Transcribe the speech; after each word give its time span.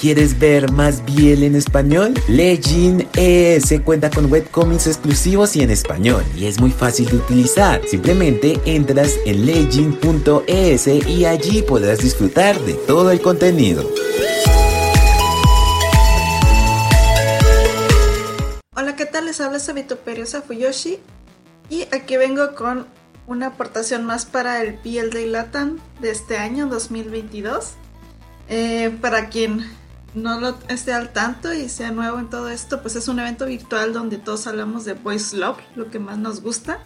¿Quieres 0.00 0.38
ver 0.38 0.72
más 0.72 1.04
Biel 1.04 1.42
en 1.42 1.54
español? 1.54 2.14
Legend 2.26 3.06
ES 3.18 3.82
cuenta 3.84 4.08
con 4.08 4.32
webcomics 4.32 4.86
exclusivos 4.86 5.56
y 5.56 5.60
en 5.60 5.70
español 5.70 6.24
y 6.34 6.46
es 6.46 6.58
muy 6.58 6.70
fácil 6.70 7.10
de 7.10 7.16
utilizar. 7.16 7.86
Simplemente 7.86 8.58
entras 8.64 9.18
en 9.26 9.44
legend.es 9.44 10.86
y 10.86 11.26
allí 11.26 11.60
podrás 11.60 11.98
disfrutar 11.98 12.58
de 12.60 12.72
todo 12.72 13.10
el 13.10 13.20
contenido. 13.20 13.86
Hola, 18.74 18.96
¿qué 18.96 19.04
tal? 19.04 19.26
Les 19.26 19.38
habla 19.42 19.58
Sabitoperio 19.58 20.24
Fuyoshi 20.24 20.98
y 21.68 21.82
aquí 21.94 22.16
vengo 22.16 22.54
con 22.54 22.86
una 23.26 23.48
aportación 23.48 24.06
más 24.06 24.24
para 24.24 24.62
el 24.62 24.78
Biel 24.78 25.10
de 25.10 25.26
Latam 25.26 25.78
de 26.00 26.10
este 26.10 26.38
año 26.38 26.68
2022. 26.68 27.74
Eh, 28.52 28.90
para 29.00 29.28
quien 29.28 29.64
no 30.14 30.40
lo 30.40 30.58
esté 30.68 30.92
al 30.92 31.12
tanto 31.12 31.52
y 31.52 31.68
sea 31.68 31.90
nuevo 31.90 32.18
en 32.18 32.28
todo 32.28 32.48
esto, 32.48 32.82
pues 32.82 32.96
es 32.96 33.08
un 33.08 33.20
evento 33.20 33.46
virtual 33.46 33.92
donde 33.92 34.18
todos 34.18 34.46
hablamos 34.46 34.84
de 34.84 34.94
Voice 34.94 35.36
Love, 35.36 35.58
lo 35.76 35.90
que 35.90 35.98
más 35.98 36.18
nos 36.18 36.42
gusta. 36.42 36.78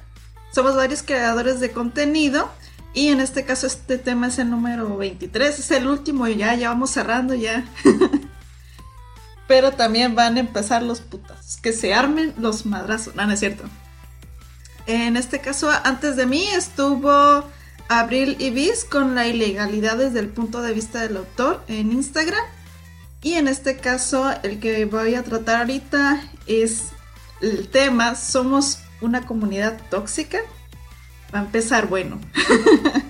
Somos 0.52 0.76
varios 0.76 1.02
creadores 1.02 1.60
de 1.60 1.72
contenido 1.72 2.50
y 2.92 3.08
en 3.08 3.20
este 3.20 3.44
caso 3.44 3.66
este 3.66 3.98
tema 3.98 4.28
es 4.28 4.38
el 4.38 4.50
número 4.50 4.96
23, 4.96 5.58
es 5.58 5.70
el 5.70 5.88
último 5.88 6.28
y 6.28 6.36
ya, 6.36 6.54
ya 6.54 6.68
vamos 6.68 6.90
cerrando 6.90 7.34
ya. 7.34 7.64
Pero 9.48 9.72
también 9.72 10.14
van 10.14 10.36
a 10.36 10.40
empezar 10.40 10.82
los 10.82 11.00
putas, 11.00 11.58
que 11.60 11.72
se 11.72 11.92
armen 11.92 12.32
los 12.38 12.66
madrazos, 12.66 13.14
no, 13.14 13.26
no 13.26 13.32
es 13.32 13.40
cierto. 13.40 13.64
En 14.86 15.16
este 15.16 15.40
caso, 15.40 15.70
antes 15.82 16.16
de 16.16 16.26
mí 16.26 16.46
estuvo 16.46 17.44
Abril 17.88 18.36
Ibis 18.38 18.84
con 18.84 19.14
la 19.14 19.26
ilegalidad 19.26 19.96
desde 19.96 20.20
el 20.20 20.28
punto 20.28 20.62
de 20.62 20.72
vista 20.72 21.00
del 21.00 21.16
autor 21.18 21.62
en 21.68 21.92
Instagram. 21.92 22.44
Y 23.24 23.32
en 23.34 23.48
este 23.48 23.78
caso, 23.78 24.30
el 24.42 24.60
que 24.60 24.84
voy 24.84 25.14
a 25.14 25.22
tratar 25.22 25.62
ahorita 25.62 26.22
es 26.46 26.90
el 27.40 27.68
tema, 27.68 28.16
somos 28.16 28.80
una 29.00 29.26
comunidad 29.26 29.80
tóxica. 29.90 30.38
Va 31.34 31.40
a 31.40 31.42
empezar 31.42 31.88
bueno. 31.88 32.20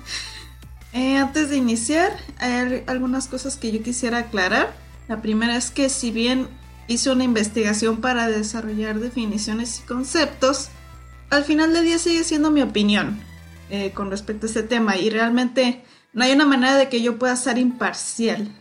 Eh, 0.97 1.17
antes 1.17 1.51
de 1.51 1.57
iniciar, 1.57 2.17
hay 2.39 2.85
algunas 2.87 3.27
cosas 3.27 3.57
que 3.57 3.73
yo 3.73 3.83
quisiera 3.83 4.19
aclarar. 4.19 4.77
La 5.09 5.21
primera 5.21 5.57
es 5.57 5.73
que 5.73 5.89
si 5.89 6.13
bien 6.13 6.47
hice 6.87 7.11
una 7.11 7.25
investigación 7.25 8.01
para 8.01 8.29
desarrollar 8.29 9.01
definiciones 9.01 9.81
y 9.81 9.83
conceptos, 9.89 10.69
al 11.31 11.43
final 11.43 11.73
del 11.73 11.87
día 11.87 11.99
sigue 11.99 12.23
siendo 12.23 12.53
mi 12.53 12.63
opinión 12.63 13.19
eh, 13.71 13.91
con 13.91 14.09
respecto 14.09 14.47
a 14.47 14.51
este 14.51 14.63
tema 14.63 14.97
y 14.97 15.11
realmente 15.11 15.83
no 16.13 16.23
hay 16.23 16.31
una 16.31 16.47
manera 16.47 16.77
de 16.77 16.89
que 16.89 17.03
yo 17.03 17.19
pueda 17.19 17.35
ser 17.35 17.59
imparcial. 17.59 18.55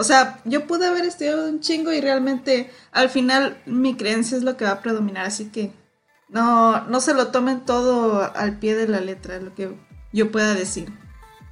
O 0.00 0.02
sea, 0.02 0.40
yo 0.46 0.66
pude 0.66 0.86
haber 0.86 1.04
estudiado 1.04 1.46
un 1.46 1.60
chingo 1.60 1.92
y 1.92 2.00
realmente 2.00 2.70
al 2.90 3.10
final 3.10 3.60
mi 3.66 3.96
creencia 3.96 4.34
es 4.38 4.42
lo 4.42 4.56
que 4.56 4.64
va 4.64 4.70
a 4.70 4.80
predominar, 4.80 5.26
así 5.26 5.50
que 5.50 5.74
no, 6.30 6.86
no 6.86 7.02
se 7.02 7.12
lo 7.12 7.26
tomen 7.26 7.66
todo 7.66 8.32
al 8.34 8.58
pie 8.58 8.74
de 8.76 8.88
la 8.88 9.00
letra, 9.00 9.38
lo 9.40 9.54
que 9.54 9.76
yo 10.10 10.32
pueda 10.32 10.54
decir. 10.54 10.90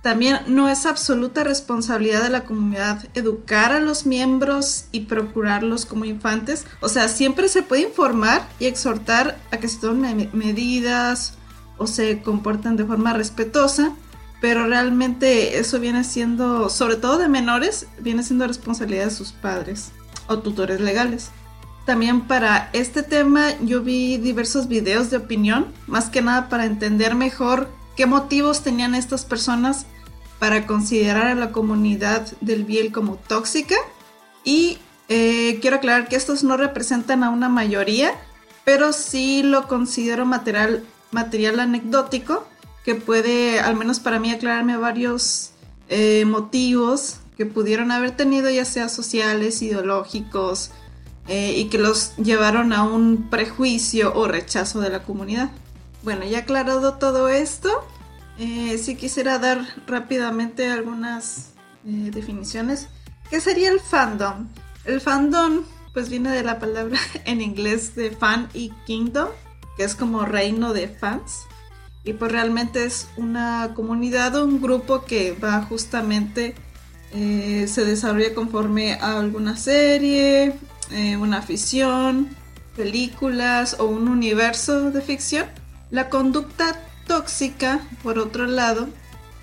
También 0.00 0.38
no 0.46 0.70
es 0.70 0.86
absoluta 0.86 1.44
responsabilidad 1.44 2.22
de 2.22 2.30
la 2.30 2.46
comunidad 2.46 3.04
educar 3.12 3.72
a 3.72 3.80
los 3.80 4.06
miembros 4.06 4.86
y 4.92 5.00
procurarlos 5.00 5.84
como 5.84 6.06
infantes. 6.06 6.64
O 6.80 6.88
sea, 6.88 7.08
siempre 7.08 7.48
se 7.48 7.62
puede 7.62 7.82
informar 7.82 8.48
y 8.58 8.64
exhortar 8.64 9.38
a 9.50 9.58
que 9.58 9.68
se 9.68 9.78
tomen 9.78 10.30
medidas 10.32 11.34
o 11.76 11.86
se 11.86 12.22
comporten 12.22 12.76
de 12.76 12.86
forma 12.86 13.12
respetuosa, 13.12 13.92
pero 14.40 14.66
realmente 14.66 15.58
eso 15.58 15.80
viene 15.80 16.04
siendo, 16.04 16.68
sobre 16.68 16.96
todo 16.96 17.18
de 17.18 17.28
menores, 17.28 17.86
viene 18.00 18.22
siendo 18.22 18.46
responsabilidad 18.46 19.06
de 19.06 19.10
sus 19.10 19.32
padres 19.32 19.90
o 20.28 20.38
tutores 20.38 20.80
legales. 20.80 21.30
También 21.86 22.22
para 22.22 22.68
este 22.72 23.02
tema 23.02 23.58
yo 23.62 23.82
vi 23.82 24.18
diversos 24.18 24.68
videos 24.68 25.10
de 25.10 25.16
opinión, 25.16 25.72
más 25.86 26.10
que 26.10 26.22
nada 26.22 26.48
para 26.48 26.66
entender 26.66 27.14
mejor 27.14 27.68
qué 27.96 28.06
motivos 28.06 28.62
tenían 28.62 28.94
estas 28.94 29.24
personas 29.24 29.86
para 30.38 30.66
considerar 30.66 31.26
a 31.26 31.34
la 31.34 31.50
comunidad 31.50 32.26
del 32.40 32.64
Biel 32.64 32.92
como 32.92 33.16
tóxica. 33.16 33.74
Y 34.44 34.78
eh, 35.08 35.58
quiero 35.60 35.76
aclarar 35.76 36.08
que 36.08 36.16
estos 36.16 36.44
no 36.44 36.56
representan 36.56 37.24
a 37.24 37.30
una 37.30 37.48
mayoría, 37.48 38.12
pero 38.64 38.92
sí 38.92 39.42
lo 39.42 39.66
considero 39.66 40.26
material, 40.26 40.84
material 41.10 41.58
anecdótico 41.58 42.46
que 42.88 42.94
puede, 42.94 43.60
al 43.60 43.76
menos 43.76 44.00
para 44.00 44.18
mí, 44.18 44.30
aclararme 44.30 44.78
varios 44.78 45.50
eh, 45.90 46.24
motivos 46.24 47.16
que 47.36 47.44
pudieron 47.44 47.92
haber 47.92 48.12
tenido, 48.12 48.48
ya 48.48 48.64
sea 48.64 48.88
sociales, 48.88 49.60
ideológicos, 49.60 50.70
eh, 51.26 51.52
y 51.54 51.66
que 51.66 51.76
los 51.76 52.16
llevaron 52.16 52.72
a 52.72 52.84
un 52.84 53.28
prejuicio 53.28 54.14
o 54.14 54.26
rechazo 54.26 54.80
de 54.80 54.88
la 54.88 55.02
comunidad. 55.02 55.50
Bueno, 56.02 56.24
ya 56.24 56.38
aclarado 56.38 56.94
todo 56.94 57.28
esto, 57.28 57.68
eh, 58.38 58.78
sí 58.78 58.96
quisiera 58.96 59.38
dar 59.38 59.66
rápidamente 59.86 60.70
algunas 60.70 61.50
definiciones. 61.84 62.88
¿Qué 63.28 63.42
sería 63.42 63.68
el 63.70 63.80
fandom? 63.80 64.48
El 64.86 65.02
fandom 65.02 65.60
pues 65.92 66.08
viene 66.08 66.30
de 66.30 66.42
la 66.42 66.58
palabra 66.58 66.98
en 67.26 67.42
inglés 67.42 67.94
de 67.96 68.12
fan 68.12 68.48
y 68.54 68.70
kingdom, 68.86 69.28
que 69.76 69.84
es 69.84 69.94
como 69.94 70.24
reino 70.24 70.72
de 70.72 70.88
fans 70.88 71.47
y 72.04 72.12
pues 72.12 72.32
realmente 72.32 72.84
es 72.84 73.08
una 73.16 73.72
comunidad 73.74 74.36
o 74.36 74.44
un 74.44 74.60
grupo 74.60 75.04
que 75.04 75.32
va 75.32 75.62
justamente, 75.62 76.54
eh, 77.12 77.66
se 77.68 77.84
desarrolla 77.84 78.34
conforme 78.34 78.94
a 78.94 79.18
alguna 79.18 79.56
serie, 79.56 80.54
eh, 80.90 81.16
una 81.16 81.38
afición, 81.38 82.28
películas 82.76 83.76
o 83.78 83.86
un 83.86 84.08
universo 84.08 84.90
de 84.90 85.02
ficción. 85.02 85.46
La 85.90 86.08
conducta 86.08 86.80
tóxica, 87.06 87.80
por 88.02 88.18
otro 88.18 88.46
lado, 88.46 88.88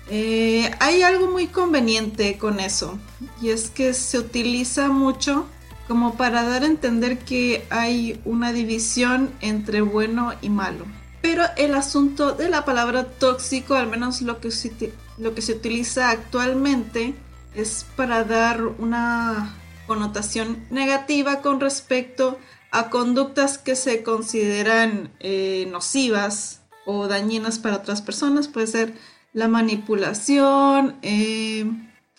eh, 0.08 0.70
hay 0.78 1.02
algo 1.02 1.28
muy 1.30 1.48
conveniente 1.48 2.38
con 2.38 2.60
eso 2.60 2.98
y 3.42 3.50
es 3.50 3.70
que 3.70 3.92
se 3.92 4.18
utiliza 4.18 4.88
mucho 4.88 5.46
como 5.88 6.16
para 6.16 6.44
dar 6.44 6.62
a 6.62 6.66
entender 6.66 7.18
que 7.18 7.64
hay 7.70 8.20
una 8.24 8.52
división 8.52 9.30
entre 9.40 9.80
bueno 9.80 10.32
y 10.42 10.48
malo. 10.48 10.84
Pero 11.26 11.42
el 11.56 11.74
asunto 11.74 12.36
de 12.36 12.48
la 12.48 12.64
palabra 12.64 13.02
tóxico, 13.02 13.74
al 13.74 13.88
menos 13.88 14.22
lo 14.22 14.40
que 14.40 14.52
se, 14.52 14.92
lo 15.18 15.34
que 15.34 15.42
se 15.42 15.54
utiliza 15.54 16.10
actualmente, 16.10 17.14
es 17.52 17.84
para 17.96 18.22
dar 18.22 18.62
una 18.62 19.52
connotación 19.88 20.64
negativa 20.70 21.42
con 21.42 21.58
respecto 21.58 22.38
a 22.70 22.90
conductas 22.90 23.58
que 23.58 23.74
se 23.74 24.04
consideran 24.04 25.10
eh, 25.18 25.66
nocivas 25.68 26.60
o 26.84 27.08
dañinas 27.08 27.58
para 27.58 27.78
otras 27.78 28.02
personas. 28.02 28.46
Puede 28.46 28.68
ser 28.68 28.94
la 29.32 29.48
manipulación, 29.48 30.94
eh, 31.02 31.68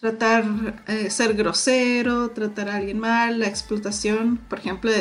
tratar, 0.01 0.83
eh, 0.87 1.09
ser 1.11 1.35
grosero, 1.35 2.31
tratar 2.31 2.67
a 2.67 2.75
alguien 2.75 2.99
mal, 2.99 3.39
la 3.39 3.47
explotación. 3.47 4.35
Por 4.49 4.59
ejemplo, 4.59 4.91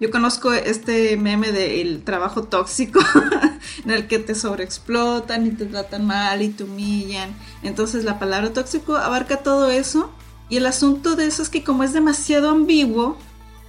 yo 0.00 0.10
conozco 0.10 0.52
este 0.52 1.16
meme 1.16 1.50
del 1.50 2.04
trabajo 2.04 2.44
tóxico 2.44 3.00
en 3.84 3.90
el 3.90 4.06
que 4.06 4.20
te 4.20 4.34
sobreexplotan 4.34 5.46
y 5.46 5.50
te 5.50 5.66
tratan 5.66 6.06
mal 6.06 6.40
y 6.42 6.50
te 6.50 6.64
humillan. 6.64 7.34
Entonces 7.62 8.04
la 8.04 8.18
palabra 8.18 8.52
tóxico 8.52 8.96
abarca 8.96 9.38
todo 9.38 9.70
eso. 9.70 10.12
Y 10.48 10.56
el 10.58 10.66
asunto 10.66 11.16
de 11.16 11.26
eso 11.26 11.42
es 11.42 11.50
que 11.50 11.64
como 11.64 11.82
es 11.82 11.92
demasiado 11.92 12.50
ambiguo, 12.50 13.18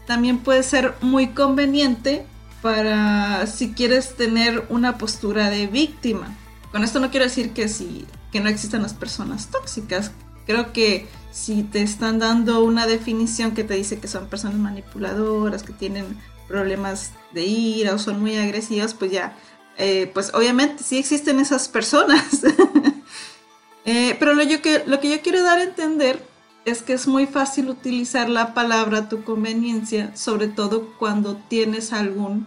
también 0.06 0.38
puede 0.38 0.64
ser 0.64 0.94
muy 1.02 1.30
conveniente 1.30 2.26
para 2.62 3.48
si 3.48 3.72
quieres 3.74 4.16
tener 4.16 4.66
una 4.70 4.98
postura 4.98 5.50
de 5.50 5.68
víctima. 5.68 6.36
Con 6.72 6.84
esto 6.84 7.00
no 7.00 7.10
quiero 7.10 7.26
decir 7.26 7.52
que, 7.52 7.68
si, 7.68 8.06
que 8.32 8.40
no 8.40 8.50
existan 8.50 8.84
las 8.84 8.94
personas 8.94 9.48
tóxicas. 9.48 10.12
Creo 10.50 10.74
que 10.74 11.06
si 11.30 11.62
te 11.62 11.84
están 11.84 12.18
dando 12.18 12.64
una 12.64 12.88
definición 12.88 13.52
que 13.52 13.64
te 13.64 13.76
dice 13.76 14.00
que 14.00 14.08
son 14.08 14.30
personas 14.30 14.58
manipuladoras, 14.58 15.62
que 15.62 15.74
tienen 15.74 16.20
problemas 16.48 17.12
de 17.34 17.46
ira 17.46 17.94
o 17.94 18.00
son 18.00 18.20
muy 18.20 18.36
agresivas, 18.36 18.96
pues 18.96 19.12
ya, 19.12 19.38
eh, 19.78 20.10
pues 20.12 20.34
obviamente 20.34 20.84
sí 20.84 20.98
existen 20.98 21.40
esas 21.40 21.70
personas. 21.70 22.26
Eh, 23.86 24.16
pero 24.20 24.36
lo, 24.36 24.44
yo 24.44 24.62
que, 24.62 24.84
lo 24.86 25.00
que 25.00 25.10
yo 25.10 25.20
quiero 25.22 25.42
dar 25.42 25.58
a 25.58 25.64
entender 25.64 26.24
es 26.66 26.84
que 26.84 26.94
es 26.94 27.08
muy 27.08 27.26
fácil 27.26 27.70
utilizar 27.70 28.30
la 28.30 28.54
palabra 28.54 29.00
a 29.00 29.10
tu 29.10 29.24
conveniencia, 29.24 30.16
sobre 30.16 30.48
todo 30.48 30.94
cuando 31.00 31.38
tienes 31.48 31.92
algún 31.92 32.46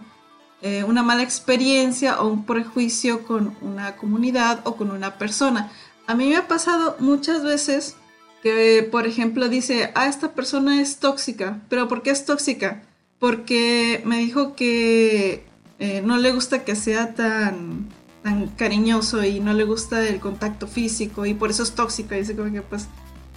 eh, 0.61 0.85
una 0.85 1.03
mala 1.03 1.23
experiencia 1.23 2.21
o 2.21 2.29
un 2.29 2.45
prejuicio 2.45 3.25
con 3.25 3.57
una 3.59 3.97
comunidad 3.97 4.61
o 4.63 4.77
con 4.77 4.91
una 4.91 5.17
persona. 5.17 5.69
A 6.05 6.15
mí 6.15 6.29
me 6.29 6.35
ha 6.35 6.47
pasado 6.47 6.95
muchas 6.99 7.43
veces 7.43 7.95
que, 8.41 8.87
por 8.91 9.07
ejemplo, 9.07 9.47
dice, 9.47 9.91
ah, 9.95 10.07
esta 10.07 10.33
persona 10.33 10.81
es 10.81 10.97
tóxica, 10.97 11.61
pero 11.69 11.87
¿por 11.87 12.01
qué 12.01 12.09
es 12.09 12.25
tóxica? 12.25 12.83
Porque 13.19 14.01
me 14.05 14.17
dijo 14.17 14.53
que 14.53 15.45
eh, 15.79 16.01
no 16.03 16.17
le 16.17 16.33
gusta 16.33 16.65
que 16.65 16.75
sea 16.75 17.13
tan, 17.15 17.87
tan 18.21 18.47
cariñoso 18.49 19.23
y 19.23 19.39
no 19.39 19.53
le 19.53 19.63
gusta 19.63 20.05
el 20.05 20.19
contacto 20.19 20.67
físico 20.67 21.25
y 21.25 21.33
por 21.33 21.51
eso 21.51 21.63
es 21.63 21.71
tóxica. 21.71 22.15
Y 22.15 22.19
dice 22.19 22.35
como 22.35 22.51
que 22.51 22.61
pues... 22.61 22.87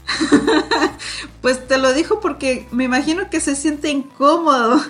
pues 1.40 1.66
te 1.66 1.78
lo 1.78 1.92
dijo 1.92 2.20
porque 2.20 2.66
me 2.70 2.84
imagino 2.84 3.28
que 3.30 3.40
se 3.40 3.56
siente 3.56 3.90
incómodo 3.90 4.80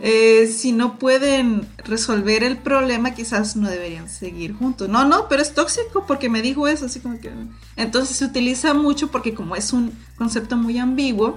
eh, 0.00 0.46
si 0.46 0.72
no 0.72 0.98
pueden 0.98 1.68
resolver 1.78 2.44
el 2.44 2.58
problema, 2.58 3.14
quizás 3.14 3.56
no 3.56 3.68
deberían 3.68 4.08
seguir 4.08 4.54
juntos. 4.54 4.88
No, 4.88 5.04
no, 5.04 5.28
pero 5.28 5.42
es 5.42 5.54
tóxico 5.54 6.04
porque 6.06 6.28
me 6.28 6.42
dijo 6.42 6.68
eso, 6.68 6.86
así 6.86 7.00
como 7.00 7.18
que... 7.18 7.30
Entonces 7.76 8.16
se 8.16 8.24
utiliza 8.24 8.74
mucho 8.74 9.10
porque 9.10 9.34
como 9.34 9.56
es 9.56 9.72
un 9.72 9.92
concepto 10.16 10.56
muy 10.56 10.78
ambiguo, 10.78 11.36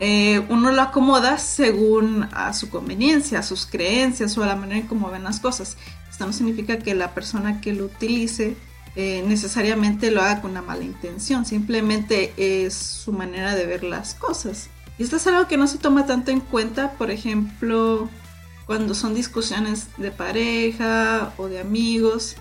eh, 0.00 0.44
uno 0.48 0.72
lo 0.72 0.82
acomoda 0.82 1.38
según 1.38 2.28
a 2.32 2.52
su 2.54 2.70
conveniencia, 2.70 3.38
a 3.38 3.42
sus 3.42 3.66
creencias 3.66 4.36
o 4.36 4.42
a 4.42 4.46
la 4.46 4.56
manera 4.56 4.80
en 4.80 4.86
cómo 4.86 5.10
ven 5.10 5.24
las 5.24 5.38
cosas. 5.38 5.76
Esto 6.10 6.26
no 6.26 6.32
significa 6.32 6.78
que 6.78 6.94
la 6.94 7.14
persona 7.14 7.60
que 7.60 7.72
lo 7.72 7.84
utilice 7.84 8.56
eh, 8.96 9.24
necesariamente 9.26 10.10
lo 10.10 10.20
haga 10.20 10.40
con 10.40 10.50
una 10.50 10.62
mala 10.62 10.84
intención, 10.84 11.46
simplemente 11.46 12.32
es 12.36 12.74
su 12.74 13.12
manera 13.12 13.54
de 13.54 13.64
ver 13.64 13.84
las 13.84 14.14
cosas. 14.14 14.68
Y 15.02 15.04
esto 15.04 15.16
es 15.16 15.26
algo 15.26 15.48
que 15.48 15.56
no 15.56 15.66
se 15.66 15.78
toma 15.78 16.06
tanto 16.06 16.30
en 16.30 16.38
cuenta, 16.38 16.92
por 16.92 17.10
ejemplo, 17.10 18.08
cuando 18.66 18.94
son 18.94 19.16
discusiones 19.16 19.88
de 19.96 20.12
pareja 20.12 21.32
o 21.38 21.48
de 21.48 21.58
amigos, 21.58 22.36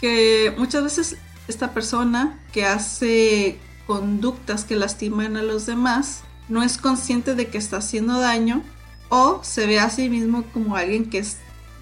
que 0.00 0.54
muchas 0.56 0.84
veces 0.84 1.16
esta 1.48 1.74
persona 1.74 2.38
que 2.52 2.66
hace 2.66 3.58
conductas 3.88 4.64
que 4.64 4.76
lastiman 4.76 5.36
a 5.36 5.42
los 5.42 5.66
demás 5.66 6.20
no 6.48 6.62
es 6.62 6.78
consciente 6.78 7.34
de 7.34 7.48
que 7.48 7.58
está 7.58 7.78
haciendo 7.78 8.20
daño 8.20 8.62
o 9.08 9.40
se 9.42 9.66
ve 9.66 9.80
a 9.80 9.90
sí 9.90 10.08
mismo 10.08 10.44
como 10.52 10.76
alguien 10.76 11.10
que 11.10 11.18
es, 11.18 11.38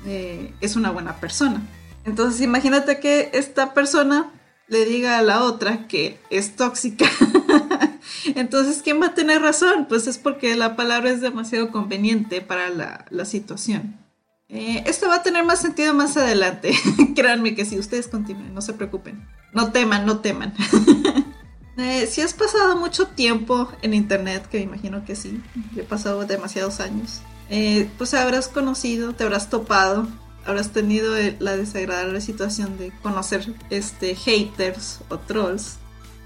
eh, 0.06 0.55
es 0.62 0.76
una 0.76 0.90
buena 0.93 1.17
persona. 1.17 1.61
Entonces 2.06 2.40
imagínate 2.40 3.00
que 3.00 3.28
esta 3.35 3.75
persona 3.75 4.31
le 4.67 4.87
diga 4.87 5.19
a 5.19 5.23
la 5.23 5.43
otra 5.43 5.87
que 5.88 6.19
es 6.31 6.56
tóxica 6.56 7.05
Entonces, 8.34 8.82
¿quién 8.82 9.00
va 9.00 9.06
a 9.06 9.14
tener 9.14 9.42
razón? 9.42 9.86
Pues 9.88 10.06
es 10.06 10.19
porque 10.19 10.56
la 10.56 10.76
palabra 10.76 11.10
es 11.10 11.20
demasiado 11.20 11.70
conveniente 11.70 12.40
para 12.40 12.70
la, 12.70 13.24
situación. 13.24 13.98
Eh, 14.48 14.84
esto 14.86 15.08
va 15.08 15.16
a 15.16 15.22
tener 15.22 15.44
más 15.44 15.60
sentido 15.60 15.94
más 15.94 16.16
adelante. 16.16 16.72
Créanme 17.16 17.54
que 17.54 17.64
si 17.64 17.78
ustedes 17.78 18.08
continúen, 18.08 18.54
no 18.54 18.60
se 18.60 18.74
preocupen. 18.74 19.26
No 19.52 19.72
teman, 19.72 20.06
no 20.06 20.20
teman. 20.20 20.54
Eh, 21.78 22.06
si 22.06 22.20
has 22.20 22.34
pasado 22.34 22.76
mucho 22.76 23.06
tiempo 23.06 23.66
en 23.80 23.94
internet, 23.94 24.46
que 24.46 24.58
me 24.58 24.64
imagino 24.64 25.06
que 25.06 25.16
sí, 25.16 25.42
he 25.75 25.82
pasado 25.82 26.26
demasiados 26.26 26.80
años, 26.80 27.22
eh, 27.48 27.88
pues 27.96 28.12
habrás 28.12 28.48
conocido, 28.48 29.14
te 29.14 29.25
habrás 29.25 29.48
topado, 29.48 30.06
habrás 30.44 30.72
tenido 30.72 31.14
la 31.38 31.56
desagradable 31.56 32.20
situación 32.20 32.76
de 32.76 32.92
conocer 33.02 33.54
este 33.70 34.14
haters 34.14 35.00
o 35.08 35.18
trolls 35.18 35.78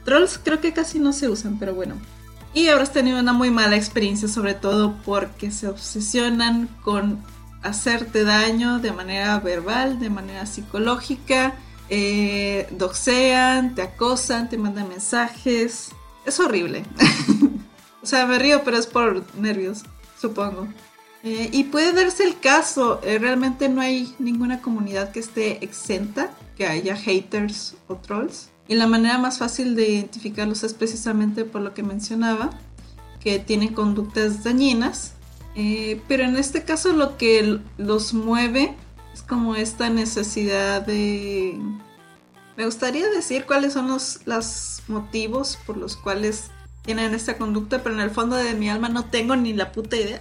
Trolls 0.06 0.41
creo 0.43 0.61
que 0.61 0.73
casi 0.73 1.00
no 1.00 1.12
se 1.12 1.29
usan, 1.29 1.58
pero 1.58 1.75
bueno. 1.75 1.97
Y 2.55 2.69
habrás 2.69 2.93
tenido 2.93 3.20
una 3.20 3.35
muy 3.35 3.50
mala 3.50 3.76
experiencia, 3.76 4.29
sobre 4.29 4.55
todo 4.55 4.97
porque 5.05 5.50
se 5.50 5.69
obsesionan 5.69 6.69
con 6.82 7.23
hacerte 7.62 8.25
daño 8.25 8.79
de 8.79 8.93
manera 8.93 9.38
verbal, 9.41 9.99
de 9.99 10.08
manera 10.08 10.47
psicológica, 10.47 11.55
eh, 11.91 12.69
doxean, 12.70 13.75
te 13.75 13.82
acosan, 13.82 14.49
te 14.49 14.56
mandan 14.56 14.88
mensajes. 14.88 15.91
Es 16.25 16.41
horrible. 16.41 16.85
o 18.02 18.06
sea, 18.06 18.26
me 18.26 18.38
río, 18.38 18.62
pero 18.64 18.79
es 18.79 18.87
por 18.87 19.25
nervios, 19.37 19.82
supongo. 20.19 20.69
Eh, 21.25 21.50
y 21.52 21.64
puede 21.64 21.93
darse 21.93 22.23
el 22.23 22.38
caso, 22.38 23.00
eh, 23.02 23.19
realmente 23.19 23.69
no 23.69 23.81
hay 23.81 24.14
ninguna 24.20 24.62
comunidad 24.62 25.11
que 25.11 25.19
esté 25.19 25.64
exenta, 25.64 26.31
que 26.56 26.67
haya 26.67 26.97
haters 26.97 27.75
o 27.88 27.97
trolls. 27.97 28.50
Y 28.68 28.74
la 28.74 28.86
manera 28.86 29.18
más 29.18 29.38
fácil 29.38 29.76
de 29.76 29.88
identificarlos 29.88 30.64
es 30.64 30.75
precisamente 30.75 31.44
por 31.44 31.62
lo 31.62 31.73
que 31.73 31.82
mencionaba, 31.82 32.50
que 33.20 33.38
tienen 33.38 33.75
conductas 33.75 34.42
dañinas. 34.42 35.12
Eh, 35.54 36.02
pero 36.08 36.25
en 36.25 36.37
este 36.37 36.64
caso 36.64 36.92
lo 36.92 37.16
que 37.16 37.61
los 37.78 38.12
mueve 38.12 38.75
es 39.14 39.23
como 39.23 39.54
esta 39.54 39.88
necesidad 39.88 40.82
de... 40.82 41.58
Me 42.56 42.64
gustaría 42.64 43.08
decir 43.08 43.44
cuáles 43.46 43.75
son 43.75 43.88
los, 43.88 44.20
los 44.25 44.82
motivos 44.88 45.58
por 45.66 45.76
los 45.76 45.96
cuales 45.96 46.50
tienen 46.82 47.14
esta 47.14 47.37
conducta, 47.37 47.82
pero 47.82 47.94
en 47.94 48.00
el 48.00 48.11
fondo 48.11 48.37
de 48.37 48.54
mi 48.54 48.70
alma 48.70 48.88
no 48.88 49.04
tengo 49.04 49.37
ni 49.37 49.52
la 49.52 49.73
puta 49.73 49.96
idea. 49.96 50.20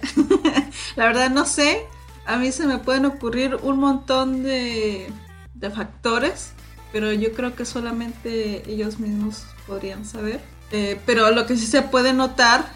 la 0.96 1.06
verdad 1.06 1.30
no 1.30 1.46
sé. 1.46 1.86
A 2.26 2.36
mí 2.36 2.52
se 2.52 2.66
me 2.66 2.78
pueden 2.78 3.06
ocurrir 3.06 3.56
un 3.62 3.78
montón 3.78 4.42
de, 4.42 5.10
de 5.54 5.70
factores 5.70 6.52
pero 6.92 7.12
yo 7.12 7.32
creo 7.32 7.54
que 7.54 7.64
solamente 7.64 8.62
ellos 8.70 8.98
mismos 8.98 9.44
podrían 9.66 10.04
saber. 10.04 10.40
Eh, 10.72 11.00
pero 11.06 11.30
lo 11.30 11.46
que 11.46 11.56
sí 11.56 11.66
se 11.66 11.82
puede 11.82 12.12
notar, 12.12 12.72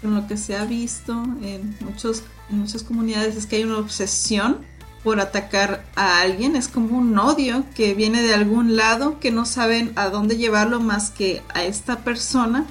con 0.00 0.14
lo 0.14 0.26
que 0.26 0.36
se 0.36 0.56
ha 0.56 0.64
visto 0.64 1.12
en, 1.42 1.76
muchos, 1.80 2.22
en 2.50 2.58
muchas 2.58 2.82
comunidades, 2.82 3.36
es 3.36 3.46
que 3.46 3.56
hay 3.56 3.64
una 3.64 3.78
obsesión 3.78 4.58
por 5.02 5.20
atacar 5.20 5.84
a 5.94 6.20
alguien, 6.20 6.56
es 6.56 6.66
como 6.66 6.98
un 6.98 7.16
odio 7.16 7.64
que 7.76 7.94
viene 7.94 8.22
de 8.22 8.34
algún 8.34 8.76
lado, 8.76 9.20
que 9.20 9.30
no 9.30 9.46
saben 9.46 9.92
a 9.94 10.08
dónde 10.08 10.36
llevarlo 10.36 10.80
más 10.80 11.10
que 11.10 11.42
a 11.54 11.62
esta 11.62 11.98
persona, 11.98 12.66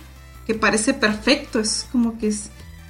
que 0.46 0.54
parece 0.54 0.94
perfecto, 0.94 1.60
es 1.60 1.88
como 1.92 2.18
que 2.18 2.28
es, 2.28 2.50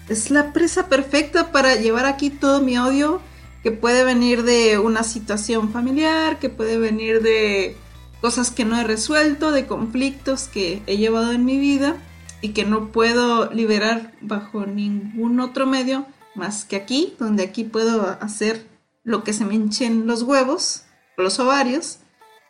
es 0.09 0.31
la 0.31 0.51
presa 0.51 0.87
perfecta 0.87 1.51
para 1.51 1.75
llevar 1.75 2.07
aquí 2.07 2.31
todo 2.31 2.61
mi 2.61 2.77
odio, 2.79 3.21
que 3.65 3.71
puede 3.71 4.03
venir 4.03 4.43
de 4.43 4.77
una 4.77 5.01
situación 5.01 5.71
familiar, 5.71 6.37
que 6.37 6.49
puede 6.49 6.77
venir 6.77 7.23
de 7.23 7.75
cosas 8.21 8.51
que 8.51 8.63
no 8.63 8.79
he 8.79 8.83
resuelto, 8.83 9.51
de 9.51 9.65
conflictos 9.65 10.43
que 10.43 10.83
he 10.85 10.97
llevado 10.97 11.31
en 11.31 11.45
mi 11.45 11.57
vida 11.57 11.97
y 12.41 12.49
que 12.49 12.63
no 12.63 12.91
puedo 12.91 13.51
liberar 13.51 14.13
bajo 14.21 14.67
ningún 14.67 15.39
otro 15.39 15.65
medio 15.65 16.05
más 16.35 16.63
que 16.63 16.75
aquí, 16.75 17.15
donde 17.17 17.41
aquí 17.41 17.63
puedo 17.63 18.15
hacer 18.21 18.67
lo 19.03 19.23
que 19.23 19.33
se 19.33 19.45
me 19.45 19.55
hinchen 19.55 20.05
los 20.05 20.21
huevos 20.21 20.83
los 21.17 21.39
ovarios, 21.39 21.97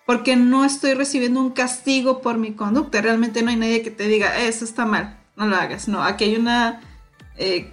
porque 0.05 0.36
no 0.36 0.65
estoy 0.65 0.95
recibiendo 0.95 1.39
un 1.39 1.51
castigo 1.51 2.22
por 2.22 2.38
mi 2.38 2.55
conducta. 2.55 3.00
Realmente 3.00 3.41
no 3.41 3.51
hay 3.51 3.55
nadie 3.55 3.84
que 3.84 3.91
te 3.91 4.10
diga, 4.10 4.38
eso 4.41 4.65
está 4.65 4.86
mal, 4.86 5.17
no 5.38 5.48
lo 5.48 5.55
hagas. 5.55 5.88
No, 5.88 6.03
aquí 6.03 6.25
hay 6.25 6.36
una 6.36 6.81
eh, 7.38 7.72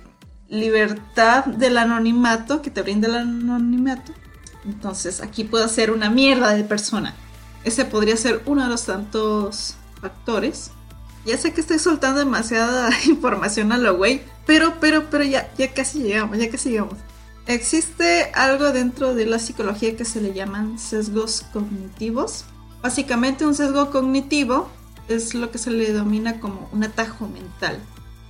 libertad 0.52 1.46
del 1.46 1.78
anonimato, 1.78 2.60
que 2.60 2.70
te 2.70 2.82
brinda 2.82 3.08
el 3.08 3.14
anonimato, 3.14 4.12
Entonces 4.66 5.22
aquí 5.22 5.44
puedo 5.44 5.66
ser 5.66 5.90
una 5.90 6.10
mierda 6.10 6.52
de 6.52 6.62
persona. 6.62 7.14
Ese 7.64 7.86
podría 7.86 8.16
ser 8.18 8.42
uno 8.44 8.62
de 8.62 8.68
los 8.68 8.84
tantos 8.84 9.76
factores. 10.00 10.70
Ya 11.24 11.38
sé 11.38 11.54
que 11.54 11.62
estoy 11.62 11.78
soltando 11.78 12.18
demasiada 12.18 12.90
información 13.06 13.72
a 13.72 13.78
lo 13.78 13.96
güey, 13.96 14.22
pero, 14.44 14.74
pero, 14.78 15.08
pero 15.08 15.24
ya, 15.24 15.50
ya 15.56 15.72
casi 15.72 16.02
llegamos, 16.02 16.36
ya 16.36 16.50
casi 16.50 16.70
llegamos. 16.70 16.98
Existe 17.46 18.30
algo 18.34 18.72
dentro 18.72 19.14
de 19.14 19.24
la 19.24 19.38
psicología 19.38 19.96
que 19.96 20.04
se 20.04 20.20
le 20.20 20.34
llaman 20.34 20.78
sesgos 20.78 21.46
cognitivos. 21.52 22.44
Básicamente 22.82 23.46
un 23.46 23.54
sesgo 23.54 23.90
cognitivo 23.90 24.68
es 25.08 25.34
lo 25.34 25.50
que 25.50 25.58
se 25.58 25.70
le 25.70 25.86
denomina 25.86 26.40
como 26.40 26.68
un 26.72 26.84
atajo 26.84 27.26
mental. 27.26 27.80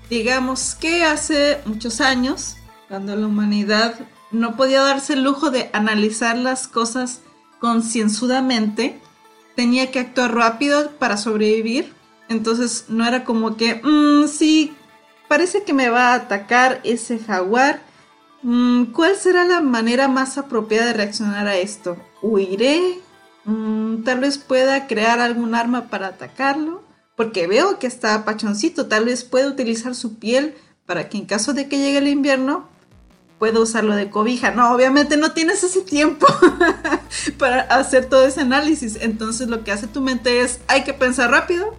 Digamos 0.08 0.74
que 0.74 1.04
hace 1.04 1.60
muchos 1.64 2.00
años, 2.00 2.56
cuando 2.88 3.16
la 3.16 3.26
humanidad 3.26 3.94
no 4.30 4.56
podía 4.56 4.82
darse 4.82 5.14
el 5.14 5.22
lujo 5.22 5.50
de 5.50 5.70
analizar 5.72 6.36
las 6.36 6.68
cosas 6.68 7.20
concienzudamente, 7.60 9.00
tenía 9.54 9.90
que 9.90 10.00
actuar 10.00 10.34
rápido 10.34 10.90
para 10.98 11.16
sobrevivir. 11.16 11.92
Entonces 12.28 12.86
no 12.88 13.06
era 13.06 13.24
como 13.24 13.56
que, 13.56 13.80
mmm, 13.82 14.26
sí, 14.26 14.74
parece 15.28 15.64
que 15.64 15.72
me 15.72 15.88
va 15.88 16.08
a 16.08 16.14
atacar 16.14 16.80
ese 16.84 17.18
jaguar. 17.18 17.80
Mm, 18.42 18.86
¿Cuál 18.92 19.16
será 19.16 19.44
la 19.44 19.60
manera 19.60 20.08
más 20.08 20.38
apropiada 20.38 20.86
de 20.86 20.92
reaccionar 20.94 21.46
a 21.46 21.56
esto? 21.56 21.96
¿Huiré? 22.22 23.00
Mm, 23.44 24.02
tal 24.02 24.20
vez 24.20 24.38
pueda 24.38 24.86
crear 24.86 25.20
algún 25.20 25.54
arma 25.54 25.88
para 25.88 26.08
atacarlo. 26.08 26.82
Porque 27.16 27.46
veo 27.46 27.78
que 27.78 27.86
está 27.86 28.24
pachoncito. 28.24 28.86
Tal 28.86 29.04
vez 29.04 29.24
pueda 29.24 29.48
utilizar 29.48 29.94
su 29.94 30.18
piel 30.18 30.54
para 30.86 31.08
que 31.08 31.18
en 31.18 31.26
caso 31.26 31.52
de 31.52 31.68
que 31.68 31.78
llegue 31.78 31.98
el 31.98 32.08
invierno 32.08 32.68
pueda 33.38 33.58
usarlo 33.58 33.96
de 33.96 34.08
cobija. 34.08 34.52
No, 34.52 34.72
obviamente 34.72 35.16
no 35.16 35.32
tienes 35.32 35.64
ese 35.64 35.82
tiempo 35.82 36.26
para 37.38 37.62
hacer 37.62 38.08
todo 38.08 38.24
ese 38.24 38.40
análisis. 38.40 38.96
Entonces 39.00 39.48
lo 39.48 39.64
que 39.64 39.72
hace 39.72 39.88
tu 39.88 40.00
mente 40.00 40.42
es, 40.42 40.60
hay 40.68 40.84
que 40.84 40.94
pensar 40.94 41.30
rápido. 41.30 41.74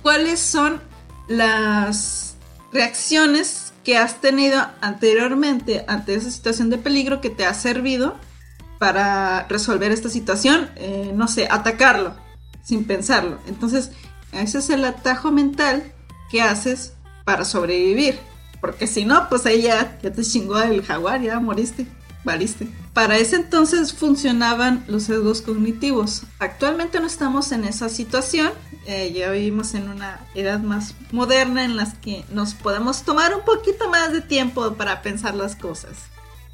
¿Cuáles 0.00 0.38
son 0.38 0.80
las 1.26 2.36
reacciones 2.72 3.72
que 3.82 3.98
has 3.98 4.20
tenido 4.20 4.64
anteriormente 4.80 5.84
ante 5.88 6.14
esa 6.14 6.30
situación 6.30 6.70
de 6.70 6.78
peligro 6.78 7.20
que 7.20 7.30
te 7.30 7.46
ha 7.46 7.54
servido 7.54 8.14
para 8.78 9.48
resolver 9.48 9.90
esta 9.90 10.08
situación? 10.08 10.70
Eh, 10.76 11.10
no 11.14 11.26
sé, 11.26 11.48
atacarlo 11.50 12.14
sin 12.62 12.84
pensarlo. 12.84 13.38
Entonces, 13.46 13.90
ese 14.40 14.58
es 14.58 14.70
el 14.70 14.84
atajo 14.84 15.30
mental 15.30 15.92
que 16.30 16.42
haces 16.42 16.94
para 17.24 17.44
sobrevivir. 17.44 18.18
Porque 18.60 18.86
si 18.86 19.04
no, 19.04 19.28
pues 19.28 19.44
ahí 19.46 19.62
ya, 19.62 19.98
te 19.98 20.22
chingó 20.22 20.58
el 20.58 20.82
jaguar, 20.82 21.20
ya 21.20 21.38
moriste, 21.38 21.86
valiste. 22.24 22.68
Para 22.94 23.18
ese 23.18 23.36
entonces 23.36 23.92
funcionaban 23.92 24.84
los 24.88 25.04
sesgos 25.04 25.42
cognitivos. 25.42 26.22
Actualmente 26.38 27.00
no 27.00 27.06
estamos 27.06 27.52
en 27.52 27.64
esa 27.64 27.88
situación. 27.88 28.52
Eh, 28.86 29.12
ya 29.14 29.30
vivimos 29.30 29.74
en 29.74 29.88
una 29.88 30.20
edad 30.34 30.60
más 30.60 30.94
moderna 31.12 31.64
en 31.64 31.76
las 31.76 31.94
que 31.94 32.24
nos 32.30 32.54
podemos 32.54 33.02
tomar 33.02 33.34
un 33.34 33.44
poquito 33.44 33.90
más 33.90 34.12
de 34.12 34.20
tiempo 34.20 34.74
para 34.74 35.02
pensar 35.02 35.34
las 35.34 35.56
cosas. 35.56 35.92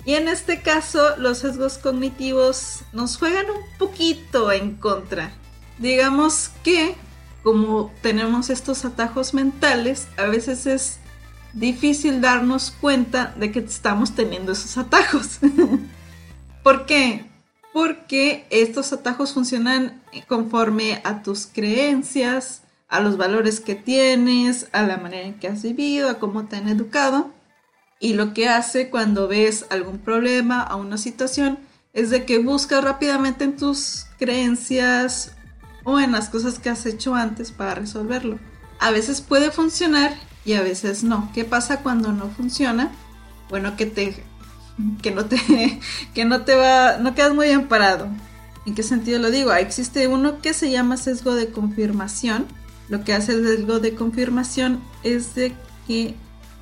Y 0.04 0.14
en 0.14 0.28
este 0.28 0.62
caso, 0.62 1.16
los 1.18 1.38
sesgos 1.38 1.78
cognitivos 1.78 2.80
nos 2.92 3.18
juegan 3.18 3.46
un 3.50 3.78
poquito 3.78 4.50
en 4.50 4.76
contra. 4.76 5.32
Digamos 5.78 6.50
que 6.64 6.96
como 7.42 7.92
tenemos 8.02 8.50
estos 8.50 8.84
atajos 8.84 9.34
mentales, 9.34 10.08
a 10.16 10.24
veces 10.24 10.66
es 10.66 10.98
difícil 11.52 12.20
darnos 12.20 12.70
cuenta 12.70 13.34
de 13.36 13.50
que 13.50 13.60
estamos 13.60 14.14
teniendo 14.14 14.52
esos 14.52 14.76
atajos. 14.78 15.38
¿Por 16.62 16.86
qué? 16.86 17.26
Porque 17.72 18.46
estos 18.50 18.92
atajos 18.92 19.32
funcionan 19.32 20.02
conforme 20.28 21.00
a 21.04 21.22
tus 21.22 21.46
creencias, 21.46 22.62
a 22.88 23.00
los 23.00 23.16
valores 23.16 23.60
que 23.60 23.74
tienes, 23.74 24.68
a 24.72 24.82
la 24.82 24.96
manera 24.98 25.26
en 25.26 25.34
que 25.34 25.48
has 25.48 25.62
vivido, 25.62 26.10
a 26.10 26.18
cómo 26.18 26.46
te 26.46 26.56
han 26.56 26.68
educado. 26.68 27.32
Y 28.00 28.14
lo 28.14 28.34
que 28.34 28.48
hace 28.48 28.90
cuando 28.90 29.28
ves 29.28 29.66
algún 29.70 29.98
problema 29.98 30.68
o 30.72 30.78
una 30.78 30.98
situación 30.98 31.58
es 31.92 32.10
de 32.10 32.24
que 32.24 32.38
buscas 32.38 32.82
rápidamente 32.82 33.44
en 33.44 33.56
tus 33.56 34.06
creencias 34.18 35.32
o 35.84 35.98
en 36.00 36.12
las 36.12 36.28
cosas 36.28 36.58
que 36.58 36.70
has 36.70 36.86
hecho 36.86 37.14
antes 37.14 37.52
para 37.52 37.74
resolverlo. 37.74 38.38
A 38.78 38.90
veces 38.90 39.20
puede 39.20 39.50
funcionar 39.50 40.14
y 40.44 40.54
a 40.54 40.62
veces 40.62 41.04
no. 41.04 41.30
¿Qué 41.34 41.44
pasa 41.44 41.82
cuando 41.82 42.12
no 42.12 42.28
funciona? 42.30 42.90
Bueno, 43.48 43.76
que 43.76 43.86
te 43.86 44.24
que 45.02 45.10
no 45.10 45.26
te 45.26 45.80
que 46.14 46.24
no 46.24 46.42
te 46.42 46.54
va 46.54 46.96
no 46.98 47.14
quedas 47.14 47.34
muy 47.34 47.48
bien 47.48 47.68
parado. 47.68 48.08
¿En 48.66 48.74
qué 48.74 48.82
sentido 48.82 49.18
lo 49.18 49.30
digo? 49.30 49.52
Existe 49.52 50.06
uno 50.06 50.40
que 50.40 50.54
se 50.54 50.70
llama 50.70 50.96
sesgo 50.96 51.34
de 51.34 51.50
confirmación. 51.50 52.46
Lo 52.88 53.04
que 53.04 53.14
hace 53.14 53.32
el 53.32 53.46
sesgo 53.46 53.80
de 53.80 53.94
confirmación 53.94 54.82
es 55.02 55.34
de 55.34 55.54
que 55.86 56.14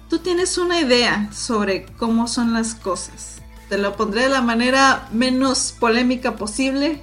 tú 0.09 0.19
tienes 0.19 0.59
una 0.59 0.81
idea 0.81 1.31
sobre 1.33 1.87
cómo 1.99 2.29
son 2.29 2.53
las 2.53 2.75
cosas. 2.75 3.43
Te 3.69 3.79
lo 3.79 3.97
pondré 3.97 4.23
de 4.23 4.29
la 4.29 4.43
manera 4.43 5.09
menos 5.13 5.75
polémica 5.79 6.37
posible. 6.37 7.03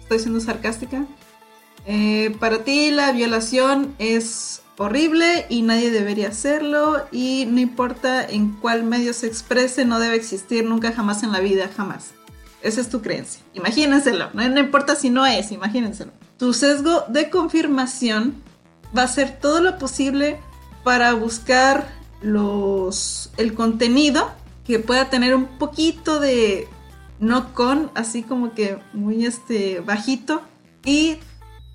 Estoy 0.00 0.20
siendo 0.20 0.40
sarcástica. 0.40 1.04
Eh, 1.90 2.36
para 2.38 2.64
ti 2.64 2.90
la 2.90 3.12
violación 3.12 3.94
es 3.98 4.60
horrible 4.76 5.46
y 5.48 5.62
nadie 5.62 5.90
debería 5.90 6.28
hacerlo 6.28 7.06
y 7.10 7.46
no 7.46 7.60
importa 7.60 8.22
en 8.22 8.52
cuál 8.52 8.84
medio 8.84 9.14
se 9.14 9.26
exprese, 9.26 9.86
no 9.86 9.98
debe 9.98 10.14
existir 10.14 10.66
nunca 10.66 10.92
jamás 10.92 11.22
en 11.22 11.32
la 11.32 11.40
vida, 11.40 11.70
jamás. 11.74 12.10
Esa 12.60 12.82
es 12.82 12.90
tu 12.90 13.00
creencia. 13.00 13.40
Imagínenselo, 13.54 14.28
no, 14.34 14.60
importa 14.60 14.96
si 14.96 15.08
no 15.08 15.24
es, 15.24 15.50
imagínenselo. 15.50 16.12
Tu 16.36 16.52
sesgo 16.52 17.04
de 17.08 17.30
confirmación 17.30 18.34
va 18.96 19.02
a 19.02 19.06
hacer 19.06 19.38
todo 19.40 19.62
lo 19.62 19.78
posible 19.78 20.38
para 20.84 21.14
buscar 21.14 21.88
los, 22.20 23.30
el 23.38 23.54
contenido 23.54 24.30
que 24.66 24.78
pueda 24.78 25.08
tener 25.08 25.34
un 25.34 25.46
poquito 25.46 26.20
de 26.20 26.68
no 27.18 27.54
con, 27.54 27.90
así 27.94 28.24
como 28.24 28.52
que 28.52 28.78
muy 28.92 29.24
este 29.24 29.80
bajito 29.80 30.42
y 30.84 31.16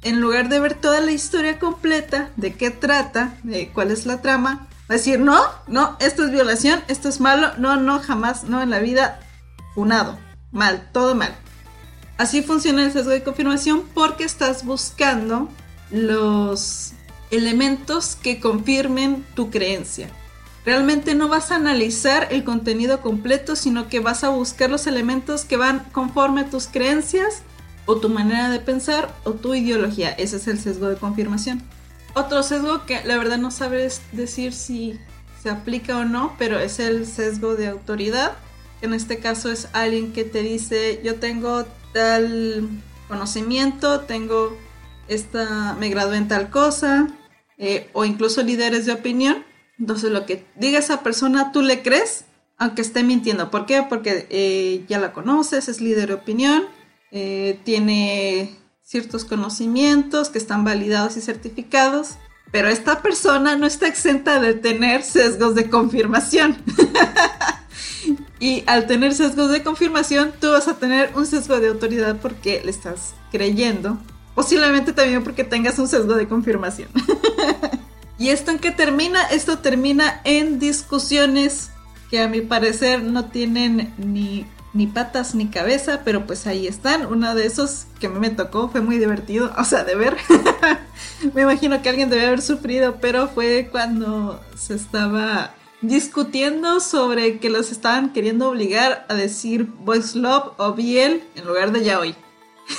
en 0.03 0.19
lugar 0.19 0.49
de 0.49 0.59
ver 0.59 0.73
toda 0.73 1.01
la 1.01 1.11
historia 1.11 1.59
completa, 1.59 2.31
de 2.35 2.53
qué 2.53 2.69
trata, 2.69 3.37
de 3.43 3.69
cuál 3.69 3.91
es 3.91 4.05
la 4.05 4.21
trama, 4.21 4.67
va 4.89 4.89
a 4.89 4.93
decir, 4.93 5.19
no, 5.19 5.41
no, 5.67 5.97
esto 5.99 6.25
es 6.25 6.31
violación, 6.31 6.81
esto 6.87 7.09
es 7.09 7.19
malo, 7.19 7.51
no, 7.57 7.77
no, 7.77 7.99
jamás, 7.99 8.43
no 8.43 8.61
en 8.61 8.69
la 8.69 8.79
vida, 8.79 9.19
unado, 9.75 10.17
mal, 10.51 10.89
todo 10.91 11.15
mal. 11.15 11.35
Así 12.17 12.43
funciona 12.43 12.83
el 12.83 12.91
sesgo 12.91 13.11
de 13.11 13.23
confirmación 13.23 13.83
porque 13.93 14.23
estás 14.23 14.65
buscando 14.65 15.49
los 15.89 16.91
elementos 17.31 18.15
que 18.15 18.39
confirmen 18.39 19.25
tu 19.35 19.49
creencia. 19.49 20.09
Realmente 20.65 21.15
no 21.15 21.27
vas 21.27 21.51
a 21.51 21.55
analizar 21.55 22.27
el 22.31 22.43
contenido 22.43 23.01
completo, 23.01 23.55
sino 23.55 23.89
que 23.89 23.99
vas 23.99 24.23
a 24.23 24.29
buscar 24.29 24.69
los 24.69 24.87
elementos 24.87 25.43
que 25.43 25.57
van 25.57 25.79
conforme 25.91 26.41
a 26.41 26.49
tus 26.49 26.67
creencias 26.67 27.41
o 27.85 27.97
tu 27.97 28.09
manera 28.09 28.49
de 28.49 28.59
pensar 28.59 29.13
o 29.23 29.31
tu 29.31 29.53
ideología. 29.53 30.09
Ese 30.11 30.37
es 30.37 30.47
el 30.47 30.59
sesgo 30.59 30.87
de 30.87 30.95
confirmación. 30.95 31.61
Otro 32.15 32.43
sesgo 32.43 32.85
que 32.85 33.03
la 33.03 33.17
verdad 33.17 33.37
no 33.37 33.51
sabes 33.51 34.01
decir 34.11 34.53
si 34.53 34.99
se 35.41 35.49
aplica 35.49 35.97
o 35.97 36.05
no, 36.05 36.35
pero 36.37 36.59
es 36.59 36.79
el 36.79 37.05
sesgo 37.05 37.55
de 37.55 37.67
autoridad. 37.67 38.33
En 38.81 38.93
este 38.93 39.19
caso 39.19 39.51
es 39.51 39.67
alguien 39.73 40.13
que 40.13 40.23
te 40.23 40.41
dice 40.41 41.01
yo 41.03 41.15
tengo 41.15 41.65
tal 41.93 42.69
conocimiento, 43.07 44.01
tengo 44.01 44.57
esta, 45.07 45.75
me 45.79 45.89
gradué 45.89 46.17
en 46.17 46.27
tal 46.27 46.49
cosa, 46.49 47.07
eh, 47.57 47.89
o 47.93 48.05
incluso 48.05 48.43
líderes 48.43 48.85
de 48.85 48.93
opinión. 48.93 49.43
Entonces 49.79 50.11
lo 50.11 50.25
que 50.25 50.45
diga 50.55 50.79
esa 50.79 51.01
persona 51.01 51.51
tú 51.51 51.61
le 51.61 51.81
crees, 51.81 52.25
aunque 52.57 52.81
esté 52.81 53.03
mintiendo. 53.03 53.51
¿Por 53.51 53.65
qué? 53.65 53.83
Porque 53.87 54.27
eh, 54.29 54.85
ya 54.87 54.99
la 54.99 55.13
conoces, 55.13 55.67
es 55.67 55.81
líder 55.81 56.09
de 56.09 56.13
opinión 56.13 56.63
eh, 57.15 57.59
tiene 57.63 58.57
ciertos 58.81 59.23
conocimientos 59.23 60.29
que 60.29 60.39
están 60.39 60.63
validados 60.63 61.15
y 61.15 61.21
certificados, 61.21 62.15
pero 62.51 62.69
esta 62.69 63.03
persona 63.03 63.55
no 63.55 63.67
está 63.67 63.87
exenta 63.87 64.39
de 64.39 64.55
tener 64.55 65.03
sesgos 65.03 65.53
de 65.53 65.69
confirmación. 65.69 66.57
y 68.39 68.63
al 68.65 68.87
tener 68.87 69.13
sesgos 69.13 69.51
de 69.51 69.61
confirmación, 69.61 70.33
tú 70.41 70.49
vas 70.49 70.67
a 70.67 70.77
tener 70.77 71.11
un 71.15 71.27
sesgo 71.27 71.59
de 71.59 71.67
autoridad 71.67 72.17
porque 72.19 72.63
le 72.65 72.71
estás 72.71 73.13
creyendo. 73.31 73.99
Posiblemente 74.33 74.91
también 74.91 75.23
porque 75.23 75.43
tengas 75.43 75.77
un 75.77 75.87
sesgo 75.87 76.15
de 76.15 76.27
confirmación. 76.27 76.89
¿Y 78.17 78.29
esto 78.29 78.49
en 78.49 78.57
qué 78.57 78.71
termina? 78.71 79.21
Esto 79.25 79.59
termina 79.59 80.19
en 80.23 80.57
discusiones 80.57 81.69
que 82.09 82.21
a 82.21 82.27
mi 82.27 82.41
parecer 82.41 83.03
no 83.03 83.25
tienen 83.25 83.93
ni 83.99 84.47
ni 84.73 84.87
patas 84.87 85.35
ni 85.35 85.47
cabeza, 85.47 86.01
pero 86.03 86.25
pues 86.25 86.47
ahí 86.47 86.67
están. 86.67 87.05
Uno 87.05 87.35
de 87.35 87.45
esos 87.45 87.85
que 87.99 88.09
me 88.09 88.29
tocó 88.29 88.69
fue 88.69 88.81
muy 88.81 88.97
divertido, 88.97 89.51
o 89.57 89.63
sea, 89.63 89.83
de 89.83 89.95
ver. 89.95 90.17
me 91.33 91.41
imagino 91.43 91.81
que 91.81 91.89
alguien 91.89 92.09
debe 92.09 92.25
haber 92.25 92.41
sufrido, 92.41 92.97
pero 92.99 93.27
fue 93.27 93.69
cuando 93.71 94.41
se 94.55 94.75
estaba 94.75 95.53
discutiendo 95.81 96.79
sobre 96.79 97.39
que 97.39 97.49
los 97.49 97.71
estaban 97.71 98.13
queriendo 98.13 98.49
obligar 98.49 99.05
a 99.09 99.15
decir 99.15 99.65
Boys 99.65 100.15
Love 100.15 100.53
o 100.57 100.73
Biel 100.73 101.23
en 101.35 101.45
lugar 101.45 101.71
de 101.71 101.83
Yaoi. 101.83 102.15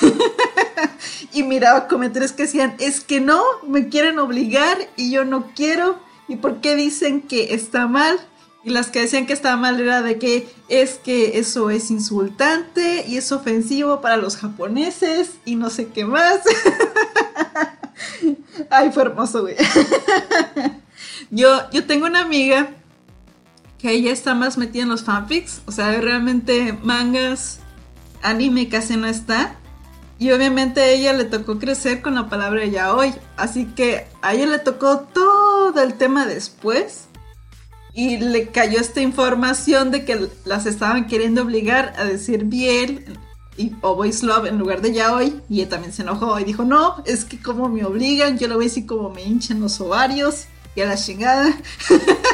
y 1.32 1.42
miraba 1.42 1.86
comentarios 1.86 2.32
que 2.32 2.44
decían, 2.44 2.74
es 2.78 3.00
que 3.00 3.20
no, 3.20 3.42
me 3.66 3.88
quieren 3.88 4.18
obligar 4.18 4.78
y 4.96 5.10
yo 5.10 5.24
no 5.24 5.50
quiero. 5.54 5.98
¿Y 6.26 6.36
por 6.36 6.62
qué 6.62 6.74
dicen 6.74 7.20
que 7.20 7.52
está 7.54 7.86
mal? 7.86 8.18
Y 8.64 8.70
las 8.70 8.90
que 8.90 9.00
decían 9.00 9.26
que 9.26 9.34
estaba 9.34 9.56
mal 9.56 9.78
era 9.78 10.00
de 10.00 10.18
que 10.18 10.48
es 10.68 10.94
que 10.94 11.38
eso 11.38 11.68
es 11.68 11.90
insultante 11.90 13.04
y 13.06 13.18
es 13.18 13.30
ofensivo 13.30 14.00
para 14.00 14.16
los 14.16 14.38
japoneses 14.38 15.32
y 15.44 15.56
no 15.56 15.68
sé 15.68 15.88
qué 15.88 16.06
más. 16.06 16.40
Ay, 18.70 18.90
fue 18.90 19.02
hermoso, 19.02 19.42
güey. 19.42 19.56
yo, 21.30 21.70
yo 21.72 21.84
tengo 21.86 22.06
una 22.06 22.20
amiga 22.20 22.70
que 23.78 23.90
ella 23.90 24.12
está 24.12 24.34
más 24.34 24.56
metida 24.56 24.84
en 24.84 24.88
los 24.88 25.04
fanfics. 25.04 25.60
O 25.66 25.72
sea, 25.72 26.00
realmente 26.00 26.72
mangas, 26.82 27.58
anime 28.22 28.70
casi 28.70 28.96
no 28.96 29.06
está. 29.06 29.56
Y 30.18 30.30
obviamente 30.30 30.80
a 30.80 30.88
ella 30.88 31.12
le 31.12 31.24
tocó 31.24 31.58
crecer 31.58 32.00
con 32.00 32.14
la 32.14 32.30
palabra 32.30 32.64
ya 32.64 32.94
hoy. 32.94 33.14
Así 33.36 33.66
que 33.66 34.06
a 34.22 34.32
ella 34.32 34.46
le 34.46 34.58
tocó 34.58 35.00
todo 35.00 35.82
el 35.82 35.94
tema 35.94 36.24
después 36.24 37.08
y 37.94 38.18
le 38.18 38.48
cayó 38.48 38.80
esta 38.80 39.00
información 39.00 39.90
de 39.90 40.04
que 40.04 40.28
las 40.44 40.66
estaban 40.66 41.06
queriendo 41.06 41.42
obligar 41.42 41.94
a 41.96 42.04
decir 42.04 42.44
Biel 42.44 43.04
y, 43.56 43.72
o 43.82 43.94
Voice 43.94 44.26
Love 44.26 44.46
en 44.46 44.58
lugar 44.58 44.82
de 44.82 44.92
Yaoi 44.92 45.40
y 45.48 45.60
ella 45.60 45.68
también 45.70 45.92
se 45.92 46.02
enojó 46.02 46.38
y 46.40 46.44
dijo 46.44 46.64
no, 46.64 47.02
es 47.06 47.24
que 47.24 47.40
como 47.40 47.68
me 47.68 47.84
obligan, 47.84 48.36
yo 48.36 48.48
lo 48.48 48.56
voy 48.56 48.64
a 48.64 48.68
decir 48.68 48.86
como 48.86 49.10
me 49.10 49.22
hinchan 49.22 49.60
los 49.60 49.80
ovarios 49.80 50.46
y 50.74 50.80
a 50.80 50.86
la 50.86 50.96
chingada 50.96 51.56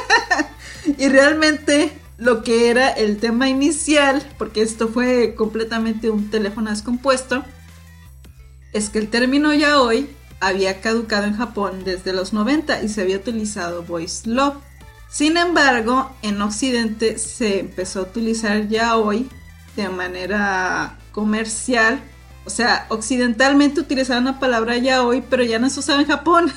y 0.98 1.08
realmente 1.08 1.92
lo 2.16 2.42
que 2.42 2.68
era 2.68 2.90
el 2.90 3.16
tema 3.16 3.48
inicial, 3.48 4.22
porque 4.38 4.62
esto 4.62 4.88
fue 4.88 5.34
completamente 5.34 6.10
un 6.10 6.30
teléfono 6.30 6.70
descompuesto, 6.70 7.44
es 8.72 8.90
que 8.90 8.98
el 8.98 9.08
término 9.08 9.52
yaoi 9.54 10.08
había 10.38 10.80
caducado 10.80 11.24
en 11.24 11.36
Japón 11.36 11.82
desde 11.84 12.12
los 12.12 12.32
90 12.32 12.82
y 12.82 12.88
se 12.88 13.02
había 13.02 13.16
utilizado 13.16 13.82
Voice 13.82 14.28
Love. 14.28 14.54
Sin 15.10 15.36
embargo, 15.36 16.14
en 16.22 16.40
Occidente 16.40 17.18
se 17.18 17.58
empezó 17.60 17.98
a 17.98 18.02
utilizar 18.02 18.68
ya 18.68 18.96
hoy 18.96 19.28
de 19.76 19.88
manera 19.88 20.98
comercial. 21.10 22.00
O 22.44 22.50
sea, 22.50 22.86
occidentalmente 22.90 23.80
utilizaban 23.80 24.24
la 24.24 24.38
palabra 24.38 24.78
ya 24.78 25.02
hoy, 25.02 25.22
pero 25.28 25.42
ya 25.42 25.58
no 25.58 25.68
se 25.68 25.80
usaba 25.80 26.00
en 26.00 26.06
Japón. 26.06 26.52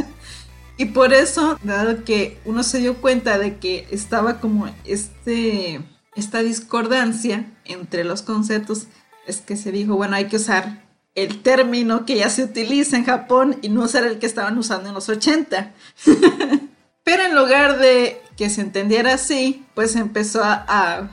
y 0.78 0.86
por 0.86 1.12
eso, 1.12 1.58
dado 1.62 2.04
que 2.04 2.40
uno 2.46 2.62
se 2.62 2.78
dio 2.78 2.96
cuenta 3.02 3.38
de 3.38 3.58
que 3.58 3.86
estaba 3.90 4.40
como 4.40 4.66
este, 4.84 5.82
esta 6.16 6.42
discordancia 6.42 7.52
entre 7.66 8.02
los 8.02 8.22
conceptos, 8.22 8.86
es 9.26 9.42
que 9.42 9.56
se 9.56 9.72
dijo, 9.72 9.94
bueno, 9.96 10.16
hay 10.16 10.28
que 10.28 10.36
usar 10.36 10.84
el 11.14 11.42
término 11.42 12.06
que 12.06 12.16
ya 12.16 12.30
se 12.30 12.44
utiliza 12.44 12.96
en 12.96 13.04
Japón 13.04 13.58
y 13.60 13.68
no 13.68 13.82
usar 13.82 14.04
el 14.04 14.18
que 14.18 14.26
estaban 14.26 14.56
usando 14.56 14.88
en 14.88 14.94
los 14.94 15.10
80. 15.10 15.72
Pero 17.04 17.22
en 17.22 17.34
lugar 17.36 17.78
de 17.78 18.22
que 18.36 18.48
se 18.48 18.62
entendiera 18.62 19.14
así, 19.14 19.64
pues 19.74 19.94
empezó 19.94 20.42
a, 20.42 21.10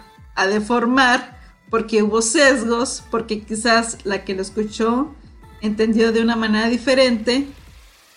deformar 0.50 1.39
porque 1.69 2.01
hubo 2.01 2.24
sesgos, 2.24 3.03
porque 3.12 3.43
quizás 3.43 4.00
la 4.05 4.24
que 4.24 4.33
lo 4.33 4.41
escuchó 4.41 5.13
entendió 5.62 6.12
de 6.12 6.21
una 6.21 6.36
manera 6.36 6.67
diferente 6.67 7.48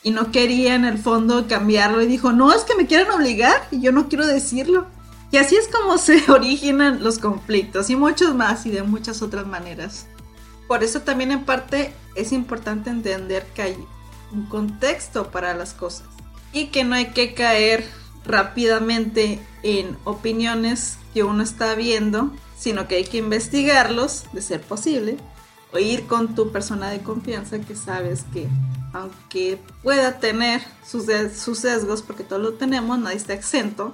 y 0.03 0.11
no 0.11 0.33
quería 0.33 0.75
en 0.75 0.87
el 0.87 0.97
fondo 0.97 1.47
cambiarlo 1.49 2.01
y 2.01 2.07
dijo, 2.07 2.33
no, 2.33 2.51
es 2.55 2.63
que 2.63 2.77
me 2.77 2.87
quieren 2.87 3.11
obligar 3.11 3.69
y 3.71 3.83
yo 3.83 3.93
no 3.93 4.09
quiero 4.09 4.27
decirlo. 4.27 4.87
Y 5.33 5.37
así 5.37 5.57
es 5.57 5.69
como 5.69 5.99
se 5.99 6.23
originan 6.31 7.03
los 7.03 7.19
conflictos 7.19 7.91
y 7.91 7.97
muchos 7.97 8.35
más 8.35 8.65
y 8.65 8.71
de 8.71 8.85
muchas 8.85 9.21
otras 9.21 9.47
maneras. 9.47 10.07
Por 10.67 10.83
eso 10.83 11.01
también 11.01 11.33
en 11.33 11.45
parte 11.45 11.93
es 12.15 12.33
importante 12.33 12.89
entender 12.89 13.45
que 13.55 13.63
hay 13.63 13.77
un 14.33 14.47
contexto 14.47 15.31
para 15.31 15.53
las 15.53 15.75
cosas 15.75 16.14
y 16.55 16.69
que 16.69 16.85
no 16.85 16.95
hay 16.95 17.07
que 17.07 17.35
caer 17.35 17.85
rápidamente 18.25 19.41
en 19.63 19.99
opiniones 20.05 20.97
que 21.13 21.25
uno 21.25 21.43
está 21.43 21.75
viendo, 21.75 22.33
sino 22.57 22.89
que 22.89 22.97
hay 22.97 23.05
que 23.05 23.19
investigarlos, 23.19 24.25
de 24.33 24.41
ser 24.41 24.63
posible, 24.63 25.19
o 25.73 25.79
ir 25.79 26.07
con 26.07 26.35
tu 26.35 26.53
persona 26.53 26.89
de 26.89 27.01
confianza 27.01 27.59
que 27.59 27.75
sabes 27.75 28.25
que 28.33 28.49
aunque 28.93 29.59
pueda 29.83 30.21
tener 30.21 30.63
sus, 30.87 31.07
sus 31.37 31.59
sesgos, 31.59 32.03
porque 32.03 32.23
todos 32.23 32.41
lo 32.41 32.55
tenemos, 32.55 32.97
nadie 32.99 33.17
está 33.17 33.35
exento, 33.35 33.93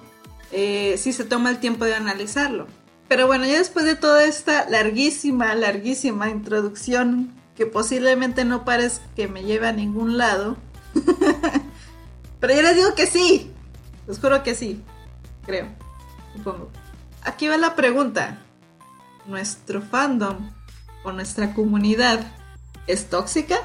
eh, 0.52 0.96
si 0.98 1.14
se 1.14 1.24
toma 1.24 1.50
el 1.50 1.58
tiempo 1.58 1.86
de 1.86 1.94
analizarlo. 1.94 2.66
Pero 3.08 3.26
bueno, 3.26 3.46
ya 3.46 3.58
después 3.58 3.86
de 3.86 3.96
toda 3.96 4.24
esta 4.24 4.68
larguísima, 4.68 5.54
larguísima 5.54 6.28
introducción, 6.28 7.32
que 7.56 7.64
posiblemente 7.64 8.44
no 8.44 8.64
parezca 8.64 9.04
que 9.16 9.26
me 9.26 9.42
lleve 9.42 9.68
a 9.68 9.72
ningún 9.72 10.18
lado, 10.18 10.58
Pero 12.40 12.54
yo 12.54 12.62
les 12.62 12.76
digo 12.76 12.94
que 12.94 13.06
sí. 13.06 13.52
Les 14.06 14.18
juro 14.18 14.42
que 14.42 14.54
sí. 14.54 14.82
Creo. 15.46 15.68
Supongo. 16.36 16.70
Aquí 17.22 17.48
va 17.48 17.56
la 17.56 17.76
pregunta. 17.76 18.42
¿Nuestro 19.26 19.82
fandom 19.82 20.50
o 21.04 21.12
nuestra 21.12 21.54
comunidad 21.54 22.32
es 22.86 23.08
tóxica? 23.10 23.56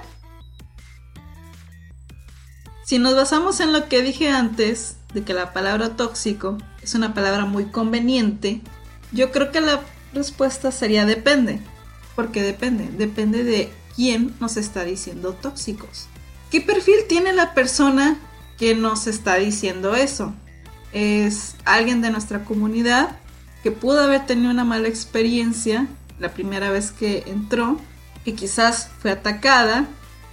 Si 2.86 3.00
nos 3.00 3.16
basamos 3.16 3.62
en 3.62 3.74
lo 3.74 3.88
que 3.88 4.02
dije 4.02 4.30
antes, 4.30 4.98
de 5.14 5.24
que 5.24 5.34
la 5.34 5.54
palabra 5.54 5.96
tóxico 5.96 6.58
es 6.84 6.94
una 6.94 7.14
palabra 7.14 7.46
muy 7.46 7.66
conveniente, 7.66 8.62
yo 9.12 9.32
creo 9.32 9.52
que 9.52 9.62
la 9.62 9.80
respuesta 10.14 10.72
sería 10.72 11.06
depende. 11.06 11.60
Porque 12.16 12.44
depende, 12.44 12.90
depende 12.90 13.44
de 13.44 13.72
quién 13.96 14.36
nos 14.40 14.58
está 14.58 14.84
diciendo 14.84 15.34
tóxicos. 15.34 16.08
¿Qué 16.52 16.62
perfil 16.62 16.96
tiene 17.08 17.34
la 17.34 17.54
persona 17.54 18.20
que 18.58 18.76
nos 18.76 19.08
está 19.08 19.36
diciendo 19.36 19.96
eso. 19.96 20.34
Es 20.94 21.56
alguien 21.66 22.02
de 22.02 22.10
nuestra 22.10 22.46
comunidad 22.46 23.18
que 23.64 23.72
pudo 23.72 24.02
haber 24.02 24.26
tenido 24.26 24.52
una 24.52 24.64
mala 24.64 24.88
experiencia 24.88 25.88
la 26.20 26.34
primera 26.34 26.70
vez 26.70 26.92
que 26.92 27.24
entró, 27.28 27.80
que 28.24 28.34
quizás 28.34 28.90
fue 29.00 29.12
atacada 29.12 29.88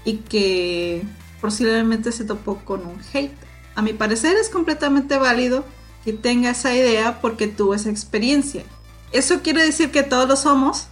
y 0.04 0.18
que 0.18 1.02
posiblemente 1.40 2.12
se 2.12 2.24
topó 2.24 2.58
con 2.64 2.86
un 2.86 3.00
hate. 3.12 3.32
A 3.74 3.82
mi 3.82 3.92
parecer 3.92 4.36
es 4.36 4.48
completamente 4.48 5.16
válido 5.16 5.64
que 6.04 6.12
tenga 6.12 6.50
esa 6.50 6.74
idea 6.74 7.20
porque 7.20 7.48
tuvo 7.48 7.74
esa 7.74 7.90
experiencia. 7.90 8.64
¿Eso 9.12 9.42
quiere 9.42 9.64
decir 9.64 9.90
que 9.90 10.02
todos 10.02 10.28
lo 10.28 10.36
somos? 10.36 10.88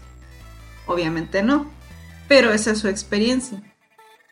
Obviamente 0.86 1.42
no, 1.42 1.70
pero 2.28 2.52
esa 2.52 2.72
es 2.72 2.78
su 2.78 2.88
experiencia. 2.88 3.62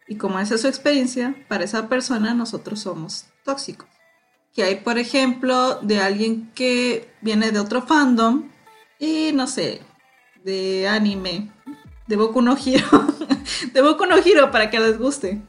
Y 0.08 0.16
como 0.16 0.38
esa 0.38 0.54
es 0.54 0.62
su 0.62 0.68
experiencia, 0.68 1.34
para 1.48 1.64
esa 1.64 1.88
persona 1.88 2.34
nosotros 2.34 2.80
somos 2.80 3.26
tóxicos. 3.44 3.86
Que 4.54 4.62
hay, 4.62 4.76
por 4.76 4.98
ejemplo, 4.98 5.78
de 5.82 6.00
alguien 6.00 6.50
que 6.54 7.14
viene 7.20 7.52
de 7.52 7.60
otro 7.60 7.82
fandom 7.82 8.48
y 8.98 9.32
no 9.34 9.46
sé, 9.46 9.82
de 10.44 10.88
anime, 10.88 11.52
de 12.06 12.16
Boku 12.16 12.40
no 12.40 12.56
Hero, 12.56 13.06
de 13.72 13.82
Boku 13.82 14.06
no 14.06 14.16
Hero 14.16 14.50
para 14.50 14.70
que 14.70 14.80
les 14.80 14.98
guste. 14.98 15.42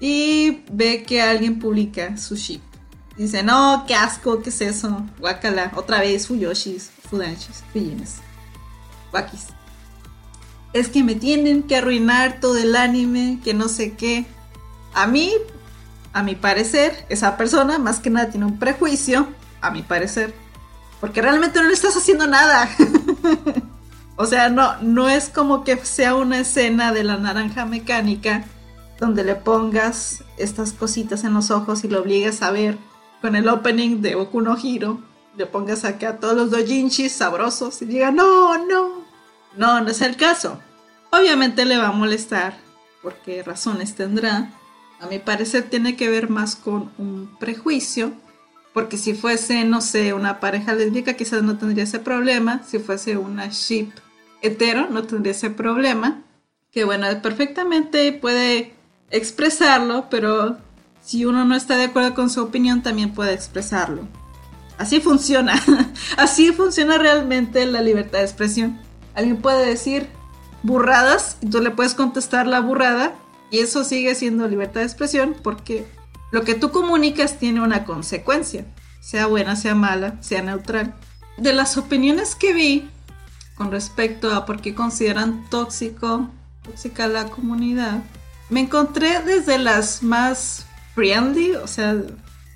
Y 0.00 0.64
ve 0.70 1.02
que 1.02 1.22
alguien 1.22 1.58
publica 1.58 2.16
su 2.18 2.36
ship. 2.36 2.60
Dice, 3.16 3.42
no, 3.42 3.84
qué 3.86 3.94
asco, 3.94 4.42
qué 4.42 4.50
es 4.50 4.60
eso, 4.60 5.06
guacala, 5.18 5.72
otra 5.76 6.00
vez 6.00 6.26
Fuyoshis, 6.26 6.90
Fudanshis, 7.08 7.62
Fijines, 7.72 8.16
Wakis 9.12 9.53
es 10.74 10.88
que 10.88 11.02
me 11.04 11.14
tienen 11.14 11.62
que 11.62 11.76
arruinar 11.76 12.40
todo 12.40 12.58
el 12.58 12.76
anime, 12.76 13.38
que 13.42 13.54
no 13.54 13.68
sé 13.68 13.94
qué. 13.94 14.26
A 14.92 15.06
mí, 15.06 15.32
a 16.12 16.22
mi 16.22 16.34
parecer, 16.34 17.06
esa 17.08 17.36
persona 17.36 17.78
más 17.78 18.00
que 18.00 18.10
nada 18.10 18.28
tiene 18.28 18.44
un 18.44 18.58
prejuicio, 18.58 19.28
a 19.60 19.70
mi 19.70 19.82
parecer, 19.82 20.34
porque 21.00 21.22
realmente 21.22 21.62
no 21.62 21.68
le 21.68 21.74
estás 21.74 21.96
haciendo 21.96 22.26
nada. 22.26 22.68
o 24.16 24.26
sea, 24.26 24.50
no, 24.50 24.76
no 24.82 25.08
es 25.08 25.28
como 25.28 25.62
que 25.62 25.76
sea 25.78 26.16
una 26.16 26.40
escena 26.40 26.92
de 26.92 27.04
la 27.04 27.16
naranja 27.16 27.64
mecánica 27.64 28.44
donde 28.98 29.22
le 29.22 29.36
pongas 29.36 30.24
estas 30.38 30.72
cositas 30.72 31.22
en 31.22 31.34
los 31.34 31.52
ojos 31.52 31.84
y 31.84 31.88
lo 31.88 32.00
obligues 32.00 32.42
a 32.42 32.50
ver 32.50 32.78
con 33.20 33.36
el 33.36 33.48
opening 33.48 34.02
de 34.02 34.16
Boku 34.16 34.40
no 34.40 34.56
Hiro, 34.60 35.00
le 35.36 35.46
pongas 35.46 35.84
acá 35.84 36.18
todos 36.18 36.36
los 36.36 36.50
dojinshis 36.50 37.12
sabrosos 37.12 37.80
y 37.82 37.86
diga, 37.86 38.10
no, 38.10 38.58
no, 38.66 39.03
no, 39.56 39.80
no 39.80 39.90
es 39.90 40.00
el 40.02 40.16
caso. 40.16 40.60
Obviamente 41.10 41.64
le 41.64 41.78
va 41.78 41.88
a 41.88 41.92
molestar, 41.92 42.56
porque 43.02 43.42
razones 43.42 43.94
tendrá. 43.94 44.50
A 45.00 45.06
mi 45.06 45.18
parecer 45.18 45.64
tiene 45.64 45.96
que 45.96 46.08
ver 46.08 46.30
más 46.30 46.56
con 46.56 46.90
un 46.98 47.36
prejuicio, 47.38 48.12
porque 48.72 48.96
si 48.96 49.14
fuese, 49.14 49.64
no 49.64 49.80
sé, 49.80 50.14
una 50.14 50.40
pareja 50.40 50.74
lésbica 50.74 51.14
quizás 51.14 51.42
no 51.42 51.58
tendría 51.58 51.84
ese 51.84 52.00
problema, 52.00 52.62
si 52.66 52.78
fuese 52.78 53.16
una 53.16 53.46
ship 53.48 53.92
hetero 54.44 54.88
no 54.90 55.04
tendría 55.04 55.32
ese 55.32 55.50
problema, 55.50 56.22
que 56.70 56.84
bueno, 56.84 57.06
perfectamente 57.22 58.12
puede 58.12 58.74
expresarlo, 59.10 60.08
pero 60.10 60.58
si 61.02 61.24
uno 61.24 61.44
no 61.44 61.54
está 61.54 61.76
de 61.76 61.84
acuerdo 61.84 62.14
con 62.14 62.28
su 62.28 62.42
opinión 62.42 62.82
también 62.82 63.14
puede 63.14 63.32
expresarlo. 63.32 64.06
así 64.76 65.00
funciona. 65.00 65.54
así 66.16 66.52
funciona 66.52 66.98
realmente 66.98 67.64
la 67.66 67.80
libertad 67.80 68.18
de 68.18 68.24
expresión. 68.24 68.80
Alguien 69.14 69.38
puede 69.38 69.66
decir 69.66 70.08
burradas 70.62 71.36
y 71.40 71.50
tú 71.50 71.60
le 71.60 71.70
puedes 71.70 71.94
contestar 71.94 72.46
la 72.46 72.60
burrada 72.60 73.14
y 73.50 73.58
eso 73.58 73.84
sigue 73.84 74.14
siendo 74.14 74.48
libertad 74.48 74.80
de 74.80 74.86
expresión 74.86 75.36
porque 75.42 75.86
lo 76.32 76.42
que 76.42 76.54
tú 76.54 76.70
comunicas 76.70 77.38
tiene 77.38 77.60
una 77.60 77.84
consecuencia, 77.84 78.64
sea 79.00 79.26
buena, 79.26 79.56
sea 79.56 79.74
mala, 79.74 80.20
sea 80.20 80.42
neutral. 80.42 80.94
De 81.36 81.52
las 81.52 81.76
opiniones 81.76 82.34
que 82.34 82.52
vi 82.52 82.90
con 83.54 83.70
respecto 83.70 84.32
a 84.34 84.44
por 84.44 84.60
qué 84.60 84.74
consideran 84.74 85.48
tóxico, 85.48 86.28
tóxica 86.62 87.06
la 87.06 87.26
comunidad, 87.26 88.02
me 88.50 88.60
encontré 88.60 89.20
desde 89.22 89.58
las 89.58 90.02
más 90.02 90.66
friendly, 90.94 91.54
o 91.54 91.66
sea, 91.66 91.96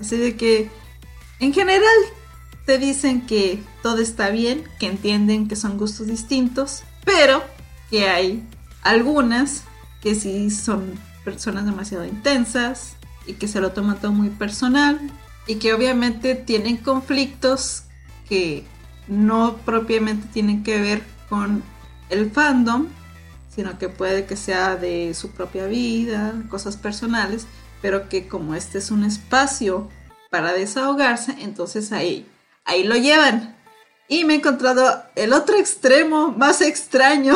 así 0.01 0.17
de 0.17 0.37
que 0.37 0.71
en 1.41 1.53
general 1.53 1.95
te 2.69 2.77
dicen 2.77 3.23
que 3.23 3.63
todo 3.83 3.97
está 3.97 4.29
bien, 4.29 4.63
que 4.79 4.89
entienden 4.89 5.49
que 5.49 5.57
son 5.57 5.79
gustos 5.79 6.07
distintos, 6.07 6.83
pero 7.03 7.43
que 7.89 8.11
hay 8.11 8.47
algunas 8.83 9.63
que 10.03 10.15
sí 10.15 10.51
son 10.51 10.93
personas 11.25 11.65
demasiado 11.65 12.05
intensas 12.05 12.97
y 13.27 13.33
que 13.33 13.49
se 13.49 13.63
lo 13.63 13.73
toman 13.73 13.99
todo 13.99 14.13
muy 14.13 14.29
personal 14.29 15.01
y 15.47 15.55
que 15.55 15.73
obviamente 15.73 16.35
tienen 16.35 16.77
conflictos 16.77 17.85
que 18.29 18.67
no 19.07 19.57
propiamente 19.65 20.29
tienen 20.31 20.63
que 20.63 20.79
ver 20.79 21.03
con 21.31 21.63
el 22.11 22.31
fandom, 22.31 22.89
sino 23.49 23.79
que 23.79 23.89
puede 23.89 24.27
que 24.27 24.37
sea 24.37 24.77
de 24.77 25.15
su 25.15 25.31
propia 25.31 25.65
vida, 25.65 26.35
cosas 26.51 26.77
personales, 26.77 27.47
pero 27.81 28.11
que 28.11 28.29
como 28.29 28.55
este 28.55 28.77
es 28.77 28.91
un 28.91 29.05
espacio 29.05 29.89
para 30.29 30.53
desahogarse, 30.53 31.35
entonces 31.41 31.93
ahí, 31.93 32.27
ahí 32.69 32.85
lo 32.85 32.95
llevan. 32.95 33.57
Y 34.07 34.25
me 34.25 34.35
he 34.35 34.37
encontrado 34.37 35.03
el 35.17 35.33
otro 35.33 35.57
extremo 35.57 36.31
más 36.31 36.63
extraño 36.63 37.35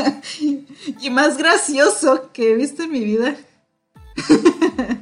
y 1.00 1.10
más 1.10 1.36
gracioso 1.36 2.30
que 2.32 2.50
he 2.50 2.54
visto 2.54 2.82
en 2.84 2.90
mi 2.90 3.04
vida. 3.04 3.36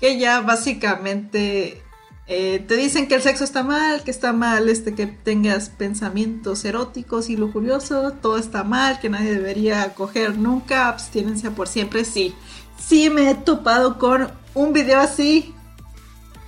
que 0.00 0.18
ya 0.18 0.40
básicamente 0.40 1.82
eh, 2.26 2.64
te 2.66 2.76
dicen 2.76 3.06
que 3.06 3.16
el 3.16 3.22
sexo 3.22 3.44
está 3.44 3.62
mal, 3.62 4.02
que 4.02 4.10
está 4.10 4.32
mal 4.32 4.68
este 4.68 4.94
que 4.94 5.06
tengas 5.06 5.68
pensamientos 5.68 6.64
eróticos 6.64 7.28
y 7.28 7.36
lujuriosos, 7.36 8.20
todo 8.20 8.38
está 8.38 8.64
mal, 8.64 8.98
que 8.98 9.10
nadie 9.10 9.34
debería 9.34 9.94
coger 9.94 10.36
nunca, 10.36 10.88
abstinencia 10.88 11.50
por 11.50 11.68
siempre. 11.68 12.04
Sí, 12.04 12.34
sí 12.78 13.08
me 13.08 13.30
he 13.30 13.34
topado 13.34 13.98
con 13.98 14.32
un 14.54 14.72
video 14.72 15.00
así. 15.00 15.54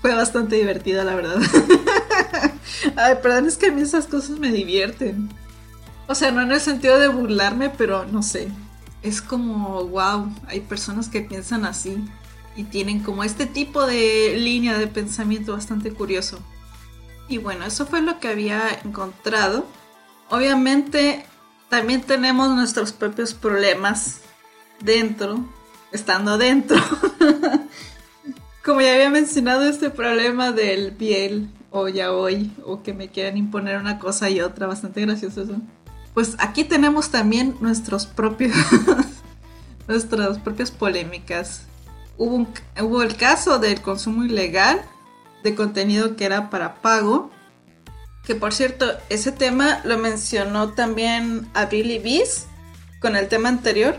Fue 0.00 0.14
bastante 0.14 0.56
divertido, 0.56 1.04
la 1.04 1.14
verdad. 1.14 1.38
Ay, 2.96 3.16
perdón, 3.22 3.46
es 3.46 3.56
que 3.56 3.66
a 3.66 3.72
mí 3.72 3.82
esas 3.82 4.06
cosas 4.06 4.38
me 4.38 4.52
divierten. 4.52 5.28
O 6.06 6.14
sea, 6.14 6.30
no 6.30 6.42
en 6.42 6.52
el 6.52 6.60
sentido 6.60 6.98
de 6.98 7.08
burlarme, 7.08 7.70
pero 7.70 8.04
no 8.04 8.22
sé. 8.22 8.48
Es 9.02 9.20
como, 9.20 9.84
wow, 9.86 10.32
hay 10.46 10.60
personas 10.60 11.08
que 11.08 11.20
piensan 11.20 11.64
así 11.64 11.96
y 12.56 12.64
tienen 12.64 13.00
como 13.00 13.24
este 13.24 13.46
tipo 13.46 13.86
de 13.86 14.36
línea 14.38 14.78
de 14.78 14.86
pensamiento 14.86 15.52
bastante 15.52 15.92
curioso. 15.92 16.38
Y 17.28 17.38
bueno, 17.38 17.66
eso 17.66 17.86
fue 17.86 18.02
lo 18.02 18.20
que 18.20 18.28
había 18.28 18.68
encontrado. 18.84 19.66
Obviamente 20.30 21.26
también 21.68 22.02
tenemos 22.02 22.50
nuestros 22.50 22.92
propios 22.92 23.34
problemas 23.34 24.20
dentro, 24.80 25.44
estando 25.92 26.38
dentro. 26.38 26.78
como 28.64 28.80
ya 28.80 28.94
había 28.94 29.10
mencionado, 29.10 29.68
este 29.68 29.90
problema 29.90 30.52
del 30.52 30.92
piel 30.92 31.48
o 31.80 31.88
ya 31.88 32.12
hoy, 32.12 32.52
o 32.64 32.82
que 32.82 32.94
me 32.94 33.08
quieran 33.08 33.36
imponer 33.36 33.78
una 33.78 33.98
cosa 33.98 34.30
y 34.30 34.40
otra, 34.40 34.66
bastante 34.66 35.02
gracioso 35.02 35.42
eso. 35.42 35.56
Pues 36.14 36.36
aquí 36.38 36.64
tenemos 36.64 37.10
también 37.10 37.56
nuestros 37.60 38.06
propios, 38.06 38.56
nuestras 39.88 40.38
propias 40.38 40.70
polémicas. 40.70 41.66
Hubo, 42.16 42.46
hubo 42.80 43.02
el 43.02 43.16
caso 43.16 43.58
del 43.58 43.82
consumo 43.82 44.24
ilegal 44.24 44.80
de 45.42 45.54
contenido 45.54 46.16
que 46.16 46.24
era 46.24 46.48
para 46.48 46.76
pago, 46.76 47.30
que 48.24 48.34
por 48.34 48.54
cierto, 48.54 48.86
ese 49.10 49.30
tema 49.30 49.80
lo 49.84 49.98
mencionó 49.98 50.70
también 50.70 51.46
a 51.54 51.66
Billy 51.66 51.98
Bees 51.98 52.46
con 53.00 53.14
el 53.14 53.28
tema 53.28 53.50
anterior 53.50 53.96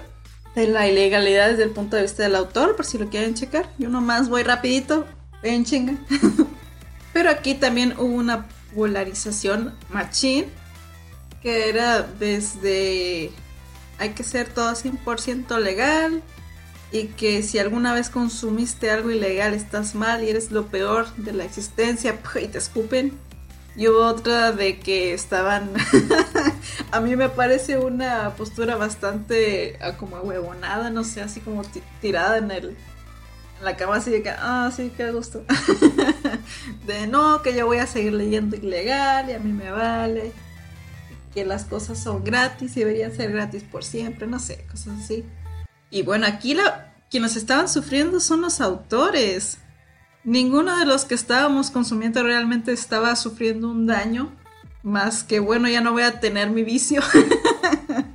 de 0.55 0.67
la 0.67 0.87
ilegalidad 0.87 1.49
desde 1.49 1.63
el 1.63 1.69
punto 1.69 1.95
de 1.95 2.01
vista 2.01 2.23
del 2.23 2.35
autor, 2.35 2.75
por 2.75 2.85
si 2.85 2.97
lo 2.97 3.09
quieren 3.09 3.35
checar. 3.35 3.69
Yo 3.77 3.89
nomás 3.89 4.27
voy 4.27 4.41
rapidito, 4.41 5.05
ven 5.43 5.63
chinga. 5.63 5.93
Pero 7.17 7.31
aquí 7.31 7.55
también 7.55 7.95
hubo 7.97 8.13
una 8.13 8.45
polarización 8.75 9.73
machín, 9.89 10.45
que 11.41 11.67
era 11.67 12.03
desde 12.03 13.31
hay 13.97 14.09
que 14.11 14.23
ser 14.23 14.49
todo 14.49 14.71
100% 14.73 15.59
legal 15.59 16.21
y 16.91 17.05
que 17.05 17.41
si 17.41 17.57
alguna 17.57 17.95
vez 17.95 18.11
consumiste 18.11 18.91
algo 18.91 19.09
ilegal 19.09 19.55
estás 19.55 19.95
mal 19.95 20.23
y 20.23 20.29
eres 20.29 20.51
lo 20.51 20.67
peor 20.67 21.11
de 21.15 21.33
la 21.33 21.43
existencia 21.43 22.19
y 22.39 22.49
te 22.49 22.59
escupen. 22.59 23.17
Y 23.75 23.87
hubo 23.87 24.05
otra 24.05 24.51
de 24.51 24.77
que 24.77 25.15
estaban, 25.15 25.71
a 26.91 26.99
mí 26.99 27.15
me 27.15 27.29
parece 27.29 27.79
una 27.79 28.35
postura 28.35 28.75
bastante 28.75 29.79
ah, 29.81 29.97
como 29.97 30.17
huevonada, 30.17 30.91
no 30.91 31.03
sé, 31.03 31.21
así 31.21 31.39
como 31.39 31.63
tirada 31.99 32.37
en 32.37 32.51
el, 32.51 32.77
la 33.61 33.75
cama 33.75 33.95
así 33.95 34.11
de 34.11 34.21
que, 34.21 34.29
ah, 34.29 34.71
sí, 34.75 34.91
qué 34.95 35.11
gusto. 35.11 35.43
de 36.85 37.07
no, 37.07 37.41
que 37.41 37.55
yo 37.55 37.65
voy 37.65 37.77
a 37.77 37.87
seguir 37.87 38.13
leyendo 38.13 38.55
ilegal 38.55 39.29
y 39.29 39.33
a 39.33 39.39
mí 39.39 39.51
me 39.51 39.71
vale. 39.71 40.31
Que 41.33 41.45
las 41.45 41.65
cosas 41.65 41.99
son 42.01 42.23
gratis 42.23 42.77
y 42.77 42.81
deberían 42.81 43.15
ser 43.15 43.31
gratis 43.31 43.63
por 43.63 43.83
siempre, 43.83 44.27
no 44.27 44.39
sé, 44.39 44.65
cosas 44.69 44.99
así. 45.03 45.25
Y 45.89 46.03
bueno, 46.03 46.27
aquí 46.27 46.53
la, 46.53 46.93
quienes 47.09 47.35
estaban 47.35 47.69
sufriendo 47.69 48.19
son 48.19 48.41
los 48.41 48.61
autores. 48.61 49.59
Ninguno 50.23 50.77
de 50.77 50.85
los 50.85 51.05
que 51.05 51.15
estábamos 51.15 51.71
consumiendo 51.71 52.21
realmente 52.23 52.71
estaba 52.73 53.15
sufriendo 53.15 53.69
un 53.69 53.87
daño. 53.87 54.31
Más 54.83 55.23
que, 55.23 55.39
bueno, 55.39 55.69
ya 55.69 55.81
no 55.81 55.93
voy 55.93 56.03
a 56.03 56.19
tener 56.19 56.49
mi 56.49 56.63
vicio. 56.63 57.01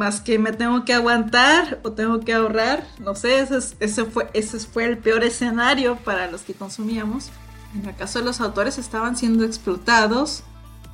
más 0.00 0.22
que 0.22 0.38
me 0.38 0.52
tengo 0.52 0.86
que 0.86 0.94
aguantar 0.94 1.78
o 1.82 1.92
tengo 1.92 2.20
que 2.20 2.32
ahorrar. 2.32 2.86
No 2.98 3.14
sé, 3.14 3.46
ese, 3.80 4.04
fue, 4.06 4.30
ese 4.32 4.58
fue 4.58 4.86
el 4.86 4.96
peor 4.96 5.22
escenario 5.24 5.96
para 5.96 6.30
los 6.30 6.40
que 6.40 6.54
consumíamos. 6.54 7.28
En 7.74 7.86
el 7.86 7.94
caso 7.94 8.18
de 8.18 8.24
los 8.24 8.40
autores 8.40 8.78
estaban 8.78 9.14
siendo 9.18 9.44
explotados 9.44 10.42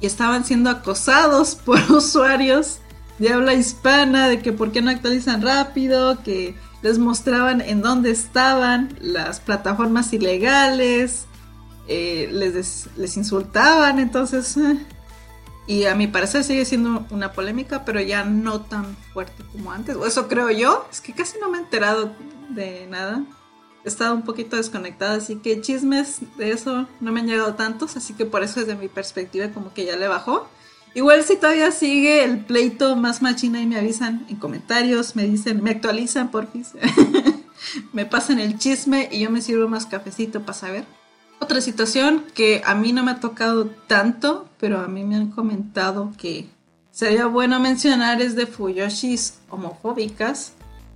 y 0.01 0.07
estaban 0.07 0.45
siendo 0.45 0.71
acosados 0.71 1.55
por 1.64 1.81
usuarios 1.92 2.81
de 3.21 3.33
habla 3.33 3.55
hispana, 3.55 4.27
de 4.27 4.40
que 4.40 4.53
por 4.53 4.73
qué 4.73 4.83
no 4.83 4.90
actualizan 4.90 5.40
rápido, 5.40 6.21
que 6.25 6.57
les 6.83 6.99
mostraban 6.99 7.61
en 7.61 7.83
dónde 7.83 8.11
estaban 8.11 8.99
las 9.01 9.38
plataformas 9.38 10.12
ilegales, 10.12 11.27
eh, 11.87 12.29
les, 12.33 12.88
les 12.97 13.16
insultaban, 13.16 14.01
entonces 14.01 14.57
eh, 14.57 14.85
y 15.66 15.87
a 15.87 15.94
mi 15.94 16.07
parecer 16.07 16.44
sigue 16.44 16.64
siendo 16.64 17.07
una 17.11 17.33
polémica, 17.33 17.85
pero 17.85 18.00
ya 18.00 18.24
no 18.24 18.61
tan 18.61 18.96
fuerte 19.12 19.42
como 19.52 19.72
antes. 19.72 19.96
O 19.96 20.07
eso 20.07 20.29
creo 20.29 20.50
yo. 20.50 20.87
Es 20.90 21.00
que 21.00 21.12
casi 21.12 21.38
no 21.40 21.50
me 21.50 21.59
he 21.59 21.61
enterado 21.61 22.12
de 22.50 22.87
nada. 22.87 23.24
He 23.85 23.88
estado 23.88 24.14
un 24.14 24.22
poquito 24.22 24.57
desconectada, 24.57 25.16
así 25.16 25.37
que 25.37 25.61
chismes 25.61 26.20
de 26.37 26.52
eso 26.52 26.88
no 27.00 27.12
me 27.12 27.20
han 27.20 27.26
llegado 27.26 27.55
tantos, 27.55 27.96
así 27.96 28.14
que 28.14 28.26
por 28.26 28.42
eso 28.42 28.61
desde 28.61 28.74
mi 28.74 28.88
perspectiva 28.88 29.50
como 29.50 29.72
que 29.72 29.85
ya 29.85 29.96
le 29.96 30.09
bajó. 30.09 30.48
Igual 30.94 31.24
si 31.24 31.37
todavía 31.37 31.70
sigue 31.70 32.24
el 32.24 32.44
pleito 32.44 32.96
más 32.96 33.20
machina 33.20 33.61
y 33.61 33.66
me 33.66 33.76
avisan 33.76 34.24
en 34.29 34.37
comentarios, 34.37 35.14
me 35.14 35.24
dicen, 35.24 35.62
me 35.62 35.70
actualizan 35.70 36.31
por 36.31 36.50
fin. 36.50 36.64
me 37.92 38.07
pasan 38.07 38.38
el 38.38 38.59
chisme 38.59 39.09
y 39.12 39.20
yo 39.20 39.31
me 39.31 39.42
sirvo 39.42 39.68
más 39.68 39.87
cafecito 39.87 40.40
para 40.40 40.55
saber. 40.55 40.85
Otra 41.38 41.61
situación 41.61 42.25
que 42.35 42.62
a 42.64 42.75
mí 42.75 42.92
no 42.92 43.05
me 43.05 43.12
ha 43.12 43.20
tocado 43.20 43.66
tanto, 43.87 44.49
pero 44.59 44.81
a 44.81 44.88
mí 44.88 45.05
me 45.05 45.16
han 45.16 45.31
comentado 45.31 46.12
que 46.16 46.49
sería 46.90 47.27
bueno 47.27 47.61
mencionar 47.61 48.22
es 48.22 48.35
de 48.37 48.46
Fuyoshis 48.46 49.38
homofóbicas. 49.51 50.53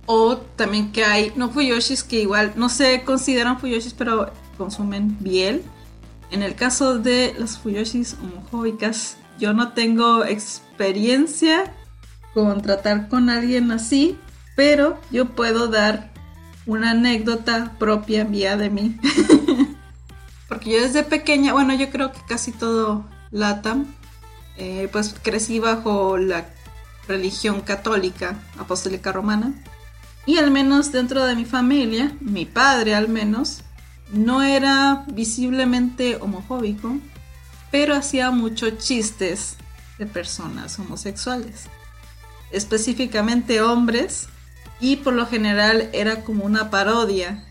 O 0.07 0.37
también 0.37 0.91
que 0.91 1.05
hay, 1.05 1.31
no 1.35 1.49
Fuyoshis 1.49 2.03
que 2.03 2.21
igual 2.21 2.53
no 2.55 2.69
se 2.69 3.03
consideran 3.03 3.59
Fuyoshis, 3.59 3.93
pero 3.93 4.31
consumen 4.57 5.15
biel. 5.19 5.61
En 6.31 6.41
el 6.41 6.55
caso 6.55 6.97
de 6.97 7.35
las 7.37 7.59
Fuyoshis 7.59 8.15
homofóbicas, 8.21 9.17
yo 9.39 9.53
no 9.53 9.73
tengo 9.73 10.25
experiencia 10.25 11.73
con 12.33 12.61
tratar 12.61 13.09
con 13.09 13.29
alguien 13.29 13.71
así, 13.71 14.17
pero 14.55 14.99
yo 15.11 15.29
puedo 15.29 15.67
dar 15.67 16.11
una 16.65 16.91
anécdota 16.91 17.73
propia 17.77 18.25
mía 18.25 18.57
de 18.57 18.69
mí. 18.69 18.97
Porque 20.51 20.71
yo 20.71 20.81
desde 20.81 21.03
pequeña, 21.03 21.53
bueno, 21.53 21.73
yo 21.73 21.89
creo 21.91 22.11
que 22.11 22.19
casi 22.27 22.51
todo 22.51 23.05
LATAM, 23.31 23.85
eh, 24.57 24.89
pues 24.91 25.15
crecí 25.23 25.59
bajo 25.59 26.17
la 26.17 26.45
religión 27.07 27.61
católica 27.61 28.37
apostólica 28.59 29.13
romana. 29.13 29.53
Y 30.25 30.39
al 30.39 30.51
menos 30.51 30.91
dentro 30.91 31.23
de 31.23 31.37
mi 31.37 31.45
familia, 31.45 32.13
mi 32.19 32.43
padre 32.43 32.95
al 32.95 33.07
menos, 33.07 33.61
no 34.11 34.43
era 34.43 35.05
visiblemente 35.07 36.17
homofóbico, 36.17 36.97
pero 37.71 37.95
hacía 37.95 38.29
muchos 38.31 38.77
chistes 38.77 39.55
de 39.99 40.05
personas 40.05 40.77
homosexuales, 40.79 41.67
específicamente 42.51 43.61
hombres, 43.61 44.27
y 44.81 44.97
por 44.97 45.13
lo 45.13 45.27
general 45.27 45.89
era 45.93 46.25
como 46.25 46.43
una 46.43 46.69
parodia, 46.69 47.41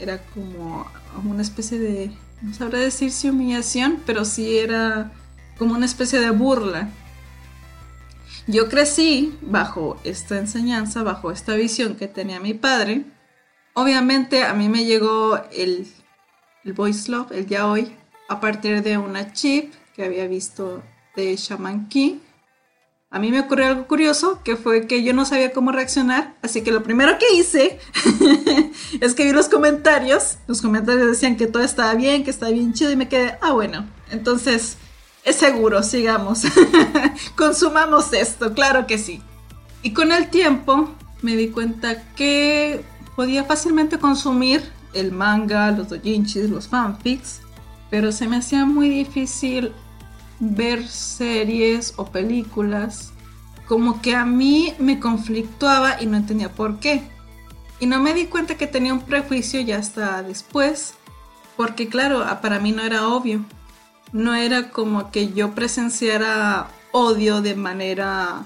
era 0.00 0.20
como 0.34 0.90
una 1.24 1.42
especie 1.42 1.78
de, 1.78 2.10
no 2.42 2.52
sabré 2.54 2.80
decir 2.80 3.10
si 3.12 3.28
humillación, 3.28 4.02
pero 4.04 4.24
sí 4.24 4.58
era 4.58 5.12
como 5.58 5.74
una 5.74 5.86
especie 5.86 6.20
de 6.20 6.30
burla. 6.30 6.88
Yo 8.48 8.68
crecí 8.68 9.38
bajo 9.40 9.96
esta 10.02 10.38
enseñanza, 10.38 11.04
bajo 11.04 11.30
esta 11.30 11.54
visión 11.54 11.94
que 11.94 12.08
tenía 12.08 12.40
mi 12.40 12.54
padre. 12.54 13.04
Obviamente 13.74 14.42
a 14.42 14.52
mí 14.54 14.68
me 14.68 14.84
llegó 14.84 15.40
el, 15.52 15.86
el 16.64 16.72
voice 16.72 17.10
love, 17.10 17.30
el 17.30 17.46
ya 17.46 17.68
hoy, 17.68 17.96
a 18.28 18.40
partir 18.40 18.82
de 18.82 18.98
una 18.98 19.32
chip 19.32 19.72
que 19.94 20.04
había 20.04 20.26
visto 20.26 20.82
de 21.14 21.36
Shaman 21.36 21.88
King. 21.88 22.18
A 23.14 23.18
mí 23.18 23.30
me 23.30 23.40
ocurrió 23.40 23.66
algo 23.66 23.86
curioso, 23.86 24.40
que 24.42 24.56
fue 24.56 24.86
que 24.86 25.04
yo 25.04 25.12
no 25.12 25.26
sabía 25.26 25.52
cómo 25.52 25.70
reaccionar, 25.70 26.34
así 26.40 26.62
que 26.62 26.72
lo 26.72 26.82
primero 26.82 27.18
que 27.18 27.34
hice 27.34 27.78
es 29.02 29.14
que 29.14 29.24
vi 29.24 29.32
los 29.32 29.50
comentarios. 29.50 30.38
Los 30.46 30.62
comentarios 30.62 31.08
decían 31.08 31.36
que 31.36 31.46
todo 31.46 31.62
estaba 31.62 31.94
bien, 31.94 32.24
que 32.24 32.30
estaba 32.30 32.50
bien 32.50 32.72
chido 32.72 32.90
y 32.90 32.96
me 32.96 33.08
quedé, 33.08 33.36
ah 33.42 33.52
bueno, 33.52 33.86
entonces 34.10 34.78
es 35.24 35.36
seguro, 35.36 35.82
sigamos. 35.82 36.44
Consumamos 37.36 38.14
esto, 38.14 38.54
claro 38.54 38.86
que 38.86 38.96
sí. 38.96 39.20
Y 39.82 39.92
con 39.92 40.10
el 40.10 40.30
tiempo 40.30 40.88
me 41.20 41.36
di 41.36 41.48
cuenta 41.48 42.02
que 42.14 42.82
podía 43.14 43.44
fácilmente 43.44 43.98
consumir 43.98 44.62
el 44.94 45.12
manga, 45.12 45.70
los 45.70 45.90
dojinshis, 45.90 46.48
los 46.48 46.66
fanfics, 46.66 47.42
pero 47.90 48.10
se 48.10 48.26
me 48.26 48.36
hacía 48.36 48.64
muy 48.64 48.88
difícil 48.88 49.74
ver 50.44 50.86
series 50.88 51.94
o 51.96 52.06
películas 52.06 53.12
como 53.66 54.02
que 54.02 54.14
a 54.14 54.26
mí 54.26 54.74
me 54.78 55.00
conflictuaba 55.00 56.02
y 56.02 56.06
no 56.06 56.16
entendía 56.16 56.52
por 56.52 56.78
qué. 56.78 57.02
Y 57.80 57.86
no 57.86 58.00
me 58.00 58.12
di 58.12 58.26
cuenta 58.26 58.56
que 58.56 58.66
tenía 58.66 58.92
un 58.92 59.02
prejuicio 59.02 59.60
ya 59.60 59.78
hasta 59.78 60.22
después, 60.22 60.94
porque 61.56 61.88
claro, 61.88 62.24
para 62.42 62.58
mí 62.58 62.72
no 62.72 62.82
era 62.82 63.08
obvio 63.08 63.44
no 64.12 64.34
era 64.34 64.70
como 64.70 65.10
que 65.10 65.32
yo 65.32 65.54
presenciara 65.54 66.68
odio 66.92 67.40
de 67.40 67.54
manera 67.54 68.44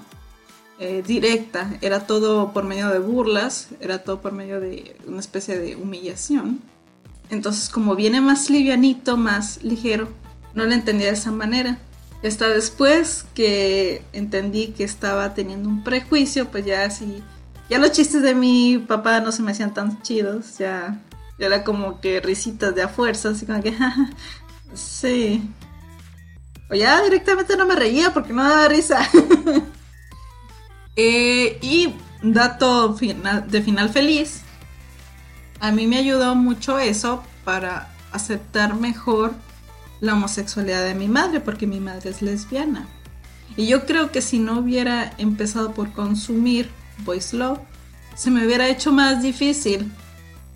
eh, 0.79 1.03
directa, 1.05 1.77
era 1.81 2.07
todo 2.07 2.53
por 2.53 2.63
medio 2.63 2.89
de 2.89 2.99
burlas, 2.99 3.69
era 3.81 4.03
todo 4.03 4.21
por 4.21 4.31
medio 4.31 4.59
de 4.61 4.95
una 5.05 5.19
especie 5.19 5.59
de 5.59 5.75
humillación. 5.75 6.61
Entonces 7.29 7.69
como 7.69 7.95
viene 7.95 8.21
más 8.21 8.49
livianito, 8.49 9.17
más 9.17 9.61
ligero, 9.63 10.07
no 10.53 10.65
lo 10.65 10.73
entendía 10.73 11.07
de 11.07 11.13
esa 11.13 11.31
manera. 11.31 11.79
Hasta 12.23 12.49
después 12.49 13.25
que 13.33 14.03
entendí 14.11 14.67
que 14.67 14.83
estaba 14.83 15.33
teniendo 15.33 15.69
un 15.69 15.83
prejuicio, 15.83 16.49
pues 16.49 16.65
ya 16.65 16.83
así, 16.83 17.23
ya 17.69 17.77
los 17.77 17.91
chistes 17.91 18.21
de 18.21 18.33
mi 18.33 18.79
papá 18.79 19.19
no 19.19 19.31
se 19.31 19.43
me 19.43 19.51
hacían 19.51 19.73
tan 19.73 20.01
chidos, 20.01 20.57
ya, 20.57 20.99
ya 21.39 21.45
era 21.45 21.63
como 21.63 22.01
que 22.01 22.19
risitas 22.19 22.73
de 22.73 22.81
a 22.81 22.87
fuerza, 22.87 23.29
así 23.29 23.45
como 23.45 23.61
que, 23.61 23.73
Sí. 24.73 25.49
O 26.69 26.75
ya 26.75 27.01
directamente 27.01 27.55
no 27.55 27.65
me 27.65 27.75
reía 27.75 28.13
porque 28.13 28.33
no 28.33 28.43
daba 28.43 28.67
risa. 28.67 29.07
Eh, 30.99 31.59
y 31.61 31.93
dato 32.23 32.95
final, 32.95 33.47
de 33.51 33.61
final 33.61 33.91
feliz. 33.91 34.41
A 35.59 35.71
mí 35.71 35.85
me 35.85 35.99
ayudó 35.99 36.33
mucho 36.33 36.79
eso 36.79 37.23
para 37.43 37.93
aceptar 38.11 38.73
mejor 38.73 39.35
la 39.99 40.13
homosexualidad 40.13 40.83
de 40.83 40.95
mi 40.95 41.07
madre, 41.07 41.39
porque 41.39 41.67
mi 41.67 41.79
madre 41.79 42.09
es 42.09 42.21
lesbiana. 42.21 42.87
Y 43.55 43.67
yo 43.67 43.85
creo 43.85 44.11
que 44.11 44.21
si 44.21 44.39
no 44.39 44.59
hubiera 44.59 45.13
empezado 45.17 45.73
por 45.73 45.91
consumir 45.91 46.69
Voice 46.99 47.35
Love, 47.35 47.59
se 48.15 48.31
me 48.31 48.45
hubiera 48.45 48.67
hecho 48.67 48.91
más 48.91 49.21
difícil 49.21 49.91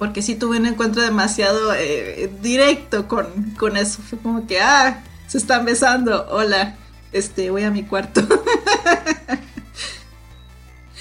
porque 0.02 0.24
sí 0.24 0.34
tuve 0.34 0.58
un 0.58 0.66
encuentro 0.66 1.04
demasiado 1.04 1.76
eh, 1.76 2.28
directo 2.42 3.08
con, 3.08 3.52
con, 3.52 3.78
eso. 3.78 4.02
Fue 4.02 4.18
como 4.18 4.48
que, 4.48 4.60
ah, 4.60 5.04
se 5.28 5.38
están 5.38 5.64
besando, 5.64 6.26
hola, 6.32 6.76
este, 7.12 7.52
voy 7.52 7.62
a 7.62 7.70
mi 7.70 7.84
cuarto. 7.84 8.22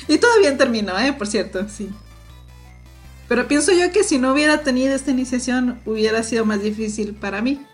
y 0.07 0.21
bien 0.41 0.59
terminó, 0.59 0.99
¿eh? 0.99 1.15
Por 1.15 1.29
cierto, 1.29 1.67
sí. 1.71 1.89
Pero 3.27 3.49
pienso 3.49 3.73
yo 3.73 3.91
que 3.91 4.05
si 4.05 4.19
no 4.19 4.35
hubiera 4.35 4.63
tenido 4.63 4.95
esta 4.95 5.13
iniciación 5.13 5.81
hubiera 5.87 6.23
sido 6.23 6.45
más 6.45 6.63
difícil 6.63 7.15
para 7.15 7.41
mí. 7.41 7.65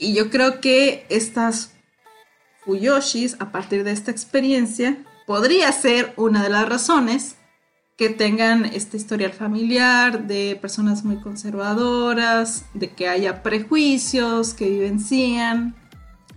Y 0.00 0.14
yo 0.14 0.30
creo 0.30 0.60
que 0.62 1.04
estas 1.10 1.72
Fuyoshis, 2.64 3.36
a 3.38 3.52
partir 3.52 3.84
de 3.84 3.92
esta 3.92 4.10
experiencia, 4.10 4.96
podría 5.26 5.70
ser 5.72 6.14
una 6.16 6.42
de 6.42 6.48
las 6.48 6.66
razones 6.66 7.36
que 7.98 8.08
tengan 8.08 8.64
este 8.64 8.96
historial 8.96 9.32
familiar 9.32 10.26
de 10.26 10.58
personas 10.58 11.04
muy 11.04 11.20
conservadoras, 11.20 12.64
de 12.72 12.88
que 12.88 13.08
haya 13.08 13.42
prejuicios 13.42 14.54
que 14.54 14.70
vivencian 14.70 15.76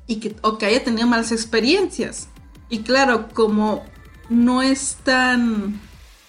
y 0.07 0.17
que, 0.17 0.35
o 0.41 0.57
que 0.57 0.65
haya 0.65 0.83
tenido 0.83 1.07
malas 1.07 1.31
experiencias. 1.31 2.27
Y 2.67 2.79
claro, 2.79 3.29
como 3.33 3.85
no 4.29 4.61
es 4.61 4.97
tan 5.05 5.79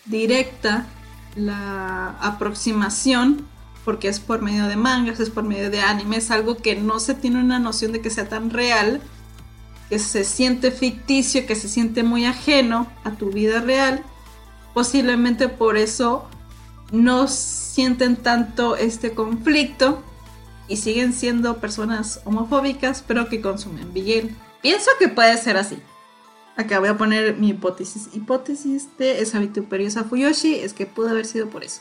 directa 0.05 0.87
la 1.35 2.11
aproximación, 2.21 3.45
porque 3.85 4.09
es 4.09 4.21
por 4.21 4.43
medio 4.43 4.67
de 4.67 4.77
mangas, 4.77 5.21
es 5.21 5.31
por 5.31 5.45
medio 5.45 5.71
de 5.71 5.81
animes, 5.81 6.31
algo 6.31 6.57
que 6.57 6.77
no 6.77 7.01
se 7.01 7.15
tiene 7.15 7.41
una 7.41 7.59
noción 7.59 7.93
de 7.93 8.01
que 8.01 8.11
sea 8.11 8.29
tan 8.29 8.51
real, 8.51 9.01
que 9.89 9.99
se 9.99 10.25
siente 10.25 10.71
ficticio, 10.71 11.47
que 11.47 11.55
se 11.55 11.69
siente 11.69 12.03
muy 12.03 12.25
ajeno 12.25 12.87
a 13.05 13.13
tu 13.13 13.31
vida 13.31 13.61
real 13.61 14.05
posiblemente 14.75 15.49
por 15.49 15.79
eso 15.79 16.29
no 16.93 17.29
sienten 17.29 18.17
tanto 18.17 18.77
este 18.77 19.15
conflicto 19.15 20.03
y 20.69 20.77
siguen 20.77 21.13
siendo 21.13 21.59
personas 21.59 22.21
homofóbicas, 22.25 23.03
pero 23.07 23.29
que 23.29 23.41
consumen 23.41 23.95
BL. 23.95 24.35
Pienso 24.61 24.91
que 24.99 25.09
puede 25.09 25.37
ser 25.39 25.57
así. 25.57 25.79
Acá 26.57 26.79
voy 26.81 26.89
a 26.89 26.97
poner 26.97 27.37
mi 27.37 27.51
hipótesis. 27.51 28.09
Hipótesis 28.13 28.89
de 28.99 29.21
esa 29.21 29.39
vituperiosa 29.39 30.05
Fuyoshi 30.05 30.57
es 30.57 30.73
que 30.73 30.87
pudo 30.87 31.09
haber 31.09 31.27
sido 31.27 31.49
por 31.49 31.65
eso. 31.65 31.81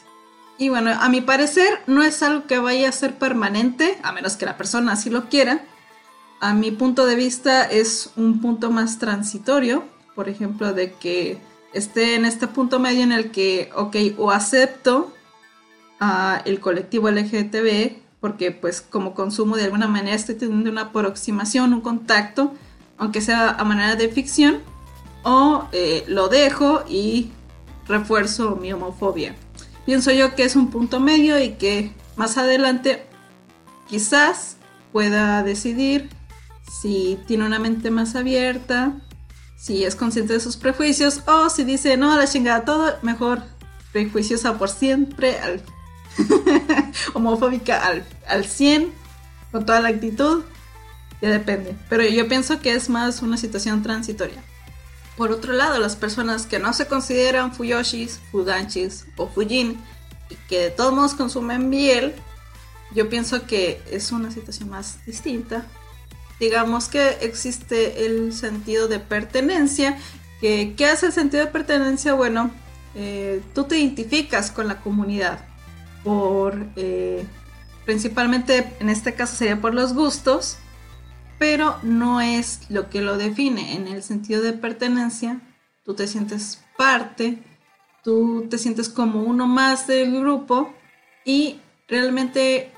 Y 0.57 0.69
bueno, 0.69 0.91
a 0.91 1.09
mi 1.09 1.21
parecer 1.21 1.81
no 1.87 2.03
es 2.03 2.21
algo 2.21 2.45
que 2.45 2.59
vaya 2.59 2.89
a 2.89 2.91
ser 2.91 3.15
permanente, 3.17 3.97
a 4.03 4.11
menos 4.11 4.37
que 4.37 4.45
la 4.45 4.57
persona 4.57 4.93
así 4.93 5.09
lo 5.09 5.29
quiera. 5.29 5.65
A 6.39 6.53
mi 6.53 6.71
punto 6.71 7.05
de 7.05 7.15
vista 7.15 7.63
es 7.63 8.11
un 8.15 8.39
punto 8.41 8.69
más 8.69 8.99
transitorio, 8.99 9.83
por 10.15 10.29
ejemplo, 10.29 10.73
de 10.73 10.93
que 10.93 11.39
esté 11.73 12.15
en 12.15 12.25
este 12.25 12.47
punto 12.47 12.79
medio 12.79 13.03
en 13.03 13.11
el 13.11 13.31
que, 13.31 13.71
ok, 13.75 13.95
o 14.17 14.31
acepto 14.31 15.13
a 15.99 16.41
el 16.45 16.59
colectivo 16.59 17.09
LGTB, 17.09 17.97
porque 18.19 18.51
pues 18.51 18.81
como 18.81 19.13
consumo 19.13 19.55
de 19.55 19.65
alguna 19.65 19.87
manera 19.87 20.15
estoy 20.15 20.35
teniendo 20.35 20.69
una 20.69 20.81
aproximación, 20.81 21.73
un 21.73 21.81
contacto, 21.81 22.53
aunque 22.97 23.21
sea 23.21 23.49
a 23.49 23.63
manera 23.63 23.95
de 23.95 24.09
ficción, 24.09 24.59
o 25.23 25.67
eh, 25.71 26.03
lo 26.07 26.27
dejo 26.27 26.83
y 26.87 27.31
refuerzo 27.87 28.55
mi 28.55 28.71
homofobia. 28.71 29.35
Pienso 29.85 30.11
yo 30.11 30.35
que 30.35 30.43
es 30.43 30.55
un 30.55 30.69
punto 30.69 30.99
medio 30.99 31.39
y 31.39 31.51
que 31.53 31.91
más 32.15 32.37
adelante 32.37 33.05
quizás 33.89 34.57
pueda 34.91 35.43
decidir 35.43 36.09
si 36.81 37.19
tiene 37.27 37.45
una 37.45 37.59
mente 37.59 37.91
más 37.91 38.15
abierta 38.15 38.93
si 39.63 39.85
es 39.85 39.95
consciente 39.95 40.33
de 40.33 40.41
sus 40.41 40.57
prejuicios 40.57 41.21
o 41.25 41.49
si 41.49 41.63
dice, 41.63 41.95
no, 41.95 42.11
a 42.11 42.17
la 42.17 42.27
chingada 42.27 42.65
todo, 42.65 42.97
mejor 43.01 43.43
prejuiciosa 43.93 44.57
por 44.57 44.69
siempre, 44.69 45.37
homofóbica 47.13 47.81
al, 47.85 48.05
al 48.27 48.43
100, 48.43 48.91
con 49.53 49.65
toda 49.65 49.79
la 49.79 49.87
actitud, 49.87 50.43
ya 51.21 51.29
depende. 51.29 51.77
Pero 51.87 52.03
yo 52.03 52.27
pienso 52.27 52.59
que 52.59 52.73
es 52.73 52.89
más 52.89 53.21
una 53.21 53.37
situación 53.37 53.83
transitoria. 53.83 54.43
Por 55.17 55.31
otro 55.31 55.53
lado, 55.53 55.77
las 55.79 55.95
personas 55.95 56.45
que 56.47 56.59
no 56.59 56.73
se 56.73 56.87
consideran 56.87 57.53
fuyoshis, 57.53 58.19
fudanchis 58.31 59.05
o 59.15 59.27
fujin 59.27 59.79
y 60.29 60.35
que 60.47 60.59
de 60.59 60.69
todos 60.71 60.93
modos 60.93 61.13
consumen 61.13 61.69
miel, 61.69 62.13
yo 62.95 63.09
pienso 63.09 63.45
que 63.45 63.81
es 63.91 64.11
una 64.11 64.31
situación 64.31 64.69
más 64.69 65.05
distinta 65.05 65.65
digamos 66.43 66.89
que 66.89 67.19
existe 67.21 68.05
el 68.05 68.33
sentido 68.33 68.87
de 68.87 68.99
pertenencia. 68.99 69.97
Que, 70.41 70.73
¿Qué 70.75 70.85
hace 70.87 71.07
el 71.07 71.13
sentido 71.13 71.45
de 71.45 71.51
pertenencia? 71.51 72.13
Bueno, 72.13 72.51
eh, 72.95 73.41
tú 73.55 73.63
te 73.63 73.77
identificas 73.77 74.51
con 74.51 74.67
la 74.67 74.81
comunidad 74.81 75.39
por, 76.03 76.65
eh, 76.75 77.25
principalmente 77.85 78.73
en 78.79 78.89
este 78.89 79.13
caso 79.13 79.35
sería 79.35 79.61
por 79.61 79.73
los 79.73 79.93
gustos, 79.93 80.57
pero 81.43 81.77
no 81.83 82.21
es 82.21 82.61
lo 82.69 82.89
que 82.89 83.01
lo 83.01 83.17
define. 83.17 83.75
En 83.75 83.89
el 83.89 84.01
sentido 84.01 84.41
de 84.41 84.53
pertenencia, 84.53 85.41
tú 85.83 85.93
te 85.93 86.07
sientes 86.07 86.63
parte, 86.77 87.43
tú 88.01 88.47
te 88.49 88.57
sientes 88.57 88.87
como 88.87 89.23
uno 89.23 89.45
más 89.45 89.85
del 89.85 90.21
grupo 90.21 90.73
y 91.25 91.59
realmente 91.89 92.71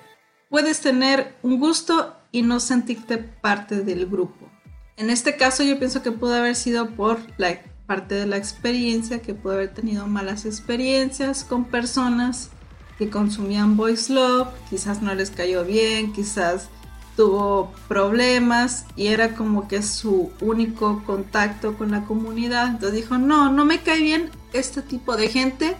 puedes 0.49 0.81
tener 0.81 1.35
un 1.43 1.59
gusto 1.59 2.17
y 2.31 2.41
no 2.41 2.59
sentirte 2.59 3.19
parte 3.19 3.83
del 3.83 4.07
grupo. 4.07 4.49
En 4.97 5.11
este 5.11 5.37
caso 5.37 5.61
yo 5.61 5.77
pienso 5.77 6.01
que 6.01 6.11
pudo 6.11 6.33
haber 6.33 6.55
sido 6.55 6.89
por 6.89 7.19
la 7.37 7.61
parte 7.85 8.15
de 8.15 8.25
la 8.25 8.37
experiencia, 8.37 9.21
que 9.21 9.35
pudo 9.35 9.53
haber 9.53 9.75
tenido 9.75 10.07
malas 10.07 10.43
experiencias 10.43 11.43
con 11.43 11.65
personas 11.65 12.49
que 12.97 13.11
consumían 13.11 13.77
Voice 13.77 14.11
Love, 14.11 14.47
quizás 14.71 15.03
no 15.03 15.13
les 15.13 15.29
cayó 15.29 15.63
bien, 15.65 16.13
quizás 16.13 16.69
tuvo 17.15 17.71
problemas 17.87 18.85
y 18.95 19.07
era 19.07 19.35
como 19.35 19.67
que 19.67 19.81
su 19.81 20.31
único 20.41 21.03
contacto 21.05 21.77
con 21.77 21.91
la 21.91 22.03
comunidad. 22.05 22.67
Entonces 22.67 23.01
dijo, 23.01 23.17
no, 23.17 23.51
no 23.51 23.65
me 23.65 23.81
cae 23.81 24.01
bien 24.01 24.29
este 24.53 24.81
tipo 24.81 25.15
de 25.15 25.29
gente. 25.29 25.77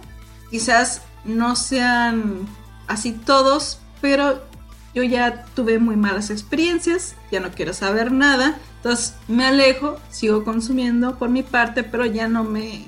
Quizás 0.49 1.01
no 1.25 1.55
sean 1.55 2.47
así 2.87 3.11
todos, 3.11 3.79
pero 4.01 4.41
yo 4.93 5.03
ya 5.03 5.45
tuve 5.55 5.79
muy 5.79 5.97
malas 5.97 6.29
experiencias, 6.29 7.15
ya 7.31 7.39
no 7.39 7.51
quiero 7.51 7.73
saber 7.73 8.11
nada. 8.11 8.57
Entonces 8.77 9.15
me 9.27 9.45
alejo, 9.45 9.97
sigo 10.09 10.43
consumiendo 10.43 11.17
por 11.17 11.29
mi 11.29 11.43
parte, 11.43 11.83
pero 11.83 12.05
ya 12.05 12.27
no 12.27 12.43
me 12.43 12.85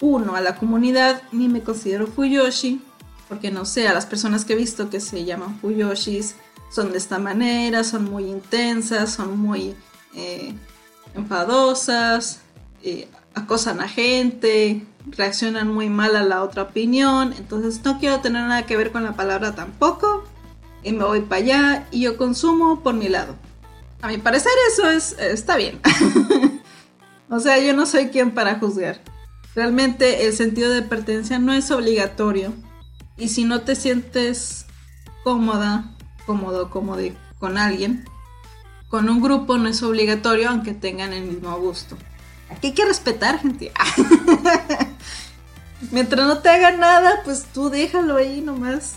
uno 0.00 0.34
a 0.34 0.40
la 0.40 0.56
comunidad 0.56 1.22
ni 1.32 1.48
me 1.48 1.62
considero 1.62 2.06
Fuyoshi, 2.06 2.82
porque 3.28 3.50
no 3.50 3.64
sé, 3.64 3.88
a 3.88 3.94
las 3.94 4.04
personas 4.04 4.44
que 4.44 4.52
he 4.52 4.56
visto 4.56 4.90
que 4.90 5.00
se 5.00 5.24
llaman 5.24 5.58
Fuyoshis 5.60 6.34
son 6.72 6.92
de 6.92 6.98
esta 6.98 7.18
manera, 7.18 7.84
son 7.84 8.04
muy 8.10 8.24
intensas, 8.24 9.12
son 9.12 9.38
muy 9.38 9.76
eh, 10.14 10.54
enfadosas, 11.14 12.40
eh, 12.82 13.08
acosan 13.34 13.80
a 13.80 13.88
gente, 13.88 14.84
reaccionan 15.06 15.68
muy 15.68 15.90
mal 15.90 16.16
a 16.16 16.22
la 16.22 16.42
otra 16.42 16.62
opinión, 16.62 17.34
entonces 17.36 17.84
no 17.84 17.98
quiero 17.98 18.20
tener 18.20 18.42
nada 18.42 18.64
que 18.64 18.76
ver 18.76 18.90
con 18.90 19.04
la 19.04 19.12
palabra 19.12 19.54
tampoco, 19.54 20.24
y 20.82 20.92
me 20.92 21.04
voy 21.04 21.20
para 21.20 21.42
allá 21.42 21.86
y 21.90 22.02
yo 22.02 22.16
consumo 22.16 22.80
por 22.82 22.94
mi 22.94 23.08
lado. 23.08 23.36
A 24.00 24.08
mi 24.08 24.18
parecer 24.18 24.52
eso 24.72 24.90
es, 24.90 25.16
está 25.18 25.56
bien. 25.56 25.80
o 27.30 27.38
sea, 27.38 27.58
yo 27.60 27.72
no 27.72 27.86
soy 27.86 28.08
quien 28.08 28.32
para 28.32 28.58
juzgar. 28.58 29.00
Realmente 29.54 30.26
el 30.26 30.32
sentido 30.32 30.70
de 30.70 30.82
pertenencia 30.82 31.38
no 31.38 31.52
es 31.52 31.70
obligatorio. 31.70 32.52
Y 33.16 33.28
si 33.28 33.44
no 33.44 33.60
te 33.60 33.76
sientes 33.76 34.66
cómoda 35.22 35.91
cómodo, 36.26 36.70
cómodo 36.70 37.02
con 37.38 37.58
alguien. 37.58 38.04
Con 38.88 39.08
un 39.08 39.22
grupo 39.22 39.56
no 39.56 39.68
es 39.68 39.82
obligatorio, 39.82 40.50
aunque 40.50 40.74
tengan 40.74 41.12
el 41.12 41.24
mismo 41.24 41.56
gusto. 41.58 41.96
Aquí 42.50 42.68
hay 42.68 42.72
que 42.74 42.84
respetar, 42.84 43.40
gente. 43.40 43.72
Mientras 45.90 46.26
no 46.26 46.38
te 46.38 46.50
haga 46.50 46.72
nada, 46.72 47.22
pues 47.24 47.46
tú 47.52 47.70
déjalo 47.70 48.16
ahí 48.16 48.40
nomás. 48.40 48.94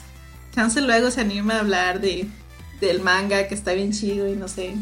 Chance 0.53 0.81
luego 0.81 1.11
se 1.11 1.21
anima 1.21 1.55
a 1.55 1.59
hablar 1.59 2.01
de, 2.01 2.27
del 2.79 3.01
manga 3.01 3.47
que 3.47 3.55
está 3.55 3.73
bien 3.73 3.91
chido 3.91 4.27
y 4.27 4.35
no 4.35 4.47
sé. 4.47 4.75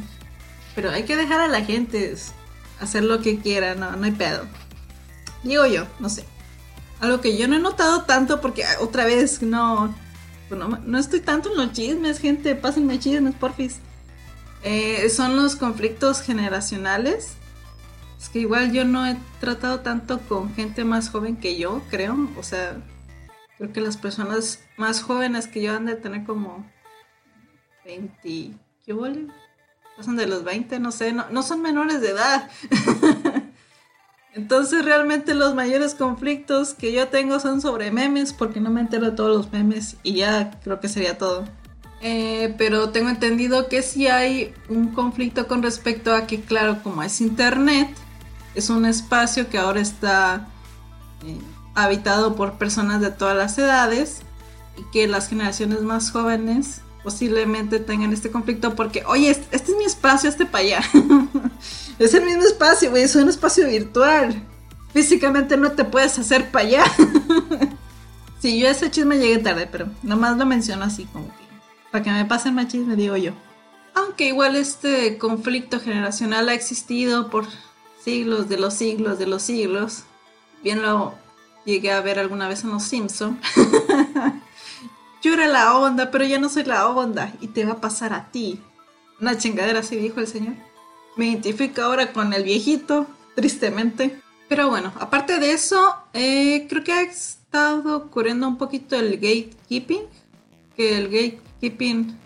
Pero 0.75 0.89
hay 0.89 1.03
que 1.03 1.15
dejar 1.15 1.39
a 1.39 1.47
la 1.47 1.61
gente 1.61 2.15
hacer 2.79 3.03
lo 3.03 3.21
que 3.21 3.39
quiera, 3.39 3.75
no, 3.75 3.95
no 3.95 4.05
hay 4.05 4.11
pedo. 4.11 4.45
Digo 5.43 5.65
yo, 5.65 5.85
no 5.99 6.09
sé. 6.09 6.25
Algo 6.99 7.21
que 7.21 7.37
yo 7.37 7.47
no 7.47 7.55
he 7.55 7.59
notado 7.59 8.03
tanto 8.03 8.41
porque 8.41 8.65
otra 8.79 9.05
vez 9.05 9.41
no, 9.41 9.93
no, 10.49 10.97
estoy 10.97 11.19
tanto 11.21 11.51
en 11.51 11.57
los 11.57 11.71
chismes, 11.73 12.19
gente, 12.19 12.55
pásenme 12.55 12.99
chismes, 12.99 13.35
porfis. 13.35 13.79
Eh, 14.63 15.09
son 15.09 15.35
los 15.35 15.55
conflictos 15.55 16.21
generacionales. 16.21 17.33
Es 18.19 18.29
que 18.29 18.39
igual 18.39 18.71
yo 18.71 18.85
no 18.85 19.05
he 19.05 19.17
tratado 19.41 19.81
tanto 19.81 20.19
con 20.21 20.53
gente 20.53 20.85
más 20.85 21.09
joven 21.09 21.35
que 21.35 21.57
yo, 21.57 21.81
creo. 21.89 22.29
O 22.37 22.43
sea, 22.43 22.77
creo 23.57 23.73
que 23.73 23.81
las 23.81 23.97
personas 23.97 24.59
más 24.77 25.01
jóvenes 25.01 25.47
que 25.47 25.61
yo 25.61 25.75
han 25.75 25.85
de 25.85 25.95
tener 25.95 26.23
como 26.23 26.65
20, 27.85 28.53
¿qué 28.85 28.93
vale? 28.93 29.27
Pasan 29.97 30.15
de 30.15 30.25
los 30.25 30.43
20, 30.43 30.79
no 30.79 30.91
sé, 30.91 31.11
no, 31.11 31.25
no 31.29 31.43
son 31.43 31.61
menores 31.61 32.01
de 32.01 32.09
edad. 32.11 32.49
Entonces 34.35 34.83
realmente 34.83 35.35
los 35.35 35.53
mayores 35.53 35.93
conflictos 35.93 36.73
que 36.73 36.91
yo 36.91 37.07
tengo 37.07 37.39
son 37.39 37.61
sobre 37.61 37.91
memes 37.91 38.33
porque 38.33 38.59
no 38.59 38.71
me 38.71 38.81
entero 38.81 39.11
de 39.11 39.15
todos 39.15 39.35
los 39.35 39.51
memes 39.51 39.97
y 40.01 40.15
ya 40.15 40.59
creo 40.63 40.79
que 40.79 40.89
sería 40.89 41.17
todo. 41.17 41.45
Eh, 42.01 42.53
pero 42.57 42.89
tengo 42.89 43.09
entendido 43.09 43.69
que 43.69 43.81
sí 43.81 44.07
hay 44.07 44.53
un 44.69 44.87
conflicto 44.87 45.47
con 45.47 45.61
respecto 45.61 46.13
a 46.13 46.27
que 46.27 46.41
claro, 46.41 46.81
como 46.83 47.03
es 47.03 47.21
internet, 47.21 47.89
es 48.55 48.69
un 48.69 48.85
espacio 48.85 49.49
que 49.49 49.57
ahora 49.57 49.79
está 49.79 50.47
eh, 51.25 51.37
habitado 51.75 52.35
por 52.35 52.57
personas 52.57 53.01
de 53.01 53.11
todas 53.11 53.37
las 53.37 53.57
edades 53.57 54.21
y 54.77 54.83
que 54.91 55.07
las 55.07 55.29
generaciones 55.29 55.81
más 55.81 56.11
jóvenes 56.11 56.81
posiblemente 57.03 57.79
tengan 57.79 58.13
este 58.13 58.31
conflicto 58.31 58.75
porque, 58.75 59.03
oye, 59.05 59.29
este, 59.29 59.55
este 59.55 59.71
es 59.71 59.77
mi 59.77 59.83
espacio, 59.83 60.29
este 60.29 60.45
para 60.45 60.63
allá. 60.63 60.81
Es 61.99 62.13
el 62.13 62.25
mismo 62.25 62.43
espacio, 62.43 62.89
güey, 62.89 63.03
es 63.03 63.15
un 63.15 63.29
espacio 63.29 63.67
virtual. 63.67 64.41
Físicamente 64.93 65.57
no 65.57 65.71
te 65.71 65.85
puedes 65.85 66.17
hacer 66.17 66.49
para 66.51 66.65
allá. 66.65 66.83
sí, 68.39 68.59
yo 68.59 68.67
ese 68.67 68.91
chisme 68.91 69.17
llegué 69.17 69.37
tarde, 69.39 69.67
pero 69.71 69.87
nomás 70.01 70.37
lo 70.37 70.45
menciono 70.45 70.85
así 70.85 71.05
como 71.05 71.27
que 71.27 71.43
para 71.91 72.03
que 72.03 72.11
me 72.11 72.25
pasen 72.25 72.55
más 72.55 72.67
chisme, 72.67 72.95
digo 72.95 73.15
yo. 73.17 73.33
Aunque 73.93 74.27
igual 74.27 74.55
este 74.55 75.19
conflicto 75.19 75.79
generacional 75.79 76.49
ha 76.49 76.53
existido 76.55 77.29
por 77.29 77.45
siglos 78.03 78.49
de 78.49 78.57
los 78.57 78.73
siglos 78.73 79.19
de 79.19 79.27
los 79.27 79.43
siglos. 79.43 80.03
Bien 80.63 80.81
lo 80.81 81.13
llegué 81.65 81.91
a 81.91 82.01
ver 82.01 82.17
alguna 82.17 82.47
vez 82.47 82.63
en 82.63 82.71
Los 82.71 82.83
Simpson. 82.83 83.39
yo 85.21 85.33
era 85.33 85.47
la 85.47 85.77
onda, 85.77 86.09
pero 86.09 86.25
ya 86.25 86.39
no 86.39 86.49
soy 86.49 86.63
la 86.63 86.87
onda 86.87 87.31
y 87.39 87.49
te 87.49 87.65
va 87.65 87.73
a 87.73 87.81
pasar 87.81 88.13
a 88.13 88.31
ti. 88.31 88.59
Una 89.21 89.37
chingadera 89.37 89.81
así 89.81 89.95
dijo 89.95 90.19
el 90.19 90.27
señor 90.27 90.55
me 91.15 91.27
identifico 91.27 91.81
ahora 91.81 92.13
con 92.13 92.33
el 92.33 92.43
viejito, 92.43 93.07
tristemente. 93.35 94.19
Pero 94.49 94.69
bueno, 94.69 94.93
aparte 94.99 95.39
de 95.39 95.51
eso, 95.51 95.95
eh, 96.13 96.67
creo 96.69 96.83
que 96.83 96.93
ha 96.93 97.01
estado 97.01 97.97
ocurriendo 97.97 98.47
un 98.47 98.57
poquito 98.57 98.95
el 98.95 99.15
gatekeeping. 99.15 100.03
Que 100.75 100.97
el 100.97 101.05
gatekeeping 101.05 102.17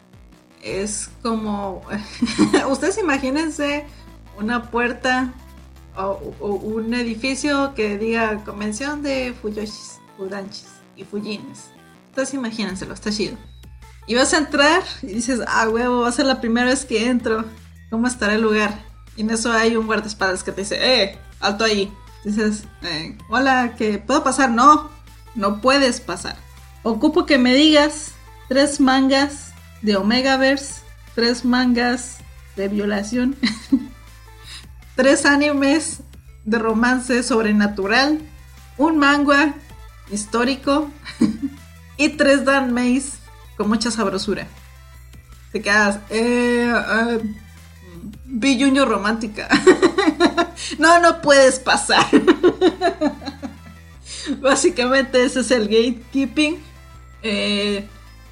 es 0.62 1.10
como. 1.21 1.82
Ustedes 2.69 2.97
imagínense 2.97 3.86
una 4.38 4.69
puerta 4.69 5.34
o, 5.95 6.34
un 6.39 6.93
edificio 6.93 7.73
que 7.76 7.97
diga 7.97 8.43
convención 8.43 9.02
de 9.02 9.34
Fuyoshis, 9.41 10.00
Fudanchis 10.15 10.67
y 10.95 11.04
Fujines. 11.04 11.69
Entonces 12.10 12.34
imagínenselo, 12.34 12.93
está 12.93 13.12
chido. 13.12 13.38
Y 14.06 14.15
vas 14.15 14.34
a 14.34 14.38
entrar 14.38 14.84
y 15.02 15.08
dices, 15.08 15.41
ah, 15.47 15.67
huevo, 15.69 16.02
va 16.02 16.10
a 16.10 16.12
ser 16.12 16.26
la 16.26 16.39
primera 16.39 16.67
vez 16.67 16.86
que 16.86 17.08
entro. 17.08 17.43
¿Cómo 17.89 18.08
estará 18.08 18.34
el 18.34 18.41
lugar? 18.41 18.84
Y 19.15 19.21
en 19.21 19.32
eso 19.32 19.52
hay 19.52 19.76
un 19.76 19.88
guardaespaldas 19.88 20.43
que 20.43 20.52
te 20.52 20.62
dice, 20.62 20.78
eh, 20.80 21.17
alto 21.39 21.63
ahí. 21.63 21.91
Dices, 22.23 22.65
eh, 22.84 23.17
hola, 23.30 23.76
¿qué 23.78 24.00
puedo 24.00 24.23
pasar? 24.23 24.52
No, 24.52 24.89
no 25.36 25.62
puedes 25.62 26.02
pasar. 26.02 26.36
Ocupo 26.84 27.26
que 27.26 27.38
me 27.38 27.54
digas 27.54 28.13
tres 28.47 28.80
mangas 28.80 29.54
de 29.82 29.95
Omegaverse, 29.95 30.82
tres 31.15 31.45
mangas 31.45 32.17
de 32.56 32.67
violación, 32.67 33.36
tres 34.95 35.26
animes 35.26 36.02
de 36.43 36.60
romance 36.60 37.23
sobrenatural, 37.23 38.19
un 38.78 38.97
manga 38.97 39.56
histórico 40.12 40.89
y 41.97 42.10
tres 42.10 42.45
Dan 42.45 42.76
con 43.56 43.69
mucha 43.69 43.91
sabrosura. 43.91 44.47
Te 45.52 45.62
quedas, 45.62 46.00
eh, 46.10 46.71
eh 46.73 47.46
Vi 48.39 48.62
Junior 48.62 48.88
romántica. 48.88 49.50
no, 50.78 51.00
no 51.00 51.21
puedes 51.21 51.60
pasar. 51.60 52.06
Básicamente 54.39 55.23
ese 55.23 55.39
es 55.39 55.50
el 55.50 55.63
gatekeeping. 55.63 56.62
Eh, 57.23 57.88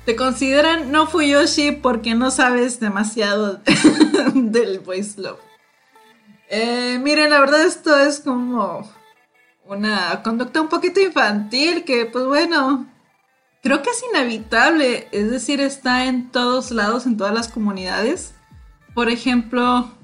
te 0.06 0.15
consideran 0.15 0.91
no 0.91 1.08
Fuyoshi 1.08 1.72
porque 1.72 2.13
no 2.13 2.30
sabes 2.30 2.80
demasiado 2.80 3.62
del 4.36 4.80
voice 4.80 5.20
love. 5.20 5.39
Eh, 6.49 6.99
miren, 7.01 7.32
la 7.32 7.39
verdad 7.39 7.64
esto 7.64 7.97
es 7.97 8.20
como 8.20 8.88
una 9.66 10.22
conducta 10.22 10.62
un 10.62 10.70
poquito 10.70 10.99
infantil 10.99 11.84
que 11.84 12.06
pues 12.06 12.26
bueno, 12.26 12.86
creo 13.64 13.82
que 13.82 13.89
es 13.89 14.03
inevitable. 14.14 15.08
Es 15.12 15.32
decir, 15.32 15.62
está 15.62 16.06
en 16.06 16.30
todos 16.30 16.70
lados, 16.70 17.08
en 17.08 17.18
todas 17.18 17.34
las 17.34 17.47
comunidades. 17.47 18.36
Por 18.93 19.10
ejemplo, 19.10 19.95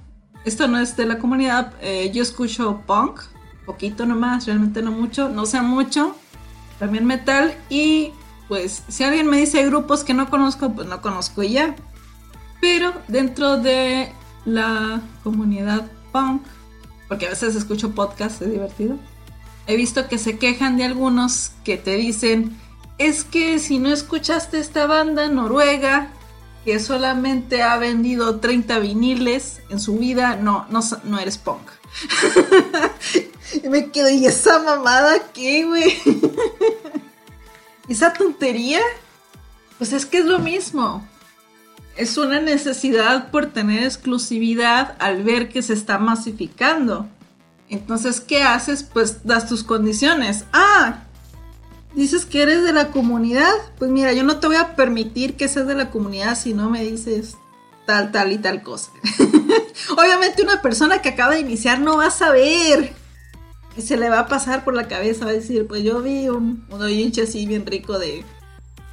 esto 0.45 0.67
no 0.67 0.79
es 0.79 0.95
de 0.97 1.05
la 1.05 1.19
comunidad, 1.19 1.73
eh, 1.81 2.11
yo 2.13 2.23
escucho 2.23 2.81
punk, 2.85 3.21
poquito 3.65 4.05
nomás, 4.05 4.45
realmente 4.45 4.81
no 4.81 4.91
mucho, 4.91 5.29
no 5.29 5.45
sé 5.45 5.61
mucho, 5.61 6.15
también 6.79 7.05
metal 7.05 7.55
y 7.69 8.11
pues 8.47 8.83
si 8.87 9.03
alguien 9.03 9.27
me 9.27 9.37
dice 9.37 9.65
grupos 9.65 10.03
que 10.03 10.13
no 10.13 10.29
conozco, 10.29 10.73
pues 10.73 10.87
no 10.87 11.01
conozco 11.01 11.41
ya. 11.43 11.75
Pero 12.59 12.93
dentro 13.07 13.57
de 13.57 14.11
la 14.45 15.01
comunidad 15.23 15.89
punk, 16.11 16.41
porque 17.07 17.27
a 17.27 17.29
veces 17.29 17.55
escucho 17.55 17.91
podcast, 17.91 18.41
es 18.41 18.51
divertido, 18.51 18.97
he 19.67 19.75
visto 19.75 20.07
que 20.07 20.17
se 20.17 20.37
quejan 20.37 20.77
de 20.77 20.83
algunos 20.83 21.51
que 21.63 21.77
te 21.77 21.95
dicen, 21.95 22.57
es 22.97 23.23
que 23.23 23.57
si 23.59 23.79
no 23.79 23.89
escuchaste 23.89 24.59
esta 24.59 24.85
banda 24.85 25.27
noruega, 25.29 26.11
que 26.65 26.79
solamente 26.79 27.63
ha 27.63 27.77
vendido 27.77 28.39
30 28.39 28.79
viniles 28.79 29.61
en 29.69 29.79
su 29.79 29.97
vida, 29.97 30.35
no, 30.35 30.65
no, 30.69 30.81
no 31.03 31.19
eres 31.19 31.37
punk. 31.37 31.61
y 33.63 33.67
me 33.69 33.89
quedo, 33.89 34.09
¿y 34.09 34.25
esa 34.25 34.59
mamada 34.59 35.31
qué, 35.33 35.65
güey? 35.65 35.97
¿Esa 37.87 38.13
tontería? 38.13 38.79
Pues 39.77 39.93
es 39.93 40.05
que 40.05 40.19
es 40.19 40.25
lo 40.25 40.39
mismo. 40.39 41.07
Es 41.97 42.17
una 42.17 42.39
necesidad 42.39 43.31
por 43.31 43.47
tener 43.47 43.83
exclusividad 43.83 44.95
al 44.99 45.23
ver 45.23 45.49
que 45.49 45.61
se 45.61 45.73
está 45.73 45.97
masificando. 45.97 47.07
Entonces, 47.67 48.21
¿qué 48.21 48.43
haces? 48.43 48.83
Pues 48.83 49.25
das 49.25 49.47
tus 49.47 49.63
condiciones. 49.63 50.45
Ah, 50.53 51.03
dices 51.93 52.25
que 52.25 52.41
eres 52.41 52.63
de 52.63 52.73
la 52.73 52.89
comunidad. 52.91 53.53
Pues 53.77 53.91
mira, 53.91 54.13
yo 54.13 54.23
no 54.23 54.39
te 54.39 54.47
voy 54.47 54.55
a 54.55 54.75
permitir 54.75 55.35
que 55.35 55.47
seas 55.47 55.67
de 55.67 55.75
la 55.75 55.89
comunidad 55.89 56.37
si 56.37 56.53
no 56.53 56.69
me 56.69 56.83
dices 56.83 57.37
tal, 57.85 58.11
tal 58.11 58.31
y 58.31 58.37
tal 58.37 58.63
cosa. 58.63 58.91
Obviamente 59.97 60.43
una 60.43 60.61
persona 60.61 61.01
que 61.01 61.09
acaba 61.09 61.33
de 61.33 61.41
iniciar 61.41 61.79
no 61.79 61.97
va 61.97 62.07
a 62.07 62.11
saber. 62.11 62.93
Se 63.77 63.97
le 63.97 64.09
va 64.09 64.19
a 64.19 64.27
pasar 64.27 64.63
por 64.63 64.73
la 64.73 64.87
cabeza, 64.87 65.25
va 65.25 65.31
a 65.31 65.35
decir, 65.35 65.65
pues 65.65 65.83
yo 65.83 66.01
vi 66.01 66.27
un, 66.27 66.65
un 66.69 66.89
hincha 66.89 67.23
así 67.23 67.45
bien 67.45 67.65
rico 67.65 67.97
de 67.97 68.25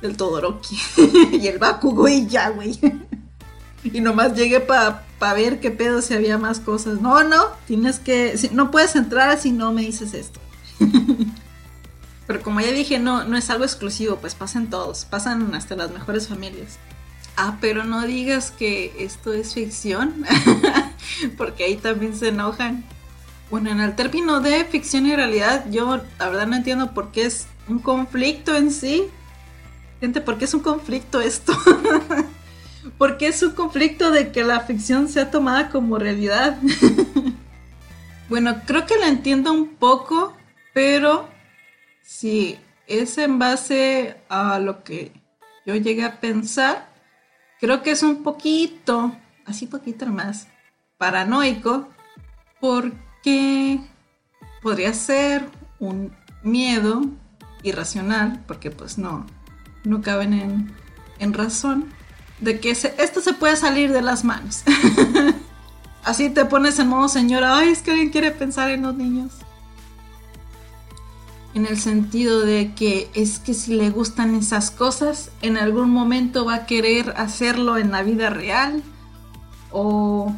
del 0.00 0.16
Todoroki 0.16 0.78
y 1.32 1.46
el 1.46 1.58
Bakugo 1.58 2.08
y 2.08 2.26
ya, 2.26 2.50
güey. 2.50 2.78
y 3.84 4.00
nomás 4.00 4.34
llegué 4.34 4.60
para 4.60 5.04
pa 5.18 5.34
ver 5.34 5.60
qué 5.60 5.70
pedo 5.70 6.02
si 6.02 6.14
había 6.14 6.38
más 6.38 6.60
cosas. 6.60 7.00
No, 7.00 7.24
no, 7.24 7.46
tienes 7.66 7.98
que, 7.98 8.34
no 8.52 8.70
puedes 8.70 8.94
entrar 8.96 9.38
si 9.38 9.50
no 9.50 9.72
me 9.72 9.82
dices 9.82 10.14
esto. 10.14 10.40
Pero 12.28 12.42
como 12.42 12.60
ya 12.60 12.70
dije, 12.70 12.98
no, 12.98 13.24
no 13.24 13.38
es 13.38 13.48
algo 13.48 13.64
exclusivo, 13.64 14.16
pues 14.16 14.34
pasan 14.34 14.68
todos, 14.68 15.06
pasan 15.06 15.54
hasta 15.54 15.76
las 15.76 15.90
mejores 15.90 16.28
familias. 16.28 16.78
Ah, 17.38 17.56
pero 17.58 17.84
no 17.84 18.02
digas 18.02 18.50
que 18.50 18.94
esto 18.98 19.32
es 19.32 19.54
ficción, 19.54 20.26
porque 21.38 21.64
ahí 21.64 21.76
también 21.76 22.14
se 22.14 22.28
enojan. 22.28 22.84
Bueno, 23.50 23.70
en 23.70 23.80
el 23.80 23.96
término 23.96 24.40
de 24.40 24.66
ficción 24.66 25.06
y 25.06 25.16
realidad, 25.16 25.64
yo 25.70 26.02
la 26.18 26.28
verdad 26.28 26.46
no 26.46 26.56
entiendo 26.56 26.92
por 26.92 27.12
qué 27.12 27.24
es 27.24 27.46
un 27.66 27.78
conflicto 27.78 28.54
en 28.54 28.72
sí. 28.72 29.04
Gente, 29.98 30.20
¿por 30.20 30.36
qué 30.36 30.44
es 30.44 30.52
un 30.52 30.60
conflicto 30.60 31.22
esto? 31.22 31.56
¿Por 32.98 33.16
qué 33.16 33.28
es 33.28 33.42
un 33.42 33.52
conflicto 33.52 34.10
de 34.10 34.32
que 34.32 34.44
la 34.44 34.60
ficción 34.60 35.08
sea 35.08 35.30
tomada 35.30 35.70
como 35.70 35.98
realidad? 35.98 36.58
bueno, 38.28 38.60
creo 38.66 38.84
que 38.84 38.98
la 38.98 39.08
entiendo 39.08 39.50
un 39.50 39.76
poco, 39.76 40.34
pero 40.74 41.37
si 42.08 42.58
es 42.86 43.18
en 43.18 43.38
base 43.38 44.16
a 44.30 44.58
lo 44.60 44.82
que 44.82 45.12
yo 45.66 45.76
llegué 45.76 46.04
a 46.04 46.20
pensar, 46.20 46.88
creo 47.60 47.82
que 47.82 47.90
es 47.90 48.02
un 48.02 48.22
poquito, 48.22 49.14
así 49.44 49.66
poquito 49.66 50.06
más, 50.06 50.48
paranoico, 50.96 51.86
porque 52.62 53.78
podría 54.62 54.94
ser 54.94 55.50
un 55.80 56.16
miedo 56.42 57.02
irracional, 57.62 58.42
porque 58.46 58.70
pues 58.70 58.96
no, 58.96 59.26
no 59.84 60.00
caben 60.00 60.32
en, 60.32 60.74
en 61.18 61.34
razón, 61.34 61.92
de 62.40 62.58
que 62.58 62.70
esto 62.70 63.20
se 63.20 63.34
puede 63.34 63.56
salir 63.56 63.92
de 63.92 64.00
las 64.00 64.24
manos. 64.24 64.62
así 66.04 66.30
te 66.30 66.46
pones 66.46 66.78
en 66.78 66.88
modo 66.88 67.06
señora, 67.08 67.58
ay, 67.58 67.68
es 67.68 67.82
que 67.82 67.90
alguien 67.90 68.08
quiere 68.08 68.30
pensar 68.30 68.70
en 68.70 68.80
los 68.80 68.94
niños 68.94 69.44
en 71.58 71.66
el 71.66 71.78
sentido 71.78 72.40
de 72.40 72.72
que 72.72 73.10
es 73.14 73.40
que 73.40 73.52
si 73.52 73.74
le 73.74 73.90
gustan 73.90 74.36
esas 74.36 74.70
cosas, 74.70 75.32
en 75.42 75.56
algún 75.56 75.90
momento 75.90 76.44
va 76.44 76.54
a 76.54 76.66
querer 76.66 77.12
hacerlo 77.16 77.78
en 77.78 77.90
la 77.90 78.04
vida 78.04 78.30
real 78.30 78.80
o, 79.72 80.32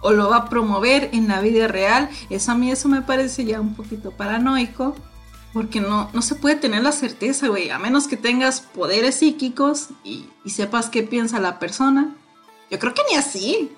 o 0.00 0.12
lo 0.12 0.30
va 0.30 0.36
a 0.38 0.48
promover 0.48 1.10
en 1.12 1.28
la 1.28 1.42
vida 1.42 1.68
real. 1.68 2.08
Eso 2.30 2.52
a 2.52 2.54
mí 2.54 2.70
eso 2.70 2.88
me 2.88 3.02
parece 3.02 3.44
ya 3.44 3.60
un 3.60 3.74
poquito 3.74 4.10
paranoico. 4.10 4.96
Porque 5.52 5.80
no, 5.80 6.10
no 6.12 6.22
se 6.22 6.34
puede 6.34 6.56
tener 6.56 6.82
la 6.82 6.90
certeza, 6.90 7.46
güey, 7.46 7.70
a 7.70 7.78
menos 7.78 8.08
que 8.08 8.16
tengas 8.16 8.60
poderes 8.60 9.16
psíquicos 9.16 9.90
y, 10.02 10.26
y 10.44 10.50
sepas 10.50 10.88
qué 10.88 11.04
piensa 11.04 11.38
la 11.38 11.60
persona. 11.60 12.16
Yo 12.70 12.78
creo 12.80 12.92
que 12.92 13.02
ni 13.08 13.16
así. 13.16 13.70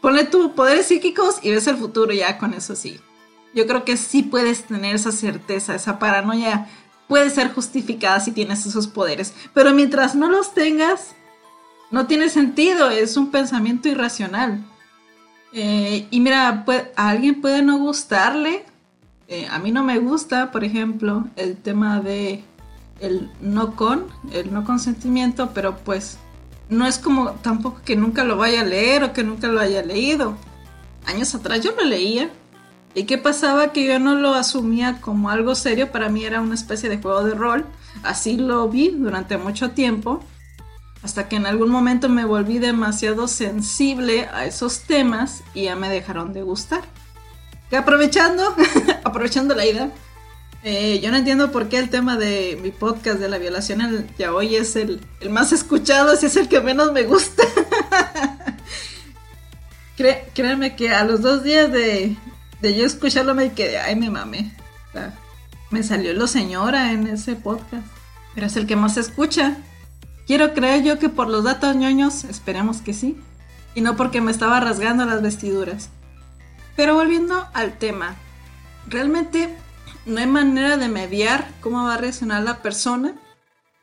Ponle 0.00 0.24
tus 0.24 0.52
poderes 0.52 0.86
psíquicos 0.86 1.40
y 1.42 1.50
ves 1.50 1.66
el 1.66 1.76
futuro 1.76 2.12
ya 2.12 2.38
con 2.38 2.54
eso 2.54 2.76
sí 2.76 3.00
yo 3.54 3.66
creo 3.66 3.84
que 3.84 3.96
sí 3.96 4.22
puedes 4.22 4.64
tener 4.64 4.94
esa 4.94 5.12
certeza, 5.12 5.74
esa 5.74 5.98
paranoia 5.98 6.68
puede 7.08 7.30
ser 7.30 7.52
justificada 7.52 8.20
si 8.20 8.32
tienes 8.32 8.64
esos 8.66 8.86
poderes. 8.86 9.34
Pero 9.52 9.74
mientras 9.74 10.14
no 10.14 10.30
los 10.30 10.54
tengas, 10.54 11.14
no 11.90 12.06
tiene 12.06 12.28
sentido, 12.28 12.90
es 12.90 13.16
un 13.16 13.30
pensamiento 13.30 13.88
irracional. 13.88 14.64
Eh, 15.52 16.06
y 16.10 16.20
mira, 16.20 16.64
a 16.96 17.08
alguien 17.08 17.40
puede 17.40 17.62
no 17.62 17.78
gustarle, 17.78 18.64
eh, 19.28 19.46
a 19.50 19.58
mí 19.58 19.70
no 19.70 19.84
me 19.84 19.98
gusta, 19.98 20.50
por 20.50 20.64
ejemplo, 20.64 21.26
el 21.36 21.56
tema 21.56 22.00
de 22.00 22.44
el 23.00 23.30
no 23.40 23.76
con, 23.76 24.06
el 24.32 24.52
no 24.52 24.64
consentimiento, 24.64 25.50
pero 25.52 25.76
pues 25.78 26.18
no 26.70 26.86
es 26.86 26.98
como 26.98 27.32
tampoco 27.32 27.82
que 27.84 27.96
nunca 27.96 28.24
lo 28.24 28.36
vaya 28.36 28.62
a 28.62 28.64
leer 28.64 29.04
o 29.04 29.12
que 29.12 29.24
nunca 29.24 29.48
lo 29.48 29.60
haya 29.60 29.82
leído. 29.82 30.36
Años 31.04 31.34
atrás 31.34 31.60
yo 31.60 31.72
lo 31.72 31.84
leía, 31.84 32.30
¿Y 32.94 33.04
qué 33.04 33.16
pasaba? 33.18 33.72
Que 33.72 33.86
yo 33.86 33.98
no 33.98 34.14
lo 34.16 34.34
asumía 34.34 35.00
como 35.00 35.30
algo 35.30 35.54
serio, 35.54 35.90
para 35.90 36.08
mí 36.08 36.24
era 36.24 36.40
una 36.40 36.54
especie 36.54 36.88
de 36.88 36.98
juego 36.98 37.24
de 37.24 37.34
rol. 37.34 37.64
Así 38.02 38.36
lo 38.36 38.68
vi 38.68 38.90
durante 38.90 39.38
mucho 39.38 39.70
tiempo, 39.70 40.22
hasta 41.02 41.28
que 41.28 41.36
en 41.36 41.46
algún 41.46 41.70
momento 41.70 42.08
me 42.08 42.24
volví 42.24 42.58
demasiado 42.58 43.28
sensible 43.28 44.28
a 44.32 44.44
esos 44.44 44.80
temas 44.80 45.42
y 45.54 45.64
ya 45.64 45.76
me 45.76 45.88
dejaron 45.88 46.32
de 46.32 46.42
gustar. 46.42 46.82
Que 47.70 47.76
aprovechando, 47.76 48.54
aprovechando 49.04 49.54
la 49.54 49.64
idea, 49.64 49.90
eh, 50.62 51.00
yo 51.00 51.10
no 51.10 51.16
entiendo 51.16 51.50
por 51.50 51.68
qué 51.68 51.78
el 51.78 51.90
tema 51.90 52.16
de 52.16 52.58
mi 52.62 52.70
podcast 52.70 53.18
de 53.18 53.28
la 53.28 53.38
violación 53.38 54.06
ya 54.16 54.32
hoy 54.32 54.54
es 54.54 54.76
el, 54.76 55.00
más 55.28 55.52
escuchado, 55.52 56.14
si 56.16 56.26
es 56.26 56.36
el 56.36 56.48
que 56.48 56.60
menos 56.60 56.92
me 56.92 57.04
gusta. 57.04 57.42
créanme 60.34 60.74
que 60.74 60.90
a 60.90 61.04
los 61.04 61.22
dos 61.22 61.44
días 61.44 61.70
de, 61.70 62.16
de 62.62 62.76
yo 62.76 62.86
escucharlo 62.86 63.34
me 63.34 63.52
quedé, 63.52 63.78
ay, 63.78 63.96
me 63.96 64.08
mame. 64.08 64.54
me 65.70 65.82
salió 65.82 66.14
lo 66.14 66.28
señora 66.28 66.92
en 66.92 67.08
ese 67.08 67.34
podcast. 67.34 67.86
Pero 68.34 68.46
es 68.46 68.56
el 68.56 68.66
que 68.66 68.76
más 68.76 68.96
escucha. 68.96 69.56
Quiero 70.26 70.54
creer 70.54 70.84
yo 70.84 70.98
que 71.00 71.08
por 71.08 71.28
los 71.28 71.42
datos 71.42 71.74
ñoños, 71.74 72.22
esperemos 72.24 72.80
que 72.80 72.94
sí. 72.94 73.18
Y 73.74 73.80
no 73.80 73.96
porque 73.96 74.20
me 74.20 74.30
estaba 74.30 74.60
rasgando 74.60 75.04
las 75.04 75.22
vestiduras. 75.22 75.90
Pero 76.76 76.94
volviendo 76.94 77.46
al 77.52 77.76
tema. 77.78 78.14
Realmente 78.86 79.54
no 80.06 80.20
hay 80.20 80.26
manera 80.26 80.76
de 80.76 80.88
mediar 80.88 81.50
cómo 81.60 81.82
va 81.84 81.94
a 81.94 81.98
reaccionar 81.98 82.44
la 82.44 82.62
persona. 82.62 83.14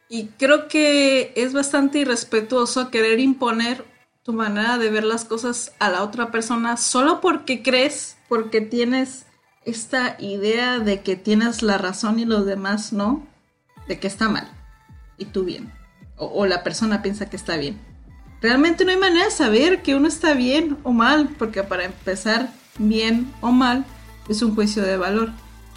Y 0.07 0.27
creo 0.37 0.69
que 0.69 1.33
es 1.35 1.51
bastante 1.53 1.99
irrespetuoso 1.99 2.89
querer 2.89 3.19
imponer 3.19 3.85
tu 4.23 4.31
manera 4.31 4.77
de 4.77 4.89
ver 4.89 5.03
las 5.03 5.25
cosas 5.25 5.73
a 5.79 5.89
la 5.89 6.01
otra 6.01 6.31
persona 6.31 6.77
solo 6.77 7.19
porque 7.19 7.61
crees 7.61 8.15
porque 8.29 8.61
tienes 8.61 9.25
esta 9.65 10.15
idea 10.19 10.79
de 10.79 11.01
que 11.01 11.17
tienes 11.17 11.61
la 11.61 11.77
razón 11.77 12.19
y 12.19 12.25
los 12.25 12.45
demás 12.45 12.93
no, 12.93 13.27
de 13.87 13.99
que 13.99 14.07
está 14.07 14.29
mal 14.29 14.49
y 15.19 15.25
tú 15.25 15.43
bien, 15.43 15.71
o, 16.15 16.45
la 16.45 16.63
persona 16.63 17.01
piensa 17.01 17.29
que 17.29 17.35
está 17.35 17.57
bien. 17.57 17.77
Realmente 18.41 18.85
no 18.85 18.91
hay 18.91 18.97
manera 18.97 19.25
de 19.25 19.31
saber 19.31 19.81
que 19.81 19.95
uno 19.95 20.07
está 20.07 20.33
bien 20.33 20.77
o 20.83 20.91
mal, 20.91 21.29
porque 21.37 21.61
para 21.63 21.83
empezar, 21.83 22.49
bien 22.77 23.31
o 23.41 23.51
mal 23.51 23.85
es 24.29 24.41
un 24.41 24.55
juicio 24.55 24.81
de 24.81 24.97
valor. 24.97 25.31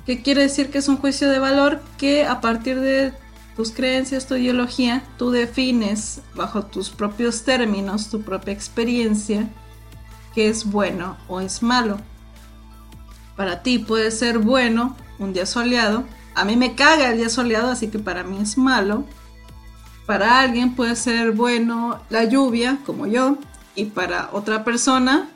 ¿Qué 0.07 0.23
quiere 0.23 0.43
decir 0.43 0.71
que 0.71 0.79
es 0.79 0.89
un 0.89 0.97
juicio 0.97 1.29
de 1.29 1.41
valor? 1.41 1.81
Que 1.99 2.25
a 2.25 2.41
partir 2.41 2.81
de 2.81 3.13
tus 3.57 3.73
creencias, 3.73 4.27
tu 4.27 4.37
ideología, 4.37 5.03
tú 5.19 5.31
defines 5.31 6.23
bajo 6.35 6.65
tus 6.67 6.91
propios 6.91 7.43
términos, 7.45 8.11
tu 8.11 8.23
propia 8.23 8.53
experiencia, 8.53 9.49
qué 10.35 10.49
es 10.49 10.65
bueno 10.65 11.17
o 11.29 11.41
es 11.41 11.63
malo. 11.63 11.99
Para 13.37 13.63
ti 13.63 13.79
puede 13.79 14.11
ser 14.11 14.39
bueno 14.39 14.97
un 15.19 15.33
día 15.33 15.47
soleado. 15.47 16.05
A 16.35 16.45
mí 16.45 16.57
me 16.57 16.75
caga 16.75 17.11
el 17.11 17.19
día 17.19 17.29
soleado, 17.29 17.71
así 17.71 17.89
que 17.89 17.99
para 17.99 18.25
mí 18.25 18.39
es 18.41 18.59
malo. 18.59 19.05
Para 20.07 20.41
alguien 20.41 20.75
puede 20.75 20.97
ser 20.97 21.33
bueno 21.33 22.01
la 22.11 22.25
lluvia, 22.25 22.79
como 22.85 23.07
yo. 23.07 23.37
Y 23.75 23.87
para 23.87 24.31
otra 24.33 24.65
persona 24.65 25.31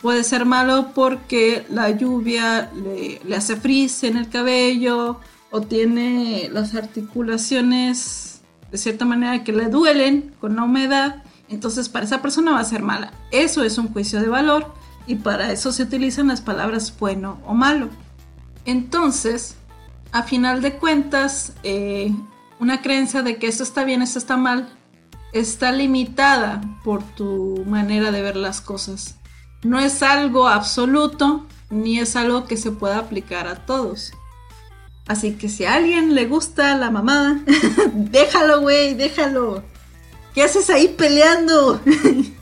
puede 0.00 0.24
ser 0.24 0.44
malo 0.44 0.90
porque 0.94 1.66
la 1.70 1.90
lluvia 1.90 2.70
le, 2.74 3.20
hace 3.34 3.56
frizz 3.56 4.04
en 4.04 4.16
el 4.16 4.28
cabello 4.28 5.20
o 5.50 5.60
tiene 5.62 6.48
las 6.52 6.74
articulaciones 6.74 8.40
de 8.70 8.78
cierta 8.78 9.04
manera 9.04 9.44
que 9.44 9.52
le 9.52 9.66
duelen 9.66 10.34
con 10.40 10.56
la 10.56 10.64
humedad. 10.64 11.22
Entonces 11.48 11.88
para 11.88 12.04
esa 12.04 12.22
persona 12.22 12.52
va 12.52 12.60
a 12.60 12.64
ser 12.64 12.82
mala. 12.82 13.12
Eso 13.30 13.62
es 13.62 13.78
un 13.78 13.92
juicio 13.92 14.20
de 14.20 14.28
valor 14.28 14.74
y 15.06 15.16
para 15.16 15.52
eso 15.52 15.72
se 15.72 15.84
utilizan 15.84 16.28
las 16.28 16.40
palabras 16.40 16.94
bueno 16.98 17.38
o 17.46 17.54
malo. 17.54 17.88
Entonces, 18.64 19.56
a 20.12 20.22
final 20.22 20.62
de 20.62 20.74
cuentas, 20.74 21.52
eh, 21.62 22.12
una 22.58 22.82
creencia 22.82 23.22
de 23.22 23.36
que 23.36 23.46
esto 23.46 23.62
está 23.62 23.84
bien, 23.84 24.02
esto 24.02 24.18
está 24.18 24.36
mal, 24.36 24.68
está 25.32 25.72
limitada 25.72 26.60
por 26.84 27.02
tu 27.02 27.64
manera 27.66 28.10
de 28.10 28.22
ver 28.22 28.36
las 28.36 28.60
cosas. 28.60 29.16
No 29.62 29.78
es 29.78 30.02
algo 30.02 30.48
absoluto 30.48 31.46
ni 31.70 31.98
es 31.98 32.16
algo 32.16 32.44
que 32.44 32.56
se 32.56 32.70
pueda 32.70 32.98
aplicar 32.98 33.46
a 33.46 33.66
todos. 33.66 34.12
Así 35.06 35.34
que 35.34 35.48
si 35.48 35.64
a 35.64 35.74
alguien 35.74 36.14
le 36.14 36.26
gusta 36.26 36.76
la 36.76 36.90
mamada, 36.90 37.40
déjalo, 37.94 38.60
güey, 38.60 38.94
déjalo. 38.94 39.62
¿Qué 40.34 40.42
haces 40.42 40.68
ahí 40.68 40.88
peleando? 40.88 41.80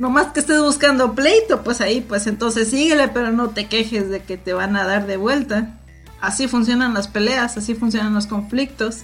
no 0.00 0.08
más 0.08 0.28
que 0.28 0.40
estés 0.40 0.58
buscando 0.62 1.14
pleito, 1.14 1.62
pues 1.62 1.82
ahí, 1.82 2.00
pues 2.00 2.26
entonces 2.26 2.70
síguele, 2.70 3.08
pero 3.08 3.32
no 3.32 3.50
te 3.50 3.66
quejes 3.66 4.08
de 4.08 4.22
que 4.22 4.38
te 4.38 4.54
van 4.54 4.74
a 4.74 4.86
dar 4.86 5.06
de 5.06 5.18
vuelta. 5.18 5.78
Así 6.22 6.48
funcionan 6.48 6.94
las 6.94 7.06
peleas, 7.06 7.58
así 7.58 7.74
funcionan 7.74 8.14
los 8.14 8.26
conflictos. 8.26 9.02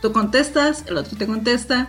Tú 0.00 0.12
contestas, 0.12 0.84
el 0.86 0.96
otro 0.96 1.18
te 1.18 1.26
contesta, 1.26 1.88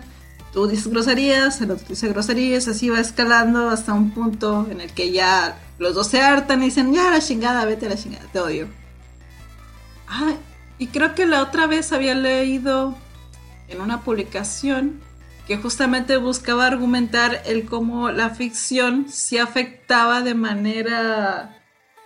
tú 0.52 0.66
dices 0.66 0.88
groserías, 0.88 1.62
el 1.62 1.70
otro 1.70 1.86
dice 1.88 2.08
groserías, 2.08 2.68
así 2.68 2.90
va 2.90 3.00
escalando 3.00 3.70
hasta 3.70 3.94
un 3.94 4.10
punto 4.10 4.68
en 4.72 4.82
el 4.82 4.92
que 4.92 5.12
ya 5.12 5.60
los 5.78 5.94
dos 5.94 6.08
se 6.08 6.20
hartan 6.20 6.64
y 6.64 6.66
dicen, 6.66 6.92
ya 6.92 7.12
la 7.12 7.20
chingada, 7.20 7.66
vete 7.66 7.86
a 7.86 7.90
la 7.90 7.98
chingada, 7.98 8.26
te 8.34 8.40
odio. 8.40 8.68
Ah, 10.08 10.34
y 10.80 10.88
creo 10.88 11.14
que 11.14 11.28
la 11.28 11.44
otra 11.44 11.68
vez 11.68 11.94
había 11.94 12.16
leído 12.16 12.96
en 13.68 13.80
una 13.80 14.02
publicación 14.02 15.02
que 15.48 15.58
justamente 15.58 16.18
buscaba 16.18 16.66
argumentar 16.66 17.42
el 17.46 17.66
cómo 17.66 18.12
la 18.12 18.30
ficción 18.30 19.10
se 19.10 19.40
afectaba 19.40 20.22
de 20.22 20.36
manera 20.36 21.62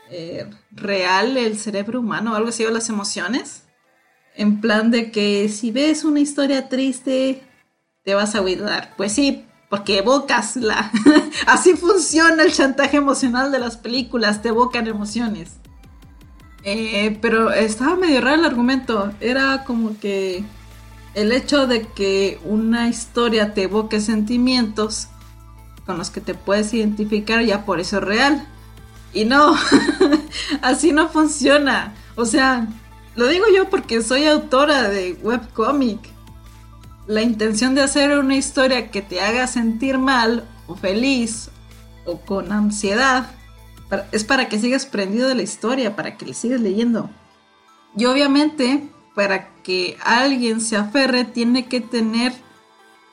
eh, 0.09 0.49
real 0.71 1.37
el 1.37 1.57
cerebro 1.57 1.99
humano, 1.99 2.35
algo 2.35 2.49
así, 2.49 2.65
o 2.65 2.71
las 2.71 2.89
emociones. 2.89 3.63
En 4.35 4.61
plan 4.61 4.91
de 4.91 5.11
que 5.11 5.49
si 5.49 5.71
ves 5.71 6.03
una 6.03 6.19
historia 6.19 6.69
triste, 6.69 7.43
te 8.03 8.15
vas 8.15 8.35
a 8.35 8.41
olvidar. 8.41 8.93
Pues 8.97 9.11
sí, 9.11 9.45
porque 9.69 9.99
evocas 9.99 10.55
la... 10.55 10.91
así 11.47 11.73
funciona 11.75 12.43
el 12.43 12.53
chantaje 12.53 12.97
emocional 12.97 13.51
de 13.51 13.59
las 13.59 13.77
películas, 13.77 14.41
te 14.41 14.49
evocan 14.49 14.87
emociones. 14.87 15.57
Eh, 16.63 17.17
pero 17.21 17.51
estaba 17.51 17.95
medio 17.95 18.21
raro 18.21 18.35
el 18.35 18.45
argumento. 18.45 19.11
Era 19.19 19.63
como 19.63 19.99
que 19.99 20.43
el 21.17 21.31
hecho 21.31 21.65
de 21.65 21.81
que 21.81 22.39
una 22.45 22.89
historia 22.89 23.55
te 23.55 23.63
evoque 23.63 23.99
sentimientos 24.01 25.07
con 25.87 25.97
los 25.97 26.11
que 26.11 26.21
te 26.21 26.35
puedes 26.35 26.71
identificar 26.75 27.43
ya 27.43 27.65
por 27.65 27.79
eso 27.79 27.97
es 27.97 28.03
real. 28.03 28.47
Y 29.15 29.25
no, 29.25 29.55
así 30.61 30.91
no 30.91 31.09
funciona. 31.09 31.95
O 32.15 32.25
sea, 32.25 32.67
lo 33.15 33.25
digo 33.25 33.45
yo 33.51 33.67
porque 33.67 34.03
soy 34.03 34.25
autora 34.25 34.89
de 34.89 35.13
webcomic. 35.23 35.99
La 37.07 37.23
intención 37.23 37.73
de 37.73 37.81
hacer 37.81 38.15
una 38.19 38.35
historia 38.35 38.91
que 38.91 39.01
te 39.01 39.19
haga 39.19 39.47
sentir 39.47 39.97
mal 39.97 40.47
o 40.67 40.75
feliz 40.75 41.49
o 42.05 42.19
con 42.19 42.51
ansiedad 42.51 43.31
es 44.11 44.23
para 44.23 44.49
que 44.49 44.59
sigas 44.59 44.85
prendido 44.85 45.27
de 45.27 45.33
la 45.33 45.41
historia, 45.41 45.95
para 45.95 46.15
que 46.15 46.27
le 46.27 46.35
sigas 46.35 46.61
leyendo. 46.61 47.09
Y 47.97 48.05
obviamente 48.05 48.87
para 49.17 49.49
que 49.63 49.97
alguien 50.05 50.61
se 50.61 50.75
aferre 50.75 51.25
tiene 51.25 51.65
que 51.65 51.81
tener 51.81 52.33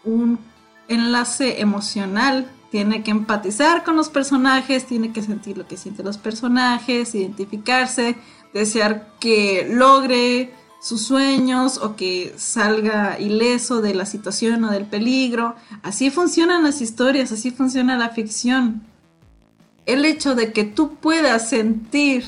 un 0.04 0.38
enlace 0.86 1.62
emocional, 1.62 2.46
tiene 2.70 3.02
que 3.02 3.10
empatizar 3.10 3.84
con 3.84 3.96
los 3.96 4.10
personajes, 4.10 4.84
tiene 4.84 5.14
que 5.14 5.22
sentir 5.22 5.56
lo 5.56 5.66
que 5.66 5.78
sienten 5.78 6.04
los 6.04 6.18
personajes, 6.18 7.14
identificarse, 7.14 8.16
desear 8.52 9.14
que 9.18 9.66
logre 9.70 10.52
sus 10.78 11.00
sueños 11.00 11.78
o 11.78 11.96
que 11.96 12.34
salga 12.36 13.18
ileso 13.18 13.80
de 13.80 13.94
la 13.94 14.04
situación 14.04 14.62
o 14.64 14.70
del 14.72 14.84
peligro. 14.84 15.56
Así 15.82 16.10
funcionan 16.10 16.64
las 16.64 16.82
historias, 16.82 17.32
así 17.32 17.50
funciona 17.50 17.96
la 17.96 18.10
ficción. 18.10 18.82
El 19.86 20.04
hecho 20.04 20.34
de 20.34 20.52
que 20.52 20.64
tú 20.64 20.96
puedas 20.96 21.48
sentir 21.48 22.26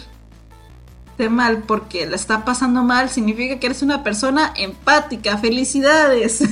mal 1.31 1.65
porque 1.67 2.07
la 2.07 2.17
está 2.17 2.45
pasando 2.45 2.83
mal 2.83 3.09
significa 3.11 3.59
que 3.59 3.67
eres 3.67 3.83
una 3.83 4.03
persona 4.03 4.53
empática. 4.57 5.39
Felicidades. 5.39 6.43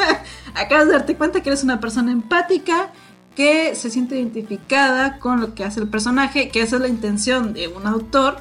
Acabas 0.54 0.86
de 0.86 0.92
darte 0.92 1.16
cuenta 1.16 1.42
que 1.42 1.48
eres 1.48 1.64
una 1.64 1.80
persona 1.80 2.12
empática 2.12 2.92
que 3.34 3.74
se 3.74 3.90
siente 3.90 4.16
identificada 4.16 5.18
con 5.18 5.40
lo 5.40 5.54
que 5.54 5.64
hace 5.64 5.80
el 5.80 5.88
personaje, 5.88 6.50
que 6.50 6.60
esa 6.60 6.76
es 6.76 6.82
la 6.82 6.88
intención 6.88 7.52
de 7.52 7.68
un 7.68 7.86
autor 7.86 8.38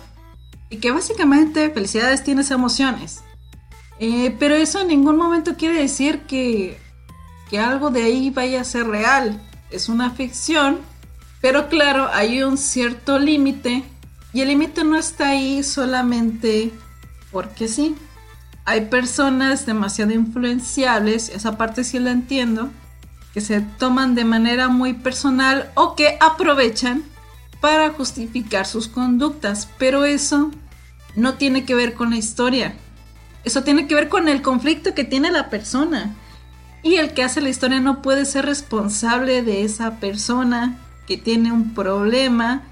y 0.70 0.78
que 0.78 0.92
básicamente 0.92 1.70
felicidades 1.70 2.24
tienes 2.24 2.52
emociones. 2.52 3.24
Eh, 4.00 4.36
pero 4.40 4.56
eso 4.56 4.82
en 4.82 4.88
ningún 4.88 5.18
momento 5.18 5.56
quiere 5.56 5.80
decir 5.80 6.22
que, 6.22 6.78
que 7.50 7.60
algo 7.60 7.90
de 7.90 8.04
ahí 8.04 8.30
vaya 8.30 8.62
a 8.62 8.66
ser 8.66 8.88
real. 8.88 9.42
Es 9.70 9.90
una 9.90 10.12
ficción, 10.12 10.80
pero 11.40 11.70
claro, 11.70 12.10
hay 12.12 12.44
un 12.44 12.58
cierto 12.58 13.20
límite 13.20 13.84
y 14.34 14.42
el 14.42 14.48
límite 14.48 14.84
no 14.84 14.96
está 14.98 15.30
ahí 15.30 15.64
solamente 15.64 16.72
porque 17.32 17.68
sí. 17.68 17.96
Hay 18.64 18.86
personas 18.86 19.66
demasiado 19.66 20.12
influenciables, 20.12 21.30
esa 21.30 21.58
parte 21.58 21.84
sí 21.84 22.00
la 22.00 22.12
entiendo, 22.12 22.70
que 23.34 23.42
se 23.42 23.62
toman 23.62 24.16
de 24.16 24.26
manera 24.26 24.68
muy 24.68 24.94
personal 24.94 25.72
o 25.76 25.96
que 25.96 26.18
aprovechan 26.20 27.04
para 27.60 27.90
justificar 27.90 28.66
sus 28.66 28.88
conductas, 28.88 29.68
pero 29.78 30.06
eso 30.06 30.52
no 31.16 31.36
tiene 31.36 31.66
que 31.66 31.76
ver 31.76 31.94
con 31.94 32.12
la 32.12 32.18
historia. 32.18 32.76
Eso 33.44 33.64
tiene 33.64 33.88
que 33.88 33.96
ver 33.96 34.10
con 34.10 34.28
el 34.28 34.42
conflicto 34.42 34.94
que 34.94 35.04
tiene 35.04 35.32
la 35.32 35.50
persona. 35.50 36.16
Y 36.84 36.96
el 36.96 37.14
que 37.14 37.24
hace 37.24 37.42
la 37.42 37.50
historia 37.50 37.80
no 37.80 38.02
puede 38.02 38.26
ser 38.26 38.46
responsable 38.46 39.44
de 39.44 39.64
esa 39.64 40.00
persona 40.00 40.78
que 41.08 41.18
tiene 41.18 41.52
un 41.52 41.74
problema 41.74 42.64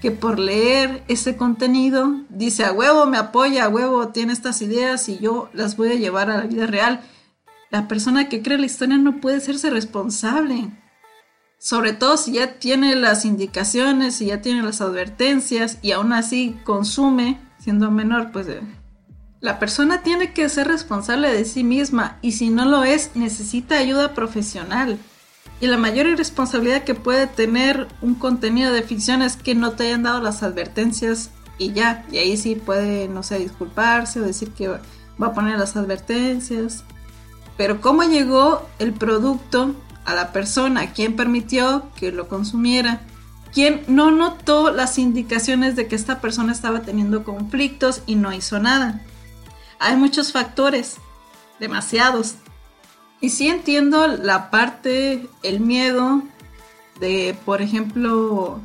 que 0.00 0.10
por 0.10 0.38
leer 0.38 1.02
ese 1.08 1.36
contenido 1.36 2.22
dice 2.28 2.64
a 2.64 2.72
huevo 2.72 3.06
me 3.06 3.16
apoya, 3.16 3.64
a 3.64 3.68
huevo 3.68 4.08
tiene 4.08 4.32
estas 4.32 4.62
ideas 4.62 5.08
y 5.08 5.18
yo 5.18 5.50
las 5.52 5.76
voy 5.76 5.90
a 5.90 5.94
llevar 5.96 6.30
a 6.30 6.38
la 6.38 6.44
vida 6.44 6.66
real. 6.66 7.00
La 7.70 7.88
persona 7.88 8.28
que 8.28 8.42
cree 8.42 8.58
la 8.58 8.66
historia 8.66 8.96
no 8.96 9.20
puede 9.20 9.40
serse 9.40 9.70
responsable. 9.70 10.70
Sobre 11.58 11.92
todo 11.92 12.16
si 12.16 12.32
ya 12.32 12.58
tiene 12.58 12.94
las 12.94 13.24
indicaciones, 13.24 14.14
si 14.14 14.26
ya 14.26 14.40
tiene 14.40 14.62
las 14.62 14.80
advertencias 14.80 15.78
y 15.82 15.90
aún 15.90 16.12
así 16.12 16.56
consume, 16.64 17.40
siendo 17.58 17.90
menor, 17.90 18.30
pues 18.30 18.46
eh, 18.48 18.60
la 19.40 19.58
persona 19.58 20.02
tiene 20.02 20.32
que 20.32 20.48
ser 20.48 20.68
responsable 20.68 21.32
de 21.32 21.44
sí 21.44 21.64
misma 21.64 22.18
y 22.22 22.32
si 22.32 22.50
no 22.50 22.64
lo 22.64 22.84
es, 22.84 23.16
necesita 23.16 23.76
ayuda 23.78 24.14
profesional. 24.14 24.98
Y 25.60 25.66
la 25.66 25.76
mayor 25.76 26.06
irresponsabilidad 26.06 26.84
que 26.84 26.94
puede 26.94 27.26
tener 27.26 27.88
un 28.00 28.14
contenido 28.14 28.72
de 28.72 28.82
ficción 28.82 29.22
es 29.22 29.36
que 29.36 29.54
no 29.54 29.72
te 29.72 29.84
hayan 29.84 30.04
dado 30.04 30.20
las 30.20 30.42
advertencias 30.42 31.30
y 31.58 31.72
ya. 31.72 32.04
Y 32.12 32.18
ahí 32.18 32.36
sí 32.36 32.54
puede, 32.54 33.08
no 33.08 33.22
sé, 33.22 33.38
disculparse 33.40 34.20
o 34.20 34.24
decir 34.24 34.50
que 34.52 34.68
va 34.68 35.26
a 35.26 35.34
poner 35.34 35.58
las 35.58 35.76
advertencias. 35.76 36.84
Pero 37.56 37.80
cómo 37.80 38.04
llegó 38.04 38.68
el 38.78 38.92
producto 38.92 39.74
a 40.04 40.14
la 40.14 40.32
persona, 40.32 40.92
quién 40.92 41.16
permitió 41.16 41.90
que 41.96 42.12
lo 42.12 42.28
consumiera, 42.28 43.00
quién 43.52 43.82
no 43.88 44.12
notó 44.12 44.70
las 44.70 44.96
indicaciones 44.98 45.74
de 45.74 45.88
que 45.88 45.96
esta 45.96 46.20
persona 46.20 46.52
estaba 46.52 46.82
teniendo 46.82 47.24
conflictos 47.24 48.02
y 48.06 48.14
no 48.14 48.32
hizo 48.32 48.60
nada. 48.60 49.02
Hay 49.80 49.96
muchos 49.96 50.32
factores, 50.32 50.96
demasiados, 51.58 52.36
y 53.20 53.30
sí 53.30 53.48
entiendo 53.48 54.06
la 54.06 54.50
parte, 54.50 55.28
el 55.42 55.60
miedo 55.60 56.22
de, 57.00 57.36
por 57.44 57.62
ejemplo, 57.62 58.60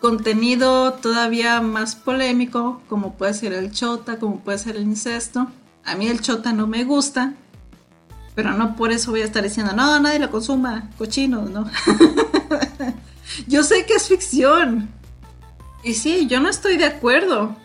contenido 0.00 0.94
todavía 0.94 1.60
más 1.60 1.96
polémico, 1.96 2.82
como 2.88 3.14
puede 3.14 3.34
ser 3.34 3.52
el 3.52 3.72
chota, 3.72 4.18
como 4.18 4.40
puede 4.40 4.58
ser 4.58 4.76
el 4.76 4.82
incesto. 4.82 5.48
A 5.84 5.94
mí 5.96 6.08
el 6.08 6.20
chota 6.20 6.52
no 6.52 6.66
me 6.66 6.84
gusta, 6.84 7.34
pero 8.34 8.52
no 8.52 8.76
por 8.76 8.92
eso 8.92 9.10
voy 9.10 9.22
a 9.22 9.24
estar 9.24 9.42
diciendo, 9.42 9.72
no, 9.74 9.98
nadie 10.00 10.18
lo 10.18 10.30
consuma, 10.30 10.90
cochino, 10.96 11.42
no. 11.42 11.68
yo 13.46 13.62
sé 13.62 13.84
que 13.84 13.94
es 13.94 14.08
ficción. 14.08 14.88
Y 15.84 15.94
sí, 15.94 16.26
yo 16.28 16.40
no 16.40 16.48
estoy 16.48 16.76
de 16.76 16.86
acuerdo, 16.86 17.56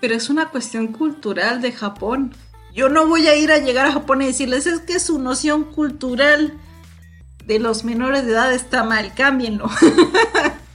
pero 0.00 0.14
es 0.14 0.30
una 0.30 0.46
cuestión 0.46 0.88
cultural 0.88 1.60
de 1.60 1.72
Japón. 1.72 2.34
Yo 2.78 2.88
no 2.88 3.08
voy 3.08 3.26
a 3.26 3.34
ir 3.34 3.50
a 3.50 3.58
llegar 3.58 3.86
a 3.86 3.92
Japón 3.92 4.22
y 4.22 4.26
decirles, 4.26 4.68
es 4.68 4.78
que 4.78 5.00
su 5.00 5.18
noción 5.18 5.64
cultural 5.64 6.52
de 7.44 7.58
los 7.58 7.82
menores 7.82 8.24
de 8.24 8.30
edad 8.30 8.52
está 8.52 8.84
mal, 8.84 9.14
cámbienlo. 9.14 9.68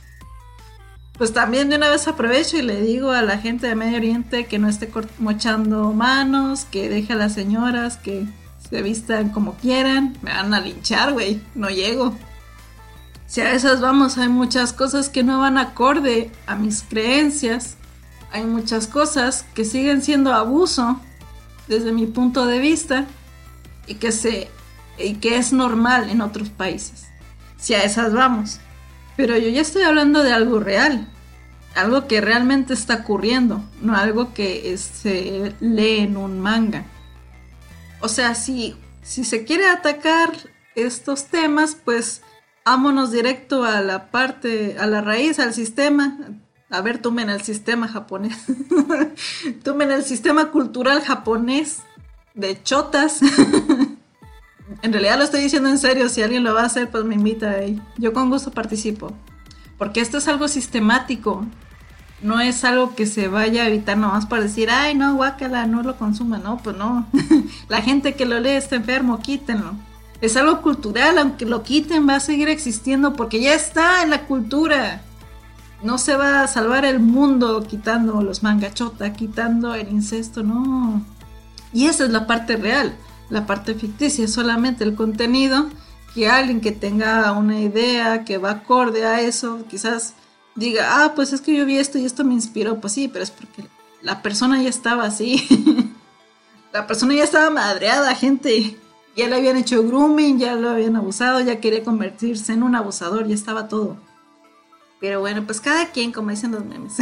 pues 1.18 1.32
también 1.32 1.70
de 1.70 1.78
una 1.78 1.88
vez 1.88 2.06
aprovecho 2.10 2.58
y 2.58 2.62
le 2.62 2.82
digo 2.82 3.12
a 3.12 3.22
la 3.22 3.38
gente 3.38 3.68
de 3.68 3.76
Medio 3.76 3.96
Oriente 3.96 4.48
que 4.48 4.60
no 4.60 4.68
esté 4.68 4.92
mochando 5.18 5.94
manos, 5.94 6.66
que 6.66 6.90
deje 6.90 7.14
a 7.14 7.16
las 7.16 7.36
señoras 7.36 7.96
que 7.96 8.26
se 8.70 8.82
vistan 8.82 9.30
como 9.30 9.54
quieran. 9.54 10.18
Me 10.22 10.34
van 10.34 10.54
a 10.54 10.60
linchar, 10.60 11.14
güey, 11.14 11.42
no 11.56 11.70
llego. 11.70 12.14
Si 13.28 13.40
a 13.40 13.54
esas 13.54 13.80
vamos, 13.80 14.18
hay 14.18 14.28
muchas 14.28 14.74
cosas 14.74 15.08
que 15.08 15.24
no 15.24 15.40
van 15.40 15.58
acorde 15.58 16.32
a 16.48 16.58
mis 16.58 16.84
creencias. 16.84 17.78
Hay 18.34 18.44
muchas 18.44 18.88
cosas 18.88 19.46
que 19.54 19.64
siguen 19.64 20.02
siendo 20.02 20.34
abuso 20.34 21.00
desde 21.68 21.92
mi 21.92 22.06
punto 22.06 22.46
de 22.46 22.60
vista 22.60 23.06
y 23.88 23.96
que 23.96 24.12
se 24.12 24.50
y 24.98 25.16
que 25.16 25.38
es 25.38 25.54
normal 25.54 26.10
en 26.10 26.22
otros 26.22 26.50
países. 26.50 27.08
Si 27.58 27.74
a 27.74 27.84
esas 27.84 28.14
vamos. 28.14 28.60
Pero 29.16 29.38
yo 29.38 29.50
ya 29.50 29.62
estoy 29.62 29.84
hablando 29.84 30.24
de 30.24 30.34
algo 30.34 30.60
real, 30.60 31.08
algo 31.76 32.08
que 32.08 32.20
realmente 32.20 32.74
está 32.74 32.96
ocurriendo, 32.96 33.64
no 33.82 33.96
algo 33.96 34.34
que 34.34 34.76
se 34.78 35.54
lee 35.60 36.00
en 36.00 36.18
un 36.18 36.40
manga. 36.40 36.86
O 38.02 38.08
sea, 38.08 38.36
si, 38.36 38.76
si 39.04 39.24
se 39.24 39.46
quiere 39.46 39.68
atacar 39.68 40.32
estos 40.76 41.26
temas, 41.26 41.78
pues 41.84 42.22
vámonos 42.66 43.12
directo 43.12 43.64
a 43.64 43.82
la 43.82 44.10
parte, 44.10 44.78
a 44.80 44.88
la 44.88 45.02
raíz, 45.02 45.40
al 45.40 45.54
sistema. 45.54 46.18
A 46.74 46.82
ver, 46.82 46.98
tomen 46.98 47.30
el 47.30 47.44
sistema 47.44 47.88
japonés. 47.88 48.36
tomen 49.64 49.92
el 49.92 50.04
sistema 50.04 50.50
cultural 50.50 51.02
japonés 51.02 51.84
de 52.34 52.64
chotas. 52.64 53.22
en 54.82 54.92
realidad 54.92 55.20
lo 55.20 55.24
estoy 55.24 55.42
diciendo 55.42 55.70
en 55.70 55.78
serio. 55.78 56.10
Si 56.10 56.24
alguien 56.24 56.44
lo 56.44 56.56
va 56.56 56.64
a 56.64 56.66
hacer, 56.66 56.90
pues 56.90 57.06
me 57.06 57.14
invita 57.14 57.52
ahí. 57.52 57.80
Yo 58.00 58.12
con 58.12 58.32
gusto 58.32 58.50
participo. 58.50 59.14
Porque 59.78 60.02
esto 60.02 60.18
es 60.18 60.28
algo 60.28 60.48
sistemático. 60.48 61.46
No 62.24 62.40
es 62.40 62.64
algo 62.64 62.96
que 62.96 63.06
se 63.06 63.28
vaya 63.28 63.62
a 63.62 63.68
evitar 63.68 63.96
nomás 63.96 64.26
para 64.26 64.42
decir, 64.42 64.72
ay, 64.72 64.96
no, 64.96 65.14
guácala, 65.14 65.68
no 65.68 65.84
lo 65.84 65.96
consuma. 65.98 66.40
No, 66.40 66.58
pues 66.58 66.76
no. 66.76 67.06
La 67.70 67.84
gente 67.84 68.16
que 68.16 68.26
lo 68.26 68.40
lee 68.40 68.50
está 68.50 68.78
enfermo, 68.78 69.20
quítenlo 69.20 69.76
es 70.24 70.38
algo 70.38 70.62
cultural, 70.62 71.18
aunque 71.18 71.46
lo 71.46 71.64
quiten 71.64 72.08
va 72.08 72.16
a 72.16 72.20
seguir 72.22 72.48
existiendo 72.48 73.12
porque 73.12 73.42
ya 73.42 73.54
está 73.54 74.04
en 74.04 74.10
la 74.10 74.22
cultura. 74.22 75.02
No 75.84 75.98
se 75.98 76.16
va 76.16 76.44
a 76.44 76.48
salvar 76.48 76.86
el 76.86 77.00
mundo 77.00 77.66
quitando 77.68 78.22
los 78.22 78.42
mangachota, 78.42 79.14
quitando 79.14 79.76
el 79.76 79.90
incesto, 79.90 80.44
no. 80.44 81.04
Y 81.74 81.88
esa 81.88 82.06
es 82.06 82.10
la 82.12 82.26
parte 82.26 82.56
real, 82.56 82.96
la 83.30 83.46
parte 83.46 83.74
ficticia, 83.76 84.28
solamente 84.28 84.84
el 84.84 84.96
contenido 84.96 85.68
que 86.14 86.30
alguien 86.30 86.62
que 86.62 86.72
tenga 86.72 87.32
una 87.32 87.60
idea 87.60 88.24
que 88.24 88.38
va 88.38 88.52
acorde 88.52 89.06
a 89.06 89.22
eso, 89.22 89.66
quizás 89.68 90.14
diga, 90.56 91.04
ah, 91.04 91.14
pues 91.16 91.34
es 91.34 91.42
que 91.42 91.56
yo 91.56 91.66
vi 91.66 91.78
esto 91.78 91.98
y 91.98 92.06
esto 92.06 92.24
me 92.24 92.34
inspiró, 92.34 92.80
pues 92.80 92.94
sí, 92.94 93.08
pero 93.08 93.24
es 93.24 93.32
porque 93.32 93.68
la 94.02 94.22
persona 94.22 94.62
ya 94.62 94.70
estaba 94.70 95.06
así. 95.06 95.48
la 96.74 96.86
persona 96.86 97.16
ya 97.16 97.24
estaba 97.24 97.50
madreada, 97.50 98.14
gente 98.16 98.78
ya 99.16 99.28
le 99.28 99.36
habían 99.36 99.58
hecho 99.58 99.84
grooming, 99.84 100.40
ya 100.40 100.56
lo 100.56 100.70
habían 100.70 100.96
abusado, 100.96 101.40
ya 101.42 101.60
quería 101.60 101.84
convertirse 101.84 102.54
en 102.54 102.64
un 102.64 102.76
abusador, 102.76 103.28
ya 103.28 103.36
estaba 103.36 103.68
todo. 103.68 103.98
Pero 105.04 105.20
bueno, 105.20 105.44
pues 105.46 105.60
cada 105.60 105.88
quien, 105.92 106.14
como 106.14 106.30
dicen 106.30 106.54
los 106.54 106.64
memes. 106.64 106.94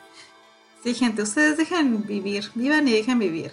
sí, 0.82 0.94
gente, 0.94 1.20
ustedes 1.20 1.58
dejan 1.58 2.06
vivir, 2.06 2.50
vivan 2.54 2.88
y 2.88 2.92
dejan 2.92 3.18
vivir. 3.18 3.52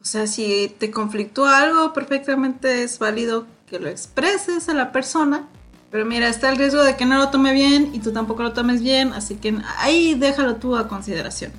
O 0.00 0.04
sea, 0.04 0.28
si 0.28 0.72
te 0.78 0.92
conflictó 0.92 1.44
algo, 1.44 1.92
perfectamente 1.92 2.84
es 2.84 3.00
válido 3.00 3.48
que 3.66 3.80
lo 3.80 3.88
expreses 3.88 4.68
a 4.68 4.74
la 4.74 4.92
persona. 4.92 5.48
Pero 5.90 6.06
mira, 6.06 6.28
está 6.28 6.50
el 6.50 6.56
riesgo 6.56 6.84
de 6.84 6.94
que 6.94 7.04
no 7.04 7.18
lo 7.18 7.30
tome 7.30 7.52
bien 7.52 7.90
y 7.94 7.98
tú 7.98 8.12
tampoco 8.12 8.44
lo 8.44 8.52
tomes 8.52 8.80
bien, 8.80 9.12
así 9.12 9.34
que 9.34 9.58
ahí 9.78 10.14
déjalo 10.14 10.54
tú 10.54 10.76
a 10.76 10.86
consideración. 10.86 11.50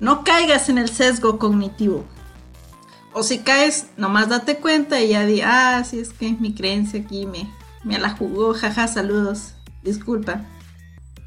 No 0.00 0.24
caigas 0.24 0.70
en 0.70 0.78
el 0.78 0.88
sesgo 0.88 1.38
cognitivo. 1.38 2.02
O 3.12 3.22
si 3.22 3.40
caes, 3.40 3.88
nomás 3.98 4.30
date 4.30 4.56
cuenta 4.56 5.02
y 5.02 5.08
ya 5.08 5.26
di, 5.26 5.42
ah, 5.42 5.84
sí 5.84 5.98
es 5.98 6.14
que 6.14 6.32
mi 6.32 6.54
creencia 6.54 7.02
aquí 7.02 7.26
me, 7.26 7.52
me 7.84 7.98
la 7.98 8.08
jugó, 8.08 8.54
jaja, 8.54 8.88
saludos, 8.88 9.52
disculpa. 9.84 10.44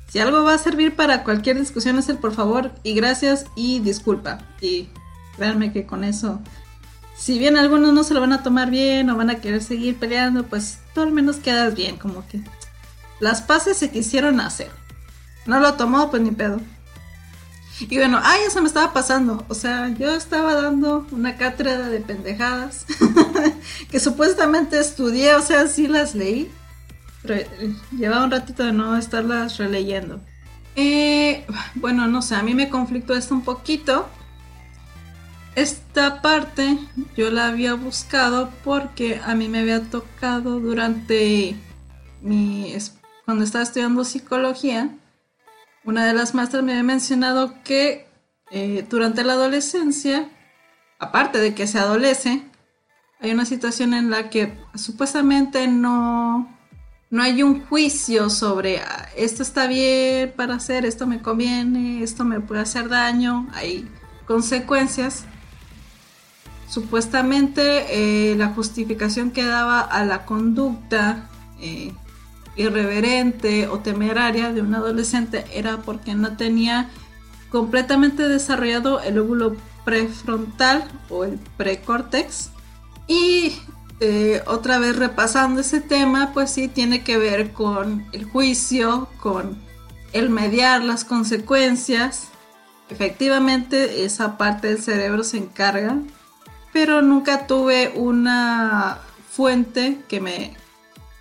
Si 0.09 0.19
algo 0.19 0.43
va 0.43 0.53
a 0.53 0.57
servir 0.57 0.95
para 0.95 1.23
cualquier 1.23 1.59
discusión 1.59 1.97
es 1.97 2.09
el 2.09 2.17
por 2.17 2.33
favor 2.33 2.71
y 2.83 2.93
gracias 2.93 3.45
y 3.55 3.79
disculpa. 3.79 4.39
Y 4.61 4.89
créanme 5.35 5.71
que 5.71 5.85
con 5.85 6.03
eso, 6.03 6.41
si 7.17 7.39
bien 7.39 7.57
algunos 7.57 7.93
no 7.93 8.03
se 8.03 8.13
lo 8.13 8.21
van 8.21 8.33
a 8.33 8.43
tomar 8.43 8.69
bien 8.69 9.09
o 9.09 9.17
van 9.17 9.29
a 9.29 9.41
querer 9.41 9.63
seguir 9.63 9.97
peleando, 9.97 10.43
pues 10.43 10.79
tú 10.93 11.01
al 11.01 11.11
menos 11.11 11.37
quedas 11.37 11.75
bien, 11.75 11.97
como 11.97 12.25
que 12.27 12.41
las 13.19 13.41
paces 13.41 13.77
se 13.77 13.89
quisieron 13.89 14.39
hacer. 14.39 14.71
No 15.45 15.59
lo 15.59 15.73
tomó, 15.73 16.09
pues 16.09 16.21
ni 16.21 16.31
pedo. 16.31 16.59
Y 17.79 17.97
bueno, 17.97 18.19
ay, 18.23 18.41
eso 18.47 18.61
me 18.61 18.67
estaba 18.67 18.91
pasando. 18.93 19.45
O 19.49 19.53
sea, 19.53 19.89
yo 19.89 20.11
estaba 20.11 20.55
dando 20.55 21.05
una 21.11 21.37
cátedra 21.37 21.89
de 21.89 21.99
pendejadas 21.99 22.85
que 23.91 23.99
supuestamente 23.99 24.79
estudié, 24.79 25.35
o 25.35 25.41
sea, 25.41 25.67
sí 25.67 25.87
las 25.87 26.15
leí. 26.15 26.51
Llevaba 27.91 28.25
un 28.25 28.31
ratito 28.31 28.63
de 28.63 28.71
no 28.71 28.97
estarlas 28.97 29.57
releyendo. 29.57 30.21
Eh, 30.75 31.45
bueno, 31.75 32.07
no 32.07 32.21
sé, 32.21 32.35
a 32.35 32.43
mí 32.43 32.53
me 32.53 32.69
conflictó 32.69 33.15
esto 33.15 33.33
un 33.33 33.43
poquito. 33.43 34.07
Esta 35.55 36.21
parte 36.21 36.77
yo 37.15 37.31
la 37.31 37.47
había 37.47 37.73
buscado 37.73 38.51
porque 38.63 39.19
a 39.25 39.33
mí 39.33 39.47
me 39.47 39.59
había 39.59 39.81
tocado 39.81 40.59
durante 40.59 41.55
mi... 42.21 42.75
cuando 43.25 43.43
estaba 43.43 43.63
estudiando 43.63 44.03
psicología 44.03 44.91
una 45.87 46.05
de 46.05 46.13
las 46.13 46.35
maestras 46.35 46.63
me 46.63 46.73
había 46.73 46.83
mencionado 46.83 47.63
que 47.63 48.07
eh, 48.51 48.85
durante 48.89 49.23
la 49.23 49.33
adolescencia, 49.33 50.29
aparte 50.99 51.39
de 51.39 51.55
que 51.55 51.65
se 51.65 51.79
adolece, 51.79 52.43
hay 53.21 53.31
una 53.31 53.45
situación 53.45 53.93
en 53.93 54.09
la 54.09 54.29
que 54.29 54.53
supuestamente 54.75 55.65
no, 55.69 56.56
no 57.09 57.23
hay 57.23 57.41
un 57.41 57.65
juicio 57.65 58.29
sobre 58.29 58.79
ah, 58.79 59.09
esto 59.15 59.43
está 59.43 59.67
bien 59.67 60.33
para 60.35 60.55
hacer, 60.55 60.85
esto 60.85 61.07
me 61.07 61.21
conviene, 61.21 62.03
esto 62.03 62.25
me 62.25 62.39
puede 62.39 62.61
hacer 62.61 62.89
daño, 62.89 63.47
hay 63.53 63.87
consecuencias. 64.25 65.25
Supuestamente 66.67 68.31
eh, 68.31 68.35
la 68.35 68.49
justificación 68.49 69.31
que 69.31 69.45
daba 69.45 69.79
a 69.79 70.03
la 70.03 70.25
conducta 70.25 71.29
eh, 71.61 71.93
irreverente 72.57 73.69
o 73.69 73.79
temeraria 73.79 74.51
de 74.51 74.61
un 74.61 74.75
adolescente 74.75 75.45
era 75.53 75.77
porque 75.77 76.13
no 76.13 76.35
tenía 76.35 76.89
completamente 77.51 78.27
desarrollado 78.27 78.99
el 78.99 79.17
óvulo 79.17 79.55
prefrontal 79.85 80.83
o 81.09 81.23
el 81.23 81.39
precórtex. 81.55 82.49
Y 83.07 83.53
eh, 83.99 84.43
otra 84.45 84.77
vez 84.77 84.95
repasando 84.95 85.61
ese 85.61 85.81
tema, 85.81 86.31
pues 86.33 86.51
sí 86.51 86.67
tiene 86.67 87.03
que 87.03 87.17
ver 87.17 87.51
con 87.51 88.05
el 88.11 88.25
juicio, 88.25 89.07
con 89.19 89.57
el 90.13 90.29
mediar 90.29 90.83
las 90.83 91.03
consecuencias. 91.03 92.27
Efectivamente, 92.89 94.05
esa 94.05 94.37
parte 94.37 94.67
del 94.67 94.81
cerebro 94.81 95.23
se 95.23 95.37
encarga, 95.37 95.97
pero 96.71 97.01
nunca 97.01 97.47
tuve 97.47 97.91
una 97.95 98.99
fuente 99.29 99.99
que 100.07 100.21
me 100.21 100.53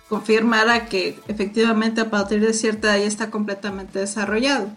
confirmara 0.07 0.85
que 0.85 1.19
efectivamente 1.27 2.01
a 2.01 2.09
partir 2.09 2.39
de 2.39 2.53
cierta 2.53 2.89
edad 2.89 3.01
ya 3.01 3.07
está 3.07 3.31
completamente 3.31 3.99
desarrollado. 3.99 4.69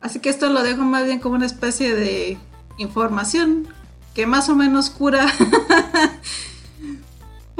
Así 0.00 0.18
que 0.18 0.30
esto 0.30 0.48
lo 0.48 0.62
dejo 0.62 0.82
más 0.82 1.04
bien 1.04 1.20
como 1.20 1.36
una 1.36 1.46
especie 1.46 1.94
de 1.94 2.38
información 2.78 3.68
que 4.14 4.26
más 4.26 4.48
o 4.48 4.56
menos 4.56 4.90
cura. 4.90 5.26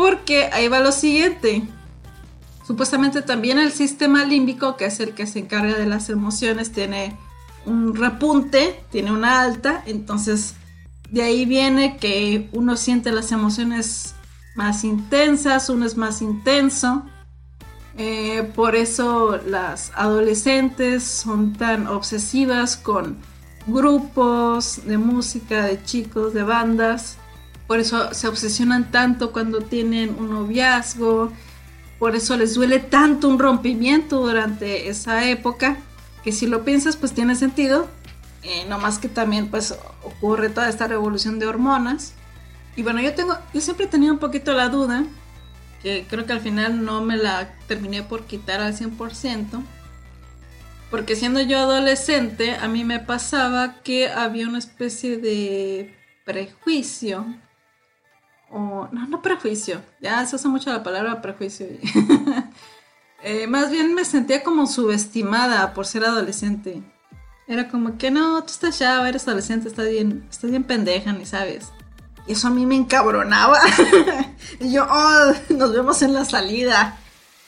Porque 0.03 0.50
ahí 0.53 0.66
va 0.66 0.80
lo 0.80 0.90
siguiente. 0.90 1.62
Supuestamente 2.66 3.22
también 3.22 3.61
el 3.61 3.70
sistema 3.70 4.24
límbico, 4.24 4.76
que 4.76 4.86
es 4.86 4.98
el 4.98 5.14
que 5.14 5.28
se 5.28 5.38
encarga 5.38 5.78
de 5.78 5.86
las 5.86 6.11
emociones, 6.11 6.72
tiene 6.72 7.16
un 7.66 7.94
repunte, 7.94 8.82
tiene 8.90 9.12
una 9.12 9.42
alta. 9.42 9.84
Entonces 9.86 10.57
de 11.09 11.22
ahí 11.22 11.44
viene 11.44 11.98
que 11.98 12.48
uno 12.53 12.76
siente 12.76 13.12
las 13.12 13.30
emociones 13.30 14.16
más 14.57 14.82
intensas, 14.82 15.68
uno 15.68 15.86
es 15.86 15.96
más 15.96 16.20
intenso. 16.20 17.05
Eh, 17.96 18.50
por 18.57 18.74
eso 18.74 19.38
las 19.46 19.92
adolescentes 19.94 21.05
son 21.05 21.53
tan 21.53 21.86
obsesivas 21.86 22.76
con 22.76 23.18
grupos 23.68 24.84
de 24.84 24.98
música, 24.98 25.62
de 25.64 25.80
chicos, 25.84 26.34
de 26.34 26.42
bandas. 26.42 27.18
Por 27.73 27.81
eso 27.81 28.12
se 28.12 28.29
obsesionan 28.29 28.91
tanto 28.91 29.33
cuando 29.33 29.62
tienen 29.62 30.14
un 30.18 30.29
noviazgo. 30.29 31.33
Por 31.99 32.14
eso 32.14 32.37
les 32.37 32.53
duele 32.53 32.81
tanto 32.81 33.29
un 33.29 33.39
rompimiento 33.39 34.20
durante 34.20 34.91
esa 34.91 35.27
época. 35.27 35.79
Que 36.23 36.33
si 36.33 36.47
lo 36.47 36.66
piensas 36.66 36.99
pues 36.99 37.14
tiene 37.14 37.35
sentido. 37.35 37.89
Eh, 38.43 38.66
no 38.68 38.79
más 38.79 38.99
que 38.99 39.09
también 39.09 39.49
pues 39.49 39.75
ocurre 40.03 40.51
toda 40.51 40.68
esta 40.68 40.87
revolución 40.87 41.39
de 41.39 41.47
hormonas. 41.47 42.12
Y 42.77 42.83
bueno, 42.83 43.01
yo 43.01 43.14
tengo, 43.14 43.39
yo 43.55 43.62
siempre 43.62 43.87
tenido 43.87 44.12
un 44.12 44.20
poquito 44.20 44.53
la 44.53 44.68
duda, 44.68 45.07
que 45.83 46.05
creo 46.11 46.27
que 46.27 46.35
al 46.35 46.41
final 46.41 46.85
no 46.85 47.01
me 47.01 47.16
la 47.16 47.55
terminé 47.68 48.03
por 48.03 48.27
quitar 48.27 48.61
al 48.61 48.77
100%, 48.77 49.62
porque 50.91 51.16
siendo 51.16 51.41
yo 51.41 51.59
adolescente, 51.59 52.55
a 52.55 52.68
mí 52.68 52.85
me 52.85 53.01
pasaba 53.01 53.81
que 53.83 54.11
había 54.11 54.47
una 54.47 54.59
especie 54.59 55.16
de 55.16 55.97
prejuicio, 56.27 57.25
no, 58.53 59.07
no 59.09 59.22
prejuicio, 59.22 59.80
ya 60.00 60.24
se 60.26 60.36
usa 60.36 60.50
mucho 60.50 60.70
la 60.70 60.82
palabra 60.82 61.20
prejuicio. 61.22 61.66
Eh, 63.24 63.46
más 63.46 63.70
bien 63.70 63.94
me 63.94 64.05
sentía 64.05 64.42
como 64.42 64.66
subestimada 64.66 65.74
por 65.74 65.86
ser 65.86 66.05
adolescente. 66.05 66.82
Era 67.46 67.68
como 67.68 67.96
que 67.96 68.11
no, 68.11 68.42
tú 68.42 68.53
estás 68.53 68.80
ya, 68.80 69.09
eres 69.09 69.28
adolescente, 69.28 69.68
estás 69.68 69.88
bien, 69.88 70.26
estás 70.28 70.50
bien 70.50 70.64
pendeja, 70.64 71.12
ni 71.12 71.24
sabes. 71.24 71.68
Y 72.26 72.32
eso 72.32 72.48
a 72.48 72.50
mí 72.50 72.66
me 72.66 72.74
encabronaba. 72.74 73.61
y 74.61 74.72
yo, 74.72 74.88
oh, 74.90 75.32
nos 75.50 75.72
vemos 75.72 76.03
en 76.03 76.14
la 76.14 76.24
salida. 76.24 76.98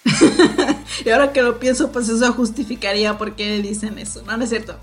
y 1.05 1.11
ahora 1.11 1.33
que 1.33 1.43
lo 1.43 1.59
pienso, 1.59 1.91
pues 1.91 2.09
eso 2.09 2.33
justificaría 2.33 3.19
por 3.19 3.35
qué 3.35 3.61
dicen 3.61 3.99
eso. 3.99 4.23
No, 4.23 4.37
no 4.37 4.45
es 4.45 4.51
cierto. 4.51 4.77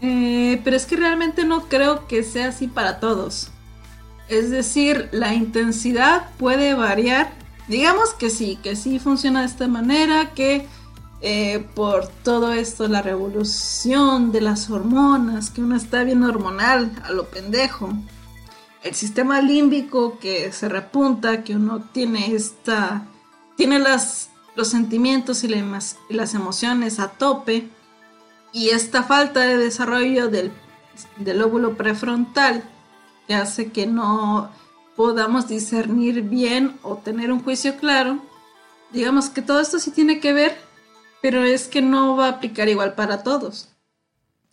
Eh, 0.00 0.60
pero 0.64 0.76
es 0.76 0.86
que 0.86 0.96
realmente 0.96 1.44
no 1.44 1.68
creo 1.68 2.06
que 2.06 2.22
sea 2.22 2.48
así 2.48 2.66
para 2.66 3.00
todos. 3.00 3.50
Es 4.28 4.50
decir, 4.50 5.08
la 5.12 5.34
intensidad 5.34 6.30
puede 6.38 6.74
variar. 6.74 7.32
Digamos 7.66 8.14
que 8.14 8.30
sí, 8.30 8.58
que 8.62 8.76
sí 8.76 8.98
funciona 8.98 9.40
de 9.40 9.46
esta 9.46 9.68
manera, 9.68 10.34
que 10.34 10.66
eh, 11.20 11.66
por 11.74 12.06
todo 12.06 12.52
esto, 12.52 12.86
la 12.88 13.02
revolución 13.02 14.30
de 14.30 14.40
las 14.40 14.70
hormonas, 14.70 15.50
que 15.50 15.62
uno 15.62 15.76
está 15.76 16.04
bien 16.04 16.22
hormonal 16.22 16.92
a 17.04 17.10
lo 17.10 17.24
pendejo. 17.28 17.92
El 18.82 18.94
sistema 18.94 19.40
límbico 19.40 20.18
que 20.18 20.52
se 20.52 20.68
repunta, 20.68 21.42
que 21.42 21.56
uno 21.56 21.80
tiene 21.92 22.34
esta, 22.34 23.06
tiene 23.56 23.78
las, 23.78 24.30
los 24.54 24.68
sentimientos 24.68 25.42
y, 25.42 25.48
las 25.48 26.34
emociones 26.34 27.00
a 27.00 27.08
tope. 27.08 27.68
Y 28.52 28.70
esta 28.70 29.02
falta 29.02 29.40
de 29.40 29.56
desarrollo 29.56 30.28
del, 30.28 30.52
del 31.16 31.38
lóbulo 31.38 31.76
prefrontal 31.76 32.62
que 33.28 33.34
hace 33.34 33.70
que 33.70 33.86
no 33.86 34.50
podamos 34.96 35.46
discernir 35.46 36.22
bien 36.22 36.76
o 36.82 36.96
tener 36.96 37.30
un 37.30 37.44
juicio 37.44 37.76
claro. 37.76 38.18
Digamos 38.90 39.28
que 39.28 39.42
todo 39.42 39.60
esto 39.60 39.78
sí 39.78 39.92
tiene 39.92 40.18
que 40.18 40.32
ver, 40.32 40.56
pero 41.22 41.44
es 41.44 41.68
que 41.68 41.82
no 41.82 42.16
va 42.16 42.26
a 42.26 42.30
aplicar 42.30 42.68
igual 42.68 42.94
para 42.94 43.22
todos. 43.22 43.68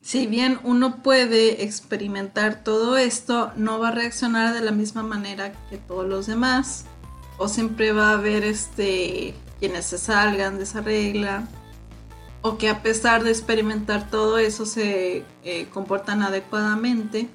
Si 0.02 0.28
bien 0.28 0.60
uno 0.64 0.98
puede 1.02 1.64
experimentar 1.64 2.64
todo 2.64 2.98
esto, 2.98 3.52
no 3.56 3.80
va 3.80 3.88
a 3.88 3.92
reaccionar 3.92 4.54
de 4.54 4.62
la 4.62 4.72
misma 4.72 5.02
manera 5.02 5.54
que 5.70 5.78
todos 5.78 6.06
los 6.06 6.28
demás. 6.28 6.86
O 7.38 7.48
siempre 7.48 7.92
va 7.92 8.12
a 8.12 8.14
haber 8.14 8.44
este, 8.44 9.34
quienes 9.60 9.86
se 9.86 9.98
salgan 9.98 10.58
de 10.58 10.64
esa 10.66 10.82
regla 10.82 11.48
o 12.48 12.60
que 12.60 12.70
a 12.70 12.84
pesar 12.84 13.24
de 13.24 13.32
experimentar 13.32 14.12
todo 14.12 14.38
eso 14.38 14.68
se 14.68 15.26
eh, 15.44 15.68
comportan 15.74 16.22
adecuadamente. 16.22 17.28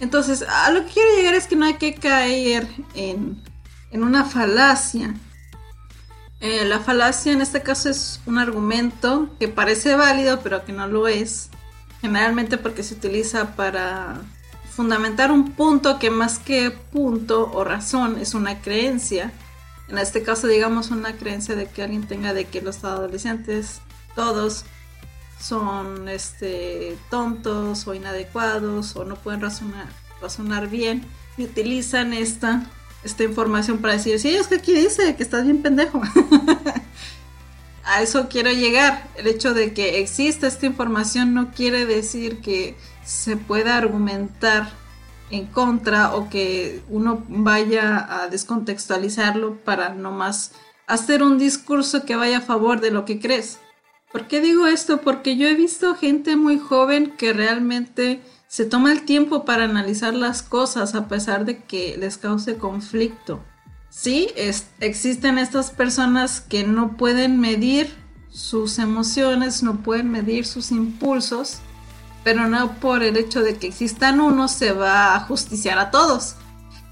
Entonces, 0.00 0.42
a 0.42 0.70
lo 0.70 0.84
que 0.84 0.92
quiero 0.92 1.16
llegar 1.16 1.34
es 1.34 1.46
que 1.46 1.56
no 1.56 1.66
hay 1.66 1.74
que 1.74 1.94
caer 1.94 2.66
en, 2.94 3.42
una 3.92 4.24
falacia. 4.24 5.14
Eh, 6.40 6.64
la 6.64 6.80
falacia 6.80 7.32
en 7.32 7.40
este 7.40 7.62
caso 7.62 7.88
es 7.88 8.20
un 8.26 8.38
argumento 8.38 9.30
que 9.38 9.48
parece 9.48 9.94
válido, 9.94 10.40
pero 10.40 10.64
que 10.64 10.72
no 10.72 10.86
lo 10.86 11.08
es. 11.08 11.50
Generalmente 12.00 12.58
porque 12.58 12.82
se 12.82 12.94
utiliza 12.94 13.54
para 13.56 14.20
fundamentar 14.74 15.30
un 15.30 15.52
punto 15.52 15.98
que 15.98 16.10
más 16.10 16.38
que 16.38 16.70
punto 16.70 17.50
o 17.52 17.64
razón 17.64 18.18
es 18.18 18.34
una 18.34 18.60
creencia. 18.60 19.32
En 19.88 19.98
este 19.98 20.22
caso, 20.22 20.48
digamos, 20.48 20.90
una 20.90 21.16
creencia 21.16 21.54
de 21.54 21.66
que 21.66 21.82
alguien 21.82 22.06
tenga 22.06 22.34
de 22.34 22.46
que 22.46 22.60
los 22.60 22.82
adolescentes 22.84 23.80
todos 24.14 24.64
son 25.44 26.08
este, 26.08 26.96
tontos 27.10 27.86
o 27.86 27.94
inadecuados 27.94 28.96
o 28.96 29.04
no 29.04 29.16
pueden 29.16 29.42
razonar, 29.42 30.68
bien 30.70 31.04
y 31.36 31.44
utilizan 31.44 32.14
esta, 32.14 32.70
esta 33.02 33.24
información 33.24 33.78
para 33.78 33.94
decir, 33.94 34.18
sí, 34.18 34.34
es 34.34 34.46
que 34.46 34.54
aquí 34.54 34.72
dice 34.72 35.16
que 35.16 35.22
estás 35.22 35.44
bien 35.44 35.60
pendejo. 35.60 36.00
A 37.84 38.00
eso 38.00 38.28
quiero 38.30 38.50
llegar. 38.50 39.06
El 39.16 39.26
hecho 39.26 39.52
de 39.52 39.74
que 39.74 40.00
exista 40.00 40.46
esta 40.46 40.64
información 40.64 41.34
no 41.34 41.50
quiere 41.50 41.84
decir 41.84 42.40
que 42.40 42.78
se 43.04 43.36
pueda 43.36 43.76
argumentar 43.76 44.72
en 45.30 45.46
contra 45.46 46.14
o 46.14 46.30
que 46.30 46.82
uno 46.88 47.22
vaya 47.28 48.22
a 48.22 48.28
descontextualizarlo 48.28 49.56
para 49.64 49.90
nomás 49.90 50.52
hacer 50.86 51.22
un 51.22 51.36
discurso 51.36 52.06
que 52.06 52.16
vaya 52.16 52.38
a 52.38 52.40
favor 52.40 52.80
de 52.80 52.90
lo 52.90 53.04
que 53.04 53.20
crees. 53.20 53.58
¿Por 54.14 54.28
qué 54.28 54.40
digo 54.40 54.68
esto? 54.68 55.00
Porque 55.00 55.36
yo 55.36 55.48
he 55.48 55.56
visto 55.56 55.96
gente 55.96 56.36
muy 56.36 56.56
joven 56.56 57.16
que 57.16 57.32
realmente 57.32 58.22
se 58.46 58.64
toma 58.64 58.92
el 58.92 59.02
tiempo 59.02 59.44
para 59.44 59.64
analizar 59.64 60.14
las 60.14 60.40
cosas 60.40 60.94
a 60.94 61.08
pesar 61.08 61.44
de 61.44 61.64
que 61.64 61.96
les 61.98 62.16
cause 62.16 62.56
conflicto. 62.56 63.42
Sí, 63.90 64.28
existen 64.78 65.36
estas 65.36 65.72
personas 65.72 66.40
que 66.40 66.62
no 66.62 66.96
pueden 66.96 67.40
medir 67.40 67.92
sus 68.30 68.78
emociones, 68.78 69.64
no 69.64 69.82
pueden 69.82 70.12
medir 70.12 70.46
sus 70.46 70.70
impulsos, 70.70 71.58
pero 72.22 72.46
no 72.46 72.70
por 72.74 73.02
el 73.02 73.16
hecho 73.16 73.42
de 73.42 73.56
que 73.56 73.66
existan 73.66 74.20
uno 74.20 74.46
se 74.46 74.70
va 74.70 75.16
a 75.16 75.20
justiciar 75.26 75.80
a 75.80 75.90
todos. 75.90 76.36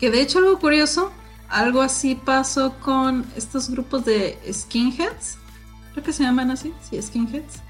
Que 0.01 0.11
de 0.11 0.23
hecho 0.23 0.41
algo 0.41 0.59
curioso, 0.59 1.12
algo 1.49 1.83
así 1.83 2.16
pasó 2.16 2.81
con 2.81 3.25
estos 3.37 3.70
grupos 3.70 4.05
de 4.07 4.41
skinheads 4.53 5.39
creo 5.93 6.05
que 6.05 6.12
se 6.12 6.24
llaman 6.24 6.51
así, 6.51 6.72
sí, 6.88 7.01
skinheads, 7.01 7.61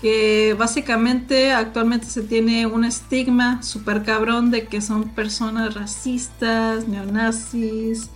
que 0.00 0.54
básicamente 0.58 1.52
actualmente 1.52 2.06
se 2.06 2.22
tiene 2.22 2.66
un 2.66 2.84
estigma 2.84 3.62
súper 3.62 4.02
cabrón 4.02 4.50
de 4.50 4.66
que 4.66 4.80
son 4.80 5.10
personas 5.10 5.74
racistas, 5.74 6.88
neonazis, 6.88 8.10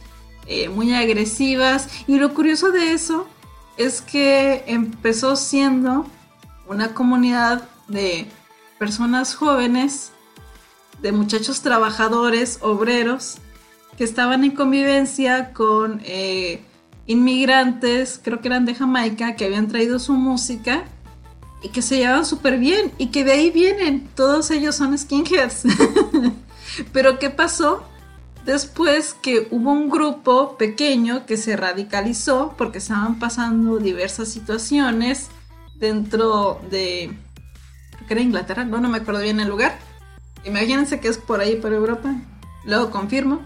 eh, 0.47 0.69
muy 0.69 0.95
agresivas. 0.95 1.89
Y 2.07 2.19
lo 2.19 2.33
curioso 2.33 2.71
de 2.71 2.93
eso 2.93 3.27
es 3.77 4.01
que 4.01 4.65
empezó 4.67 5.37
siendo 5.37 6.07
una 6.67 6.95
comunidad 6.95 7.69
de 7.89 8.27
personas 8.79 9.35
jóvenes, 9.35 10.13
de 11.03 11.13
muchachos 11.13 11.61
trabajadores, 11.61 12.59
obreros, 12.63 13.37
que 13.99 14.05
estaban 14.05 14.45
en 14.45 14.53
convivencia 14.53 15.53
con... 15.53 16.01
Eh, 16.05 16.65
inmigrantes, 17.07 18.21
creo 18.23 18.41
que 18.41 18.49
eran 18.49 18.65
de 18.65 18.75
Jamaica, 18.75 19.37
que 19.37 19.45
habían 19.45 19.69
traído 19.69 19.99
su 19.99 20.15
música 20.15 20.85
y 21.63 21.69
que 21.69 21.83
se 21.83 21.99
llevaban 21.99 22.27
súper 22.27 22.59
bien 22.59 22.93
y 22.99 23.09
que 23.09 23.25
de 23.25 23.33
ahí 23.33 23.51
vienen, 23.51 24.09
todos 24.15 24.51
ellos 24.51 24.77
son 24.77 24.97
skinheads. 24.97 25.65
Pero 26.93 27.19
¿qué 27.19 27.31
pasó? 27.31 27.85
Después 28.45 29.15
que 29.15 29.49
hubo 29.51 29.73
un 29.73 29.89
grupo 29.89 30.59
pequeño 30.59 31.25
que 31.25 31.37
se 31.37 31.57
radicalizó 31.57 32.55
porque 32.59 32.79
estaban 32.79 33.19
pasando 33.19 33.79
diversas 33.79 34.29
situaciones 34.29 35.29
dentro 35.77 36.61
de, 36.71 37.17
creo 37.91 38.07
que 38.07 38.15
era 38.15 38.23
Inglaterra, 38.23 38.65
no, 38.65 38.81
no 38.81 38.89
me 38.91 38.99
acuerdo 38.99 39.23
bien 39.23 39.41
el 39.41 39.49
lugar. 39.49 39.79
Imagínense 40.45 41.01
que 41.01 41.09
es 41.09 41.17
por 41.17 41.41
ahí, 41.41 41.57
por 41.57 41.73
Europa. 41.73 42.15
Luego 42.67 42.91
confirmo. 42.91 43.41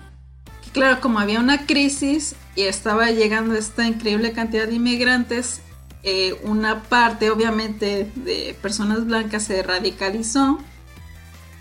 Que 0.65 0.71
claro, 0.71 1.01
como 1.01 1.21
había 1.21 1.39
una 1.39 1.67
crisis, 1.67 2.35
y 2.59 2.65
estaba 2.65 3.13
llegando 3.13 3.55
esta 3.55 3.87
increíble 3.87 4.33
cantidad 4.33 4.67
de 4.67 4.75
inmigrantes, 4.75 5.61
eh, 6.03 6.35
una 6.43 6.83
parte 6.83 7.31
obviamente 7.31 8.11
de 8.17 8.57
personas 8.61 9.07
blancas 9.07 9.45
se 9.45 9.63
radicalizó 9.63 10.59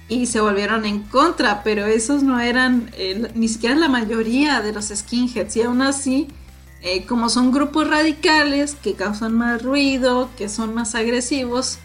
y 0.10 0.26
se 0.26 0.42
volvieron 0.42 0.88
en 0.88 1.04
contra, 1.04 1.62
pero 1.62 1.86
esos 1.86 2.24
no 2.24 2.40
eran 2.40 2.90
eh, 2.98 3.32
ni 3.36 3.48
siquiera 3.48 3.76
la 3.76 3.90
mayoría 3.90 4.62
de 4.62 4.74
los 4.74 4.88
skinheads 4.88 5.56
y 5.58 5.62
aún 5.62 5.84
así, 5.84 6.30
eh, 6.82 7.06
como 7.06 7.30
son 7.30 7.52
grupos 7.52 7.88
radicales 7.88 8.74
que 8.74 8.96
causan 8.96 9.36
más 9.36 9.62
ruido, 9.62 10.32
que 10.36 10.50
son 10.50 10.74
más 10.74 10.96
agresivos, 10.96 11.78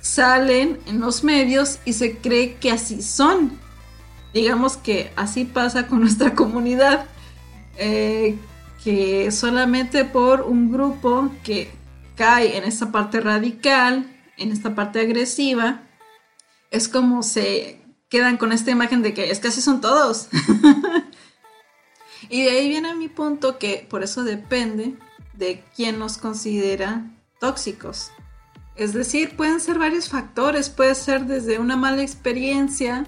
salen 0.00 0.78
en 0.86 1.00
los 1.00 1.24
medios 1.24 1.80
y 1.84 1.94
se 1.94 2.18
cree 2.18 2.54
que 2.54 2.70
así 2.70 3.02
son. 3.02 3.58
Digamos 4.32 4.76
que 4.76 5.10
así 5.16 5.44
pasa 5.44 5.88
con 5.88 6.02
nuestra 6.02 6.34
comunidad. 6.36 7.08
Eh, 7.76 8.36
que 8.82 9.30
solamente 9.30 10.04
por 10.04 10.42
un 10.42 10.70
grupo 10.70 11.30
que 11.42 11.70
cae 12.16 12.58
en 12.58 12.64
esta 12.64 12.92
parte 12.92 13.20
radical, 13.20 14.06
en 14.36 14.52
esta 14.52 14.74
parte 14.74 15.00
agresiva, 15.00 15.82
es 16.70 16.88
como 16.88 17.22
se 17.22 17.80
quedan 18.08 18.36
con 18.36 18.52
esta 18.52 18.70
imagen 18.70 19.02
de 19.02 19.14
que 19.14 19.30
es 19.30 19.40
que 19.40 19.48
así 19.48 19.62
son 19.62 19.80
todos. 19.80 20.28
y 22.28 22.42
de 22.42 22.50
ahí 22.50 22.68
viene 22.68 22.94
mi 22.94 23.08
punto 23.08 23.58
que 23.58 23.86
por 23.88 24.02
eso 24.02 24.22
depende 24.22 24.94
de 25.32 25.64
quién 25.74 25.98
nos 25.98 26.18
considera 26.18 27.10
tóxicos. 27.40 28.10
Es 28.76 28.92
decir, 28.92 29.36
pueden 29.36 29.60
ser 29.60 29.78
varios 29.78 30.08
factores, 30.08 30.68
puede 30.68 30.94
ser 30.94 31.26
desde 31.26 31.58
una 31.58 31.76
mala 31.76 32.02
experiencia, 32.02 33.06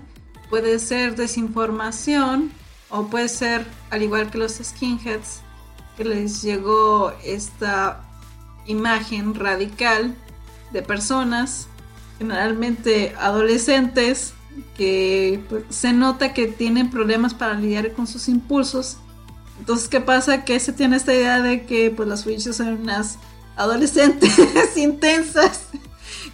puede 0.49 0.79
ser 0.79 1.17
desinformación, 1.17 2.53
o 2.91 3.07
puede 3.07 3.29
ser, 3.29 3.67
al 3.91 4.03
igual 4.03 4.31
que 4.31 4.39
los 4.39 4.55
skinheads, 4.55 5.41
que 5.97 6.05
les 6.05 6.43
llegó 6.43 7.13
esta 7.25 8.03
imagen 8.67 9.35
radical 9.35 10.15
de 10.73 10.83
personas, 10.83 11.69
generalmente 12.19 13.15
adolescentes, 13.19 14.35
que 14.77 15.43
pues, 15.49 15.65
se 15.71 15.93
nota 15.93 16.33
que 16.33 16.47
tienen 16.47 16.91
problemas 16.91 17.35
para 17.35 17.55
lidiar 17.55 17.93
con 17.93 18.07
sus 18.07 18.29
impulsos. 18.29 18.99
Entonces, 19.59 19.89
¿qué 19.89 20.01
pasa? 20.01 20.45
Que 20.45 20.61
se 20.61 20.73
tiene 20.73 20.97
esta 20.97 21.15
idea 21.15 21.41
de 21.41 21.67
que 21.67 21.91
pues, 21.91 22.09
las 22.09 22.27
witches 22.27 22.57
son 22.57 22.69
unas 22.83 23.19
adolescentes 23.57 24.37
intensas 24.77 25.69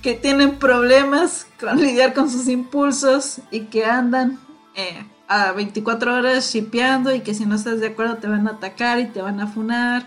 que 0.03 0.15
tienen 0.15 0.59
problemas 0.59 1.47
con 1.61 1.81
lidiar 1.81 2.15
con 2.15 2.29
sus 2.29 2.49
impulsos 2.49 3.41
y 3.51 3.67
que 3.67 3.85
andan 3.85 4.41
eh, 4.75 5.05
a 5.33 5.53
24 5.53 6.15
horas 6.15 6.53
shipeando 6.53 7.15
y 7.15 7.21
que 7.21 7.35
si 7.35 7.47
no 7.47 7.55
estás 7.55 7.81
de 7.81 7.87
acuerdo 7.87 8.17
te 8.17 8.29
van 8.29 8.47
a 8.47 8.53
atacar 8.53 9.01
y 9.01 9.07
te 9.07 9.23
van 9.23 9.41
a 9.41 9.47
funar 9.47 10.07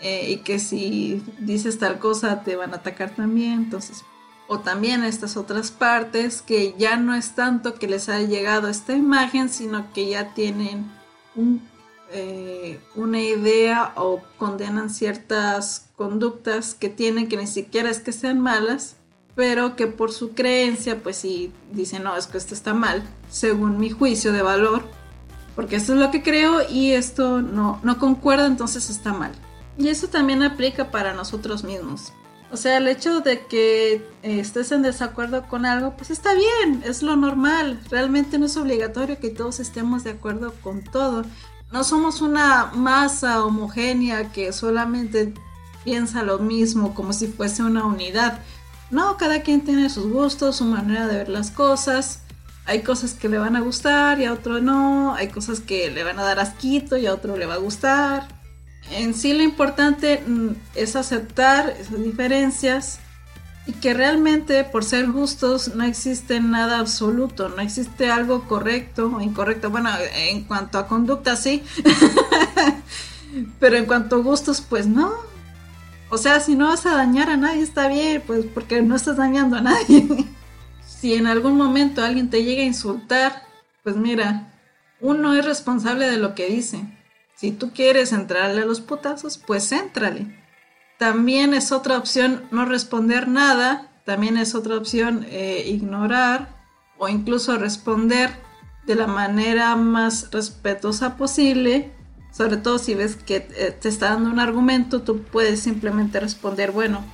eh, 0.00 0.32
y 0.32 0.36
que 0.38 0.58
si 0.58 1.22
dices 1.38 1.78
tal 1.78 2.00
cosa 2.00 2.42
te 2.42 2.56
van 2.56 2.72
a 2.72 2.76
atacar 2.76 3.10
también. 3.10 3.52
Entonces, 3.52 4.04
o 4.48 4.58
también 4.60 5.04
estas 5.04 5.36
otras 5.36 5.70
partes 5.70 6.42
que 6.42 6.74
ya 6.76 6.96
no 6.96 7.14
es 7.14 7.36
tanto 7.36 7.74
que 7.74 7.86
les 7.86 8.08
haya 8.08 8.26
llegado 8.26 8.68
esta 8.68 8.94
imagen, 8.94 9.48
sino 9.48 9.92
que 9.92 10.08
ya 10.08 10.34
tienen 10.34 10.90
eh, 12.10 12.80
una 12.96 13.20
idea 13.20 13.92
o 13.96 14.20
condenan 14.38 14.90
ciertas 14.90 15.88
conductas 15.96 16.74
que 16.74 16.88
tienen 16.88 17.28
que 17.28 17.36
ni 17.36 17.46
siquiera 17.46 17.90
es 17.90 18.00
que 18.00 18.12
sean 18.12 18.40
malas, 18.40 18.96
pero 19.34 19.76
que 19.76 19.86
por 19.86 20.12
su 20.12 20.34
creencia, 20.34 21.02
pues 21.02 21.16
sí, 21.16 21.52
dicen, 21.72 22.04
no, 22.04 22.16
es 22.16 22.26
que 22.26 22.38
esto 22.38 22.54
está 22.54 22.74
mal, 22.74 23.02
según 23.28 23.78
mi 23.78 23.90
juicio 23.90 24.32
de 24.32 24.42
valor, 24.42 24.82
porque 25.56 25.76
esto 25.76 25.94
es 25.94 25.98
lo 25.98 26.10
que 26.10 26.22
creo 26.22 26.68
y 26.68 26.92
esto 26.92 27.42
no, 27.42 27.80
no 27.82 27.98
concuerda, 27.98 28.46
entonces 28.46 28.90
está 28.90 29.12
mal. 29.12 29.32
Y 29.76 29.88
eso 29.88 30.08
también 30.08 30.42
aplica 30.42 30.90
para 30.90 31.14
nosotros 31.14 31.64
mismos. 31.64 32.12
O 32.54 32.56
sea, 32.56 32.76
el 32.76 32.86
hecho 32.86 33.20
de 33.20 33.46
que 33.46 33.94
eh, 33.94 34.02
estés 34.22 34.70
en 34.70 34.82
desacuerdo 34.82 35.48
con 35.48 35.66
algo, 35.66 35.96
pues 35.96 36.10
está 36.10 36.34
bien, 36.34 36.84
es 36.84 37.02
lo 37.02 37.16
normal. 37.16 37.80
Realmente 37.90 38.38
no 38.38 38.46
es 38.46 38.56
obligatorio 38.56 39.18
que 39.18 39.30
todos 39.30 39.58
estemos 39.58 40.04
de 40.04 40.10
acuerdo 40.10 40.54
con 40.62 40.84
todo. 40.84 41.24
No 41.72 41.82
somos 41.82 42.20
una 42.20 42.66
masa 42.74 43.44
homogénea 43.44 44.30
que 44.30 44.52
solamente 44.52 45.34
piensa 45.82 46.22
lo 46.22 46.38
mismo 46.38 46.94
como 46.94 47.12
si 47.12 47.26
fuese 47.26 47.64
una 47.64 47.84
unidad. 47.84 48.40
No, 48.90 49.16
cada 49.16 49.42
quien 49.42 49.62
tiene 49.62 49.88
sus 49.90 50.10
gustos, 50.10 50.56
su 50.56 50.64
manera 50.64 51.06
de 51.06 51.16
ver 51.16 51.28
las 51.28 51.50
cosas. 51.50 52.20
Hay 52.66 52.82
cosas 52.82 53.12
que 53.12 53.28
le 53.28 53.38
van 53.38 53.56
a 53.56 53.60
gustar 53.60 54.20
y 54.20 54.24
a 54.24 54.32
otro 54.32 54.60
no. 54.60 55.14
Hay 55.14 55.28
cosas 55.28 55.60
que 55.60 55.90
le 55.90 56.04
van 56.04 56.18
a 56.18 56.22
dar 56.22 56.38
asquito 56.38 56.96
y 56.96 57.06
a 57.06 57.14
otro 57.14 57.36
le 57.36 57.46
va 57.46 57.54
a 57.54 57.58
gustar. 57.58 58.28
En 58.90 59.14
sí 59.14 59.32
lo 59.32 59.42
importante 59.42 60.22
mm, 60.26 60.50
es 60.74 60.96
aceptar 60.96 61.74
esas 61.78 62.02
diferencias 62.02 63.00
y 63.66 63.72
que 63.72 63.94
realmente 63.94 64.64
por 64.64 64.84
ser 64.84 65.06
justos 65.06 65.74
no 65.74 65.84
existe 65.84 66.40
nada 66.40 66.78
absoluto, 66.78 67.48
no 67.48 67.62
existe 67.62 68.10
algo 68.10 68.46
correcto 68.46 69.10
o 69.14 69.20
incorrecto. 69.20 69.70
Bueno, 69.70 69.90
en 70.14 70.44
cuanto 70.44 70.78
a 70.78 70.86
conducta 70.86 71.36
sí, 71.36 71.62
pero 73.58 73.76
en 73.76 73.86
cuanto 73.86 74.16
a 74.16 74.18
gustos 74.20 74.60
pues 74.60 74.86
no, 74.86 75.12
o 76.10 76.18
sea, 76.18 76.40
si 76.40 76.54
no 76.54 76.68
vas 76.68 76.86
a 76.86 76.96
dañar 76.96 77.30
a 77.30 77.36
nadie, 77.36 77.62
está 77.62 77.88
bien, 77.88 78.22
pues 78.26 78.44
porque 78.52 78.82
no 78.82 78.96
estás 78.96 79.16
dañando 79.16 79.56
a 79.56 79.60
nadie. 79.60 80.06
si 80.86 81.14
en 81.14 81.26
algún 81.26 81.56
momento 81.56 82.02
alguien 82.02 82.30
te 82.30 82.44
llega 82.44 82.62
a 82.62 82.66
insultar, 82.66 83.42
pues 83.82 83.96
mira, 83.96 84.52
uno 85.00 85.34
es 85.34 85.44
responsable 85.44 86.10
de 86.10 86.18
lo 86.18 86.34
que 86.34 86.48
dice. 86.48 86.84
Si 87.34 87.50
tú 87.50 87.72
quieres 87.72 88.12
entrarle 88.12 88.62
a 88.62 88.66
los 88.66 88.80
putazos, 88.80 89.38
pues 89.38 89.70
éntrale. 89.72 90.42
También 90.98 91.52
es 91.52 91.72
otra 91.72 91.98
opción 91.98 92.44
no 92.50 92.64
responder 92.64 93.28
nada, 93.28 93.90
también 94.04 94.36
es 94.36 94.54
otra 94.54 94.76
opción 94.76 95.26
eh, 95.28 95.64
ignorar 95.66 96.54
o 96.98 97.08
incluso 97.08 97.58
responder 97.58 98.30
de 98.86 98.94
la 98.94 99.06
manera 99.06 99.74
más 99.76 100.30
respetuosa 100.30 101.16
posible 101.16 101.92
sobre 102.36 102.56
todo 102.56 102.78
si 102.78 102.94
ves 102.94 103.16
que 103.16 103.48
eh, 103.56 103.76
te 103.80 103.88
está 103.88 104.10
dando 104.10 104.30
un 104.30 104.40
argumento, 104.40 105.02
tú 105.02 105.22
puedes 105.22 105.60
simplemente 105.60 106.18
responder, 106.18 106.72
bueno, 106.72 107.04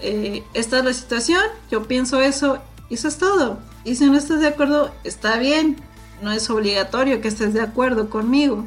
eh, 0.00 0.42
esta 0.54 0.78
es 0.78 0.84
la 0.84 0.94
situación, 0.94 1.42
yo 1.70 1.86
pienso 1.86 2.20
eso, 2.20 2.58
y 2.88 2.94
eso 2.94 3.08
es 3.08 3.18
todo. 3.18 3.58
Y 3.84 3.96
si 3.96 4.06
no 4.06 4.16
estás 4.16 4.40
de 4.40 4.48
acuerdo, 4.48 4.90
está 5.04 5.38
bien, 5.38 5.76
no 6.22 6.32
es 6.32 6.48
obligatorio 6.48 7.20
que 7.20 7.28
estés 7.28 7.52
de 7.52 7.60
acuerdo 7.60 8.08
conmigo. 8.08 8.66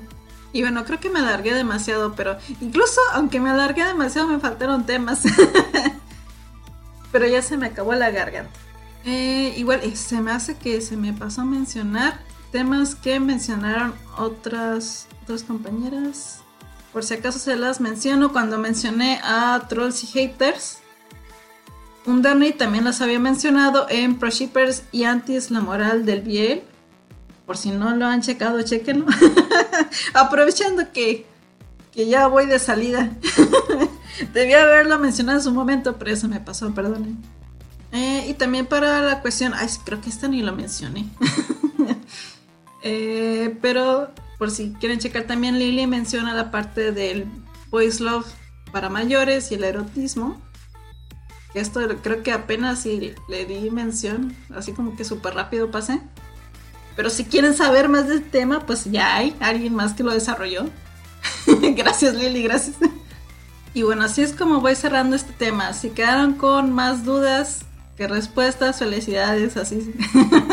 Y 0.53 0.61
bueno, 0.61 0.85
creo 0.85 0.99
que 0.99 1.09
me 1.09 1.19
alargué 1.19 1.53
demasiado, 1.53 2.15
pero 2.15 2.37
incluso 2.61 3.01
aunque 3.13 3.39
me 3.39 3.49
alargué 3.49 3.83
demasiado 3.83 4.27
me 4.27 4.39
faltaron 4.39 4.85
temas. 4.85 5.23
pero 7.11 7.27
ya 7.27 7.41
se 7.41 7.57
me 7.57 7.67
acabó 7.67 7.93
la 7.95 8.11
garganta. 8.11 8.51
Eh, 9.03 9.53
igual, 9.57 9.95
se 9.95 10.21
me 10.21 10.31
hace 10.31 10.55
que 10.57 10.79
se 10.81 10.95
me 10.95 11.13
pasó 11.13 11.41
a 11.41 11.45
mencionar 11.45 12.19
temas 12.55 12.95
que 12.95 13.19
mencionaron 13.19 13.93
otras 14.17 15.07
dos 15.27 15.43
compañeras. 15.43 16.39
Por 16.93 17.03
si 17.03 17.15
acaso 17.15 17.37
se 17.37 17.57
las 17.57 17.81
menciono 17.81 18.31
cuando 18.31 18.57
mencioné 18.57 19.19
a 19.25 19.61
Trolls 19.67 20.05
y 20.05 20.07
Haters. 20.07 20.77
Un 22.05 22.21
Danny 22.21 22.53
también 22.53 22.85
las 22.85 23.01
había 23.01 23.19
mencionado 23.19 23.87
en 23.89 24.17
Pro 24.17 24.29
Shippers 24.29 24.83
y 24.93 25.03
Antis 25.03 25.51
la 25.51 25.59
moral 25.59 26.05
del 26.05 26.21
Biel. 26.21 26.63
Por 27.45 27.57
si 27.57 27.71
no 27.71 27.93
lo 27.93 28.05
han 28.05 28.21
checado, 28.21 28.61
chequenlo. 28.61 29.07
Aprovechando 30.13 30.93
que, 30.93 31.25
que 31.91 32.07
ya 32.07 32.27
voy 32.27 32.45
de 32.45 32.59
salida. 32.59 33.11
Debía 34.33 34.63
haberlo 34.63 34.97
mencionado 34.97 35.39
en 35.39 35.43
su 35.43 35.51
momento, 35.51 35.97
pero 35.97 36.11
eso 36.11 36.29
me 36.29 36.39
pasó, 36.39 36.73
perdonen. 36.73 37.21
Eh, 37.91 38.27
y 38.29 38.33
también 38.33 38.65
para 38.65 39.01
la 39.01 39.19
cuestión, 39.19 39.53
ay, 39.53 39.67
creo 39.83 39.99
que 39.99 40.09
esta 40.09 40.29
ni 40.29 40.41
lo 40.41 40.55
mencioné. 40.55 41.09
Eh, 42.87 43.57
pero 43.61 44.11
por 44.37 44.51
si 44.51 44.73
quieren 44.73 44.99
checar 44.99 45.23
también, 45.23 45.57
Lily 45.57 45.87
menciona 45.87 46.35
la 46.35 46.51
parte 46.51 46.91
del 46.91 47.25
boys 47.71 47.99
love 47.99 48.27
para 48.71 48.89
mayores 48.89 49.51
y 49.51 49.55
el 49.55 49.63
erotismo. 49.63 50.39
Esto 51.55 51.81
creo 52.03 52.21
que 52.21 52.31
apenas 52.31 52.83
si 52.83 53.15
le 53.27 53.45
di 53.45 53.71
mención, 53.71 54.35
así 54.55 54.71
como 54.71 54.95
que 54.95 55.03
súper 55.03 55.33
rápido 55.33 55.71
pasé. 55.71 55.99
Pero 56.95 57.09
si 57.09 57.25
quieren 57.25 57.55
saber 57.55 57.89
más 57.89 58.07
del 58.07 58.23
tema, 58.23 58.65
pues 58.67 58.85
ya 58.85 59.15
hay 59.15 59.35
alguien 59.39 59.73
más 59.73 59.93
que 59.93 60.03
lo 60.03 60.13
desarrolló. 60.13 60.69
gracias 61.75 62.13
Lily, 62.13 62.43
gracias. 62.43 62.75
y 63.73 63.81
bueno, 63.81 64.03
así 64.03 64.21
es 64.21 64.31
como 64.33 64.61
voy 64.61 64.75
cerrando 64.75 65.15
este 65.15 65.33
tema. 65.33 65.73
Si 65.73 65.89
quedaron 65.89 66.33
con 66.35 66.71
más 66.71 67.03
dudas, 67.03 67.65
que 67.97 68.07
respuestas, 68.07 68.77
felicidades, 68.77 69.57
así. 69.57 69.91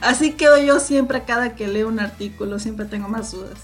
así 0.00 0.32
quedo 0.32 0.58
yo 0.58 0.80
siempre 0.80 1.24
cada 1.24 1.54
que 1.54 1.68
leo 1.68 1.88
un 1.88 2.00
artículo, 2.00 2.58
siempre 2.58 2.86
tengo 2.86 3.08
más 3.08 3.32
dudas. 3.32 3.58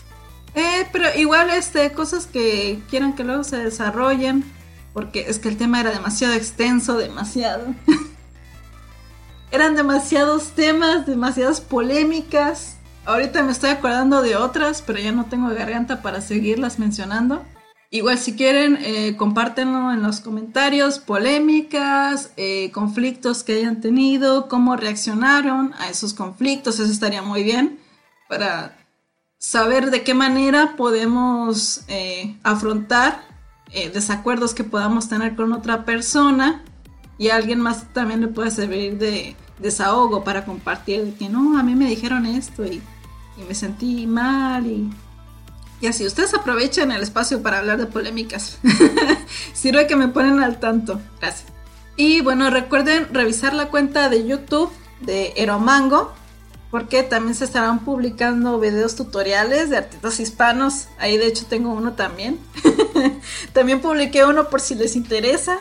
Eh, 0.54 0.86
pero 0.92 1.06
igual 1.16 1.50
este, 1.50 1.92
cosas 1.92 2.26
que 2.26 2.80
quieran 2.90 3.14
que 3.14 3.24
luego 3.24 3.44
se 3.44 3.56
desarrollen, 3.56 4.44
porque 4.92 5.26
es 5.28 5.38
que 5.38 5.48
el 5.48 5.56
tema 5.56 5.80
era 5.80 5.90
demasiado 5.90 6.34
extenso, 6.34 6.96
demasiado. 6.96 7.74
Eran 9.50 9.76
demasiados 9.76 10.52
temas, 10.52 11.06
demasiadas 11.06 11.60
polémicas. 11.60 12.76
Ahorita 13.04 13.42
me 13.42 13.52
estoy 13.52 13.70
acordando 13.70 14.22
de 14.22 14.36
otras, 14.36 14.82
pero 14.82 14.98
ya 14.98 15.12
no 15.12 15.26
tengo 15.26 15.48
garganta 15.48 16.00
para 16.02 16.20
seguirlas 16.20 16.78
mencionando. 16.78 17.44
Igual 17.94 18.16
si 18.16 18.34
quieren, 18.34 18.78
eh, 18.80 19.16
compártenlo 19.18 19.92
en 19.92 20.02
los 20.02 20.20
comentarios, 20.20 20.98
polémicas, 20.98 22.30
eh, 22.38 22.70
conflictos 22.72 23.44
que 23.44 23.56
hayan 23.56 23.82
tenido, 23.82 24.48
cómo 24.48 24.76
reaccionaron 24.76 25.74
a 25.78 25.90
esos 25.90 26.14
conflictos, 26.14 26.80
eso 26.80 26.90
estaría 26.90 27.20
muy 27.20 27.42
bien 27.42 27.78
para 28.30 28.78
saber 29.36 29.90
de 29.90 30.02
qué 30.04 30.14
manera 30.14 30.74
podemos 30.74 31.82
eh, 31.88 32.34
afrontar 32.42 33.30
desacuerdos 33.92 34.54
que 34.54 34.64
podamos 34.64 35.08
tener 35.08 35.34
con 35.34 35.52
otra 35.52 35.84
persona 35.84 36.62
y 37.18 37.28
a 37.28 37.36
alguien 37.36 37.60
más 37.60 37.92
también 37.92 38.20
le 38.20 38.28
puede 38.28 38.50
servir 38.50 38.96
de 38.98 39.34
desahogo 39.58 40.24
para 40.24 40.46
compartir 40.46 41.14
que 41.18 41.28
no, 41.28 41.58
a 41.58 41.62
mí 41.62 41.74
me 41.74 41.88
dijeron 41.88 42.24
esto 42.24 42.64
y, 42.64 42.82
y 43.38 43.44
me 43.48 43.54
sentí 43.54 44.06
mal 44.06 44.66
y 44.66 44.90
y 45.82 45.88
así 45.88 46.06
ustedes 46.06 46.32
aprovechan 46.32 46.92
el 46.92 47.02
espacio 47.02 47.42
para 47.42 47.58
hablar 47.58 47.76
de 47.76 47.86
polémicas. 47.86 48.58
Sirve 49.52 49.88
que 49.88 49.96
me 49.96 50.06
ponen 50.06 50.40
al 50.40 50.60
tanto. 50.60 51.00
Gracias. 51.20 51.52
Y 51.96 52.20
bueno, 52.20 52.50
recuerden 52.50 53.12
revisar 53.12 53.52
la 53.52 53.68
cuenta 53.68 54.08
de 54.08 54.24
YouTube 54.24 54.70
de 55.00 55.32
Eromango, 55.34 56.12
porque 56.70 57.02
también 57.02 57.34
se 57.34 57.44
estarán 57.44 57.80
publicando 57.80 58.60
videos 58.60 58.94
tutoriales 58.94 59.70
de 59.70 59.78
artistas 59.78 60.20
hispanos. 60.20 60.86
Ahí 61.00 61.18
de 61.18 61.26
hecho 61.26 61.46
tengo 61.46 61.72
uno 61.72 61.94
también. 61.94 62.38
también 63.52 63.80
publiqué 63.80 64.24
uno 64.24 64.50
por 64.50 64.60
si 64.60 64.76
les 64.76 64.94
interesa, 64.94 65.58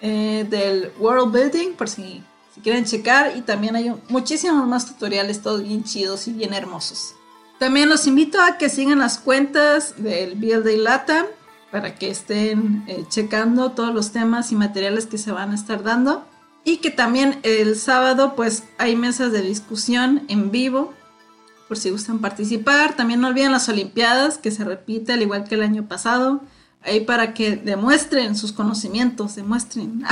eh, 0.00 0.46
del 0.48 0.92
World 1.00 1.34
Building, 1.34 1.72
por 1.72 1.88
si, 1.88 2.22
si 2.54 2.60
quieren 2.60 2.84
checar. 2.84 3.36
Y 3.36 3.40
también 3.40 3.74
hay 3.74 3.92
muchísimos 4.08 4.68
más 4.68 4.86
tutoriales, 4.86 5.42
todos 5.42 5.64
bien 5.64 5.82
chidos 5.82 6.28
y 6.28 6.32
bien 6.32 6.54
hermosos. 6.54 7.16
También 7.58 7.88
los 7.88 8.06
invito 8.06 8.40
a 8.40 8.58
que 8.58 8.68
sigan 8.68 8.98
las 8.98 9.18
cuentas 9.18 9.94
del 10.02 10.34
Build 10.34 10.64
Day 10.64 10.76
Latam 10.76 11.26
para 11.70 11.94
que 11.94 12.10
estén 12.10 12.84
eh, 12.86 13.04
checando 13.08 13.72
todos 13.72 13.94
los 13.94 14.12
temas 14.12 14.52
y 14.52 14.56
materiales 14.56 15.06
que 15.06 15.18
se 15.18 15.32
van 15.32 15.50
a 15.50 15.54
estar 15.54 15.82
dando. 15.82 16.24
Y 16.64 16.78
que 16.78 16.90
también 16.90 17.40
el 17.42 17.76
sábado 17.76 18.34
pues 18.36 18.64
hay 18.78 18.96
mesas 18.96 19.32
de 19.32 19.42
discusión 19.42 20.22
en 20.28 20.50
vivo 20.50 20.92
por 21.68 21.76
si 21.76 21.90
gustan 21.90 22.20
participar. 22.20 22.96
También 22.96 23.20
no 23.20 23.28
olviden 23.28 23.52
las 23.52 23.68
Olimpiadas 23.68 24.38
que 24.38 24.50
se 24.50 24.64
repite 24.64 25.12
al 25.12 25.22
igual 25.22 25.44
que 25.44 25.56
el 25.56 25.62
año 25.62 25.86
pasado. 25.86 26.40
Ahí 26.82 27.00
para 27.00 27.34
que 27.34 27.56
demuestren 27.56 28.36
sus 28.36 28.52
conocimientos, 28.52 29.36
demuestren, 29.36 30.04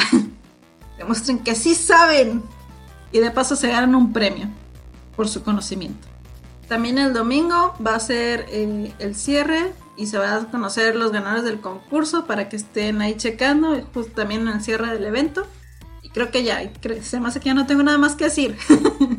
demuestren 0.98 1.38
que 1.38 1.54
sí 1.54 1.74
saben. 1.74 2.42
Y 3.12 3.18
de 3.18 3.30
paso 3.30 3.56
se 3.56 3.68
ganan 3.68 3.94
un 3.94 4.12
premio 4.12 4.48
por 5.16 5.28
su 5.28 5.42
conocimiento. 5.42 6.11
También 6.72 6.96
el 6.96 7.12
domingo 7.12 7.74
va 7.86 7.96
a 7.96 8.00
ser 8.00 8.46
el 8.48 9.14
cierre 9.14 9.74
y 9.94 10.06
se 10.06 10.16
van 10.16 10.46
a 10.46 10.50
conocer 10.50 10.96
los 10.96 11.12
ganadores 11.12 11.44
del 11.44 11.60
concurso 11.60 12.24
para 12.24 12.48
que 12.48 12.56
estén 12.56 13.02
ahí 13.02 13.14
checando, 13.14 13.78
justo 13.92 14.12
también 14.12 14.40
en 14.40 14.54
el 14.54 14.62
cierre 14.62 14.90
del 14.90 15.04
evento. 15.04 15.46
Y 16.00 16.08
creo 16.08 16.30
que 16.30 16.44
ya, 16.44 16.62
se 17.02 17.20
me 17.20 17.28
hace 17.28 17.40
que 17.40 17.50
ya 17.50 17.54
no 17.54 17.66
tengo 17.66 17.82
nada 17.82 17.98
más 17.98 18.14
que 18.14 18.24
decir. 18.24 18.56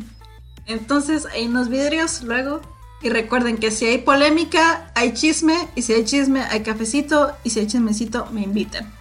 Entonces, 0.66 1.26
hay 1.26 1.46
unos 1.46 1.68
vidrios 1.68 2.24
luego. 2.24 2.60
Y 3.02 3.08
recuerden 3.10 3.56
que 3.58 3.70
si 3.70 3.86
hay 3.86 3.98
polémica, 3.98 4.90
hay 4.96 5.14
chisme. 5.14 5.68
Y 5.76 5.82
si 5.82 5.92
hay 5.92 6.04
chisme, 6.04 6.42
hay 6.42 6.64
cafecito. 6.64 7.36
Y 7.44 7.50
si 7.50 7.60
hay 7.60 7.68
chismecito, 7.68 8.26
me 8.32 8.42
invitan. 8.42 8.92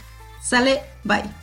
Sale, 0.44 0.84
bye. 1.04 1.43